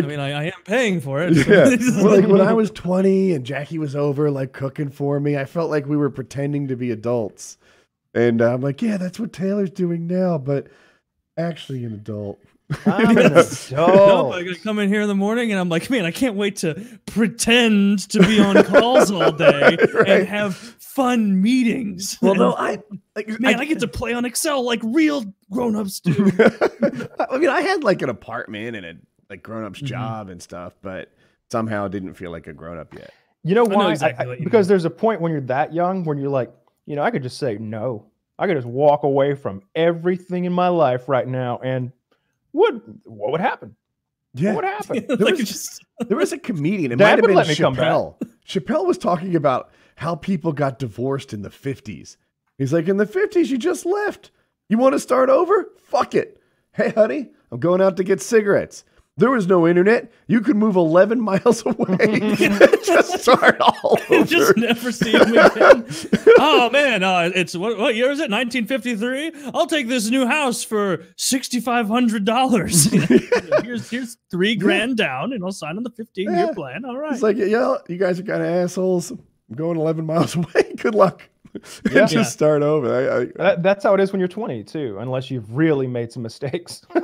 [0.00, 1.46] mean, I, I am paying for it.
[1.46, 1.76] yeah.
[2.02, 5.44] Well, like when I was 20 and Jackie was over, like cooking for me, I
[5.44, 7.56] felt like we were pretending to be adults.
[8.14, 10.66] And uh, I'm like, yeah, that's what Taylor's doing now, but
[11.38, 12.40] actually an adult.
[12.86, 14.34] I'm an No, adult.
[14.34, 16.56] I gotta come in here in the morning and I'm like, man, I can't wait
[16.56, 16.74] to
[17.06, 20.08] pretend to be on calls all day Right.
[20.08, 22.18] and have fun meetings.
[22.20, 22.78] Well, And, no, I
[23.16, 26.12] like man, I, get to play on Excel like real grown-ups do.
[27.30, 28.94] I mean, I had like an apartment and a
[29.28, 29.86] like grown up's Mhm.
[29.86, 31.10] job and stuff, but
[31.50, 33.12] somehow didn't feel like a grown up yet.
[33.44, 33.86] You know know why?
[33.86, 34.72] I- exactly I- what you because mean.
[34.72, 36.52] there's a point when you're that young when you're like,
[36.86, 38.06] you know, I could just say no.
[38.38, 41.92] I could just walk away from everything in my life right now, and
[42.52, 42.74] what
[43.04, 43.76] what would happen?
[44.34, 44.54] Yeah.
[44.54, 45.06] What would happen?
[45.24, 46.92] like was- just There was a comedian.
[46.92, 47.84] It Dad might have would been let me come back.
[47.92, 48.16] Chappelle.
[48.46, 52.16] Chappelle was talking about how people got divorced in the 50s.
[52.58, 54.30] He's like, in the 50s, you just left.
[54.68, 55.68] You want to start over?
[55.78, 56.40] Fuck it.
[56.72, 58.84] Hey, honey, I'm going out to get cigarettes.
[59.20, 60.10] There was no internet.
[60.26, 61.96] You could move 11 miles away.
[62.84, 64.24] just start all over.
[64.24, 65.84] just never see him again.
[66.38, 68.30] oh man, uh, it's what, what year is it?
[68.30, 69.50] 1953.
[69.54, 72.84] I'll take this new house for sixty five hundred dollars.
[73.62, 76.52] here's here's three grand down, and I'll sign on the fifteen year Yeah.
[76.54, 76.84] plan.
[76.84, 77.12] All right.
[77.12, 79.10] It's like, yeah, you guys are kind of assholes.
[79.10, 79.20] I'm
[79.56, 80.74] going 11 miles away.
[80.76, 81.28] Good luck.
[81.84, 82.04] And Yeah.
[82.06, 82.94] just start over.
[82.94, 86.12] I, I, That, that's how it is when you're 20 too, unless you've really made
[86.12, 86.82] some mistakes.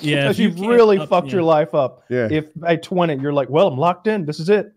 [0.00, 1.32] Yeah, if if you you've can't really up- fucked yeah.
[1.34, 2.04] your life up.
[2.08, 2.28] yeah.
[2.30, 4.24] If by 20 you're like, well, I'm locked in.
[4.24, 4.72] This is it.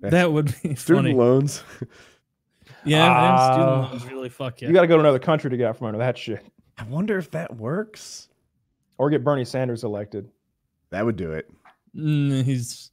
[0.00, 1.14] that would be Student funny.
[1.14, 1.62] loans.
[2.84, 3.52] Yeah, man, Ah.
[3.52, 4.68] student loans really fuck you.
[4.68, 6.44] You got to go to another country to get out from under that shit,
[6.78, 8.28] I wonder if that works.
[8.98, 10.28] or get Bernie Sanders elected.
[10.90, 11.50] That would do it.
[11.94, 12.90] Mm, he's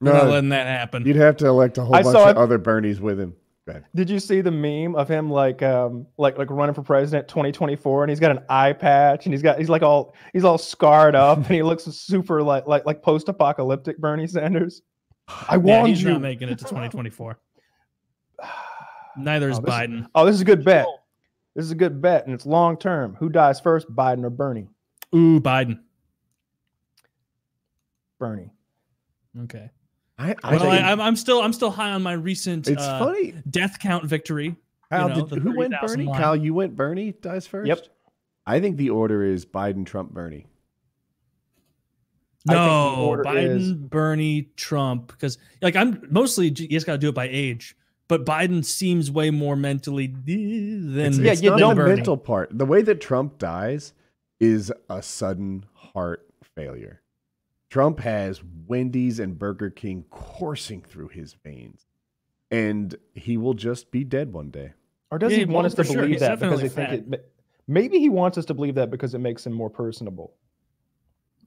[0.00, 1.06] we're not No, letting that happen.
[1.06, 3.34] you'd have to elect a whole I bunch saw of it- other Bernies with him.
[3.96, 8.04] Did you see the meme of him like um like like running for president 2024
[8.04, 11.16] and he's got an eye patch and he's got he's like all he's all scarred
[11.16, 14.82] up and he looks super like like like post apocalyptic Bernie Sanders.
[15.26, 16.10] I yeah, warned he's you.
[16.10, 17.40] not making it to 2024.
[19.18, 20.06] Neither is Oh, this is- Biden.
[20.14, 20.86] Oh, this is a good bet.
[21.56, 23.16] This is a good bet and it's long term.
[23.18, 24.68] Who dies first, Biden or Bernie?
[25.12, 25.80] Ooh, Biden.
[28.20, 28.52] Bernie.
[29.42, 29.70] Okay.
[30.18, 32.82] I, I Well, think- I, I'm, I'm still I'm still high on my recent it's
[32.82, 33.34] uh, funny.
[33.50, 34.56] death count victory.
[34.90, 36.04] Kyle, know, did, who went Bernie?
[36.04, 36.20] line.
[36.20, 37.66] Kyle, you went Bernie dies first?
[37.68, 37.86] Yep.
[38.46, 40.46] I think the order is Biden, Trump, Bernie.
[42.48, 45.08] I think the No, Biden, is- Bernie, Trump.
[45.08, 47.76] Because like I'm mostly you just got to do it by age.
[48.08, 52.16] But Biden seems way more mentally than It's, Yeah, it's you not don't- the mental
[52.16, 52.56] part.
[52.56, 53.92] The way that Trump dies
[54.38, 56.24] is a sudden heart
[56.54, 57.02] failure.
[57.70, 61.86] Trump has Wendy's and Burger King coursing through his veins,
[62.50, 64.72] and he will just be dead one day.
[65.10, 66.02] Or does Yeah, he want us to for sure.
[66.02, 67.32] believe He's that because he definitely think it
[67.66, 70.34] maybe he wants us to believe that because it makes him more personable.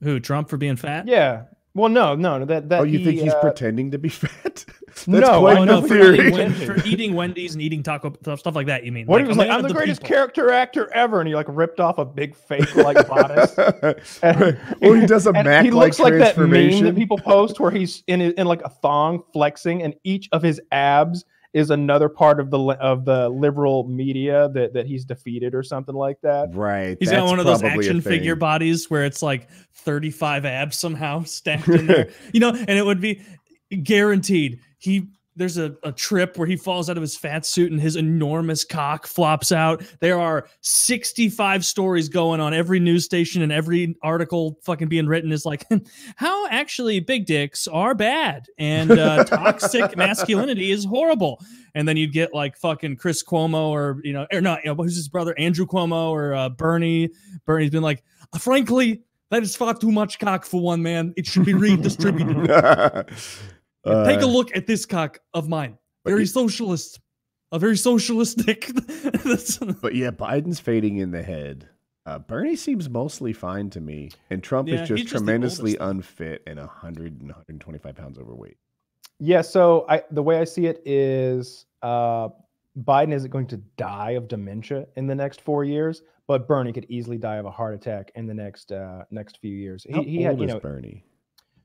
[0.02, 1.06] Who Trump for being fat?
[1.06, 1.44] Yeah.
[1.72, 4.64] Well, no, no, that that oh, you he, think he's uh, pretending to be fat?
[4.86, 8.12] That's No, quite I Oh, the no, for eating, for eating Wendy's and eating taco
[8.20, 8.84] stuff, stuff like that.
[8.84, 9.06] You mean?
[9.06, 10.16] What he was like, I'm of the greatest people.
[10.16, 13.56] character actor ever, and he like ripped off a big fake like bodice.
[14.22, 16.84] And- or he does a and Mac he looks like that meme transformation.
[16.86, 20.60] that people post where he's in in like a thong flexing, and each of his
[20.72, 25.62] abs is another part of the of the liberal media that that he's defeated or
[25.62, 26.54] something like that.
[26.54, 26.96] right.
[27.00, 31.68] He's got one of those action figure bodies where it's like 35 abs somehow stacked
[31.68, 32.10] in there.
[32.32, 33.22] you know, and it would be
[33.82, 34.60] guaranteed.
[34.78, 35.08] He
[35.40, 38.62] there's a, a trip where he falls out of his fat suit and his enormous
[38.62, 39.82] cock flops out.
[40.00, 45.32] There are 65 stories going on every news station and every article fucking being written
[45.32, 45.64] is like
[46.16, 51.40] how actually big dicks are bad and uh, toxic masculinity is horrible.
[51.74, 54.74] And then you'd get like fucking Chris Cuomo or you know or not you know
[54.74, 57.10] who's his brother Andrew Cuomo or uh, Bernie.
[57.46, 58.02] Bernie's been like,
[58.38, 61.14] frankly, that is far too much cock for one man.
[61.16, 62.50] It should be redistributed.
[63.84, 65.78] Take a Uh, look at this cock of mine.
[66.04, 67.00] Very you- socialist.
[67.52, 68.70] A very socialistic.
[69.82, 71.68] But yeah, Biden's fading in the head.
[72.06, 75.90] Uh, Bernie seems mostly fine to me, and Trump Yeah, is just just tremendously oldest.
[76.10, 78.56] unfit and 100 and 125 pounds overweight.
[79.18, 79.42] Yeah.
[79.42, 82.28] So I the way I see it is, uh,
[82.78, 86.86] Biden isn't going to die of dementia in the next four years, but Bernie could
[86.88, 89.86] easily die of a heart attack in the next uh, next few years.
[89.92, 91.04] How He, he had, old you is know, Bernie?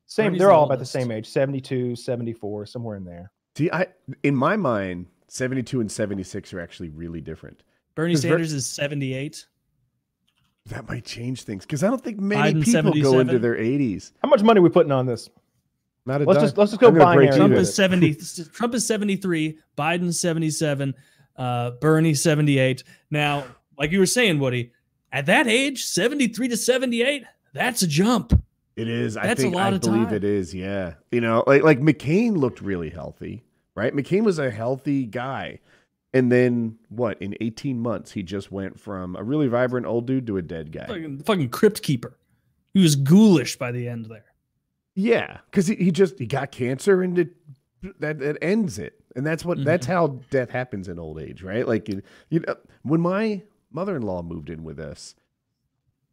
[0.07, 0.37] Same.
[0.37, 3.31] They're the all about the same age, 72, 74, somewhere in there.
[3.55, 3.87] See, I
[4.23, 7.63] in my mind, 72 and 76 are actually really different.
[7.95, 9.45] Bernie Is Ver- Sanders is 78.
[10.67, 14.13] That might change things because I don't think many Biden, people go into their 80s.
[14.23, 15.29] How much money are we putting on this?
[16.07, 16.45] Not a Let's dime.
[16.45, 17.37] just let's just go I'm gonna break binary.
[17.37, 18.15] Trump is 70.
[18.53, 19.59] Trump is 73.
[19.77, 20.93] Biden 77.
[21.35, 22.83] Uh, Bernie 78.
[23.11, 23.43] Now,
[23.77, 24.71] like you were saying, Woody,
[25.11, 27.23] at that age, 73 to 78,
[27.53, 28.41] that's a jump.
[28.75, 29.15] It is.
[29.15, 30.13] I That's a think I believe time.
[30.13, 30.53] it is.
[30.53, 30.95] Yeah.
[31.11, 33.43] You know, like like McCain looked really healthy,
[33.73, 33.93] right?
[33.95, 35.59] McCain was a healthy guy,
[36.13, 37.21] And then what?
[37.21, 40.71] In 18 months, he just went from a really vibrant old dude to a dead
[40.71, 40.87] guy.
[40.87, 42.17] Fucking, fucking crypt keeper.
[42.73, 44.25] He was ghoulish by the end there.
[44.95, 47.35] Yeah, because he, he just he got cancer and it
[47.99, 49.93] that that ends it, and that's what that's mm-hmm.
[49.93, 51.67] how death happens in old age, right?
[51.67, 55.15] Like you, you know, when my mother in law moved in with us,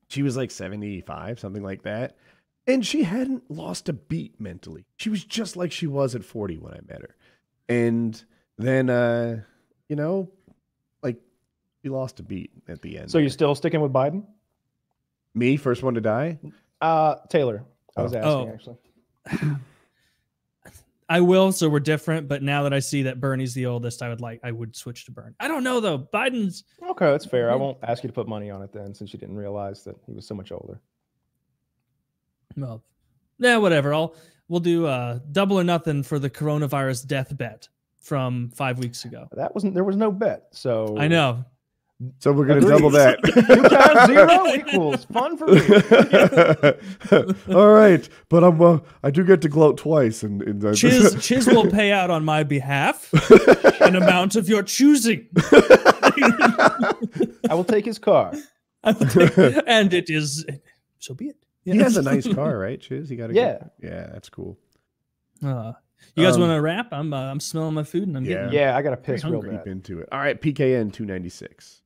[0.08, 2.16] she was like seventy five, something like that,
[2.66, 4.84] and she hadn't lost a beat mentally.
[4.96, 7.16] She was just like she was at forty when I met her,
[7.68, 8.22] and
[8.58, 9.42] then uh,
[9.88, 10.30] you know,
[11.02, 11.16] like
[11.82, 13.10] she lost a beat at the end.
[13.10, 14.24] So you're still sticking with Biden?
[15.34, 16.38] me first one to die?
[16.80, 17.64] Uh, Taylor.
[17.96, 18.18] I was Oh.
[18.18, 18.52] asking Oh.
[18.52, 19.56] actually.
[21.08, 22.28] I will, so we're different.
[22.28, 25.04] But now that I see that Bernie's the oldest, I would like I would switch
[25.06, 25.34] to Bernie.
[25.40, 25.98] I don't know though.
[25.98, 27.50] Biden's Okay, that's fair.
[27.50, 27.60] I Mhm.
[27.60, 30.12] won't ask you to put money on it then, since you didn't realize that he
[30.12, 30.80] was so much older.
[32.56, 32.82] Well,
[33.38, 33.92] yeah, whatever.
[33.94, 34.14] I'll
[34.48, 37.68] we'll do uh double or nothing for the coronavirus death bet
[38.00, 39.28] from five weeks ago.
[39.32, 39.74] That wasn't.
[39.74, 40.48] There was no bet.
[40.52, 41.44] So I know.
[42.18, 42.70] So we're gonna Agreed.
[42.72, 43.22] double that.
[43.24, 45.60] Two times zero equals fun for me.
[47.54, 51.16] All right, but I'm uh, I do get to gloat twice, and, and uh, Chiz
[51.24, 53.08] Chiz will pay out on my behalf
[53.80, 55.28] an amount of your choosing.
[57.48, 58.32] I will take his car.
[59.10, 59.38] Take-
[59.68, 60.44] and it is
[60.98, 61.36] so be it.
[61.64, 62.80] He has a nice car, right?
[62.80, 63.58] Chiz, he got a Yeah.
[63.58, 63.70] car.
[63.82, 64.58] yeah, that's cool.
[65.44, 65.72] Uh,
[66.16, 66.92] you guys Um, want to wrap?
[66.92, 68.30] I'm uh, I'm smelling my food and I'm yeah.
[68.44, 69.56] getting Yeah, I got to piss real hungry.
[69.58, 70.08] Deep into it.
[70.12, 71.81] All right, PKN two ninety six.